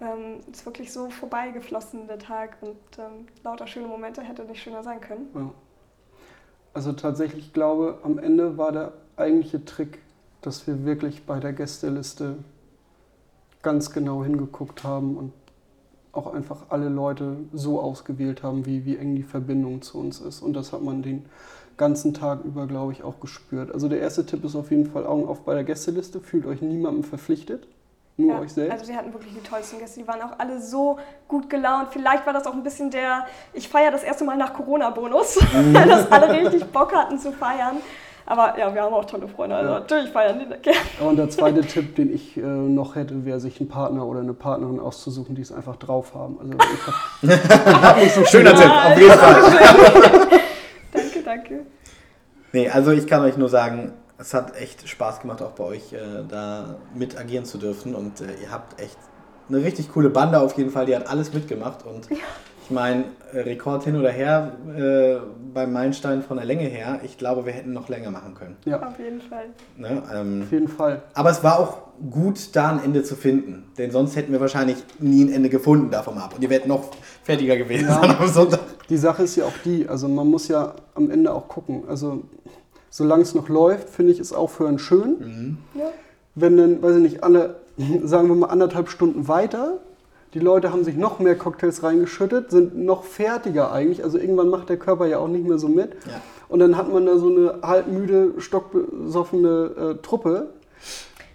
ähm, 0.00 0.40
ist 0.50 0.66
wirklich 0.66 0.92
so 0.92 1.10
vorbeigeflossen 1.10 2.06
der 2.06 2.18
Tag 2.18 2.56
und 2.60 2.76
ähm, 2.98 3.26
lauter 3.42 3.66
schöne 3.66 3.86
Momente 3.86 4.22
hätte 4.22 4.44
nicht 4.44 4.62
schöner 4.62 4.82
sein 4.82 5.00
können. 5.00 5.28
Ja. 5.34 5.50
Also 6.72 6.92
tatsächlich, 6.92 7.46
ich 7.46 7.52
glaube, 7.52 7.98
am 8.02 8.18
Ende 8.18 8.58
war 8.58 8.72
der 8.72 8.92
eigentliche 9.16 9.64
Trick, 9.64 10.00
dass 10.42 10.66
wir 10.66 10.84
wirklich 10.84 11.24
bei 11.24 11.38
der 11.38 11.52
Gästeliste 11.52 12.36
ganz 13.62 13.92
genau 13.92 14.24
hingeguckt 14.24 14.84
haben 14.84 15.16
und 15.16 15.32
auch 16.12 16.32
einfach 16.32 16.66
alle 16.68 16.88
Leute 16.88 17.36
so 17.52 17.80
ausgewählt 17.80 18.42
haben, 18.42 18.66
wie, 18.66 18.84
wie 18.84 18.96
eng 18.96 19.16
die 19.16 19.22
Verbindung 19.22 19.82
zu 19.82 19.98
uns 19.98 20.20
ist. 20.20 20.42
Und 20.42 20.54
das 20.54 20.72
hat 20.72 20.82
man 20.82 21.02
den 21.02 21.24
ganzen 21.76 22.14
Tag 22.14 22.44
über, 22.44 22.66
glaube 22.66 22.92
ich, 22.92 23.02
auch 23.02 23.20
gespürt. 23.20 23.72
Also 23.72 23.88
der 23.88 24.00
erste 24.00 24.24
Tipp 24.26 24.44
ist 24.44 24.54
auf 24.54 24.70
jeden 24.70 24.86
Fall 24.86 25.06
Augen 25.06 25.26
auf 25.26 25.40
bei 25.40 25.54
der 25.54 25.64
Gästeliste. 25.64 26.20
Fühlt 26.20 26.46
euch 26.46 26.62
niemandem 26.62 27.02
verpflichtet, 27.02 27.66
nur 28.16 28.34
Ja, 28.34 28.40
euch 28.40 28.52
selbst. 28.52 28.72
Also 28.72 28.88
wir 28.88 28.96
hatten 28.96 29.12
wirklich 29.12 29.34
die 29.34 29.42
tollsten 29.42 29.78
Gäste. 29.78 30.00
Die 30.00 30.06
waren 30.08 30.22
auch 30.22 30.38
alle 30.38 30.60
so 30.60 30.98
gut 31.28 31.50
gelaunt. 31.50 31.88
Vielleicht 31.90 32.24
war 32.26 32.32
das 32.32 32.46
auch 32.46 32.52
ein 32.54 32.62
bisschen 32.62 32.90
der, 32.90 33.26
ich 33.52 33.68
feiere 33.68 33.90
das 33.90 34.02
erste 34.04 34.24
Mal 34.24 34.36
nach 34.36 34.54
Corona-Bonus, 34.54 35.34
dass 35.74 36.10
alle 36.12 36.32
richtig 36.32 36.64
Bock 36.66 36.94
hatten 36.94 37.18
zu 37.18 37.32
feiern. 37.32 37.76
Aber 38.26 38.58
ja, 38.58 38.72
wir 38.74 38.80
haben 38.82 38.94
auch 38.94 39.04
tolle 39.04 39.28
Freunde. 39.28 39.54
Also 39.56 39.70
Ja. 39.72 39.80
natürlich 39.80 40.10
feiern 40.10 40.38
die 40.38 40.46
gerne. 40.62 40.78
Und 41.00 41.16
der 41.16 41.28
zweite 41.28 41.60
Tipp, 41.60 41.94
den 41.96 42.14
ich 42.14 42.36
äh, 42.38 42.40
noch 42.40 42.94
hätte, 42.94 43.26
wäre, 43.26 43.38
sich 43.38 43.60
einen 43.60 43.68
Partner 43.68 44.06
oder 44.06 44.20
eine 44.20 44.32
Partnerin 44.32 44.80
auszusuchen, 44.80 45.34
die 45.34 45.42
es 45.42 45.52
einfach 45.52 45.76
drauf 45.76 46.14
haben. 46.14 46.38
Also 46.40 46.54
ich 46.54 47.72
habe 47.74 47.82
hab 47.86 47.96
nicht 47.98 48.14
so 48.14 48.24
Schöner 48.24 48.54
Tipp, 48.54 48.70
auf 48.70 48.98
jeden 48.98 49.12
Fall. 49.12 49.42
Danke, 50.92 51.22
danke. 51.24 51.66
Nee, 52.52 52.68
also 52.70 52.92
ich 52.92 53.06
kann 53.06 53.20
euch 53.22 53.36
nur 53.36 53.48
sagen, 53.48 53.92
es 54.18 54.34
hat 54.34 54.56
echt 54.56 54.88
Spaß 54.88 55.20
gemacht, 55.20 55.42
auch 55.42 55.52
bei 55.52 55.64
euch 55.64 55.92
äh, 55.92 55.98
da 56.28 56.76
mit 56.94 57.18
agieren 57.18 57.44
zu 57.44 57.58
dürfen. 57.58 57.94
Und 57.94 58.20
äh, 58.20 58.26
ihr 58.42 58.50
habt 58.50 58.80
echt 58.80 58.96
eine 59.48 59.58
richtig 59.62 59.92
coole 59.92 60.10
Bande 60.10 60.40
auf 60.40 60.56
jeden 60.56 60.70
Fall, 60.70 60.86
die 60.86 60.96
hat 60.96 61.08
alles 61.08 61.32
mitgemacht. 61.34 61.84
Und 61.84 62.08
ich 62.10 62.70
meine, 62.70 63.04
äh, 63.32 63.40
Rekord 63.40 63.84
hin 63.84 63.96
oder 63.96 64.10
her 64.10 64.52
äh, 64.74 65.16
beim 65.52 65.72
Meilenstein 65.72 66.22
von 66.22 66.38
der 66.38 66.46
Länge 66.46 66.64
her, 66.64 67.00
ich 67.02 67.18
glaube, 67.18 67.44
wir 67.44 67.52
hätten 67.52 67.72
noch 67.72 67.88
länger 67.88 68.10
machen 68.10 68.34
können. 68.34 68.56
Ja, 68.64 68.80
Auf 68.80 68.98
jeden 68.98 69.20
Fall. 69.20 69.46
Ne? 69.76 70.02
Ähm, 70.14 70.42
auf 70.44 70.52
jeden 70.52 70.68
Fall. 70.68 71.02
aber 71.12 71.30
es 71.30 71.44
war 71.44 71.58
auch 71.58 71.78
gut, 72.10 72.56
da 72.56 72.70
ein 72.70 72.82
Ende 72.82 73.02
zu 73.02 73.16
finden. 73.16 73.70
Denn 73.76 73.90
sonst 73.90 74.16
hätten 74.16 74.32
wir 74.32 74.40
wahrscheinlich 74.40 74.78
nie 74.98 75.24
ein 75.24 75.32
Ende 75.32 75.48
gefunden 75.50 75.90
davon 75.90 76.16
ab. 76.18 76.34
Und 76.34 76.42
ihr 76.42 76.50
wärt 76.50 76.66
noch 76.66 76.90
fertiger 77.22 77.56
gewesen 77.56 77.88
Ja. 77.88 78.00
am 78.18 78.28
Sonntag. 78.28 78.60
Die 78.88 78.96
Sache 78.96 79.24
ist 79.24 79.36
ja 79.36 79.44
auch 79.44 79.52
die, 79.64 79.86
also 79.88 80.08
man 80.08 80.26
muss 80.28 80.48
ja 80.48 80.74
am 80.94 81.10
Ende 81.10 81.32
auch 81.32 81.48
gucken. 81.48 81.84
Also 81.88 82.24
solange 82.94 83.24
es 83.24 83.34
noch 83.34 83.48
läuft, 83.48 83.90
finde 83.90 84.12
ich, 84.12 84.20
ist 84.20 84.32
Aufhören 84.32 84.78
schön. 84.78 85.18
Mhm. 85.18 85.58
Ja. 85.74 85.90
Wenn 86.36 86.56
dann, 86.56 86.80
weiß 86.80 86.94
ich 86.94 87.02
nicht, 87.02 87.24
alle, 87.24 87.56
sagen 88.04 88.28
wir 88.28 88.36
mal 88.36 88.46
anderthalb 88.46 88.88
Stunden 88.88 89.26
weiter, 89.26 89.78
die 90.32 90.38
Leute 90.38 90.70
haben 90.70 90.84
sich 90.84 90.94
noch 90.94 91.18
mehr 91.18 91.36
Cocktails 91.36 91.82
reingeschüttet, 91.82 92.52
sind 92.52 92.76
noch 92.76 93.02
fertiger 93.02 93.72
eigentlich. 93.72 94.04
Also 94.04 94.18
irgendwann 94.18 94.48
macht 94.48 94.68
der 94.68 94.76
Körper 94.76 95.06
ja 95.06 95.18
auch 95.18 95.26
nicht 95.26 95.44
mehr 95.44 95.58
so 95.58 95.68
mit. 95.68 95.94
Ja. 96.06 96.20
Und 96.48 96.60
dann 96.60 96.76
hat 96.76 96.92
man 96.92 97.04
da 97.06 97.18
so 97.18 97.28
eine 97.28 97.58
halbmüde, 97.62 98.40
stockbesoffene 98.40 99.96
äh, 99.98 100.02
Truppe, 100.02 100.50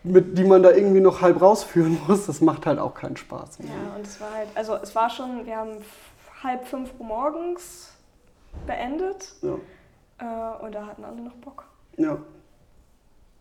mit 0.03 0.37
die 0.37 0.45
man 0.45 0.63
da 0.63 0.71
irgendwie 0.71 1.01
noch 1.01 1.19
halb 1.19 1.41
rausführen 1.41 1.97
muss. 2.07 2.25
Das 2.25 2.39
macht 2.39 2.67
halt 2.67 2.79
auch 2.79 2.93
keinen 2.93 3.17
Spaß. 3.17 3.59
Ja, 3.59 3.97
und 3.97 4.07
es 4.07 4.21
war 4.21 4.33
halt, 4.33 4.47
also 4.55 4.77
es 4.81 4.95
war 4.95 5.09
schon, 5.09 5.45
wir 5.45 5.57
haben 5.57 5.71
halb 6.41 6.65
fünf 6.67 6.91
Uhr 6.99 7.05
morgens 7.05 7.91
beendet 8.65 9.33
Ja. 9.41 9.55
Äh, 10.19 10.63
und 10.65 10.73
da 10.75 10.85
hatten 10.85 11.03
alle 11.03 11.21
noch 11.21 11.33
Bock. 11.35 11.65
Ja. 11.97 12.17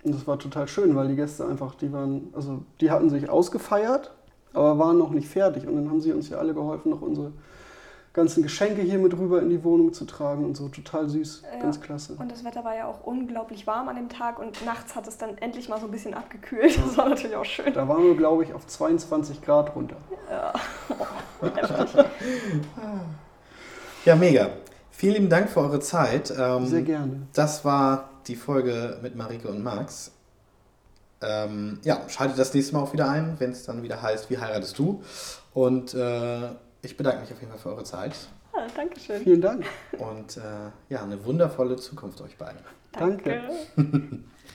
Und 0.05 0.15
das 0.15 0.27
war 0.27 0.39
total 0.39 0.69
schön, 0.69 0.95
weil 0.95 1.09
die 1.09 1.17
Gäste 1.17 1.47
einfach, 1.47 1.75
die 1.75 1.93
waren, 1.93 2.33
also 2.35 2.63
die 2.81 2.91
hatten 2.91 3.11
sich 3.11 3.29
ausgefeiert, 3.29 4.13
aber 4.55 4.79
waren 4.79 4.97
noch 4.99 5.11
nicht 5.11 5.29
fertig. 5.29 5.67
Und 5.67 5.75
dann 5.77 5.91
haben 5.91 6.01
sie 6.01 6.13
uns 6.13 6.29
ja 6.29 6.39
alle 6.39 6.55
geholfen, 6.55 6.91
noch 6.91 7.03
unsere 7.03 7.33
ganzen 8.13 8.43
Geschenke 8.43 8.81
hier 8.83 8.99
mit 8.99 9.17
rüber 9.17 9.43
in 9.43 9.49
die 9.51 9.63
Wohnung 9.63 9.93
zu 9.93 10.05
tragen 10.05 10.45
und 10.45 10.57
so. 10.57 10.69
Total 10.69 11.09
süß, 11.09 11.43
Ja. 11.53 11.61
ganz 11.61 11.81
klasse. 11.81 12.15
Und 12.19 12.31
das 12.33 12.45
Wetter 12.45 12.65
war 12.65 12.75
ja 12.75 12.87
auch 12.87 13.05
unglaublich 13.05 13.67
warm 13.67 13.89
an 13.89 13.97
dem 13.97 14.09
Tag 14.09 14.39
und 14.39 14.65
nachts 14.65 14.97
hat 14.97 15.07
es 15.07 15.19
dann 15.19 15.37
endlich 15.39 15.69
mal 15.69 15.79
so 15.79 15.87
ein 15.87 15.91
bisschen 15.93 16.15
abgekühlt. 16.15 16.79
Das 16.79 16.97
war 16.97 17.09
natürlich 17.09 17.37
auch 17.37 17.45
schön. 17.45 17.73
Da 17.73 17.87
waren 17.87 18.05
wir, 18.05 18.17
glaube 18.17 18.45
ich, 18.45 18.55
auf 18.55 18.67
22 18.67 19.43
Grad 19.43 19.75
runter. 19.77 19.97
Ja, 24.05 24.15
mega. 24.17 24.49
Vielen 24.99 25.15
lieben 25.15 25.29
Dank 25.29 25.49
für 25.49 25.61
eure 25.61 25.79
Zeit. 25.79 26.35
Ähm, 26.37 26.67
Sehr 26.67 26.83
gerne. 26.83 27.29
Das 27.33 27.65
war 27.65 28.11
die 28.27 28.35
Folge 28.35 28.99
mit 29.01 29.15
Marike 29.15 29.47
und 29.47 29.63
Max. 29.63 30.11
Ähm, 31.23 31.79
ja, 31.85 32.01
schaltet 32.09 32.37
das 32.37 32.53
nächste 32.53 32.75
Mal 32.75 32.83
auch 32.83 32.93
wieder 32.93 33.09
ein, 33.09 33.37
wenn 33.39 33.53
es 33.53 33.63
dann 33.63 33.85
wieder 33.85 34.03
heißt, 34.03 34.29
wie 34.29 34.39
heiratest 34.39 34.77
du? 34.77 35.01
Und 35.55 35.95
äh, 35.95 36.49
ich 36.83 36.97
bedanke 36.97 37.21
mich 37.21 37.33
auf 37.33 37.39
jeden 37.39 37.53
Fall 37.53 37.61
für 37.61 37.69
eure 37.69 37.85
Zeit 37.85 38.17
Ah, 38.53 38.67
Dankeschön. 38.75 39.23
Vielen 39.23 39.41
Dank. 39.41 39.65
und 39.99 40.37
äh, 40.37 40.41
ja, 40.93 41.05
eine 41.05 41.25
wundervolle 41.25 41.77
Zukunft 41.77 42.21
euch 42.21 42.37
beiden. 42.37 42.59
Danke. 42.91 43.41
Danke. 43.77 44.19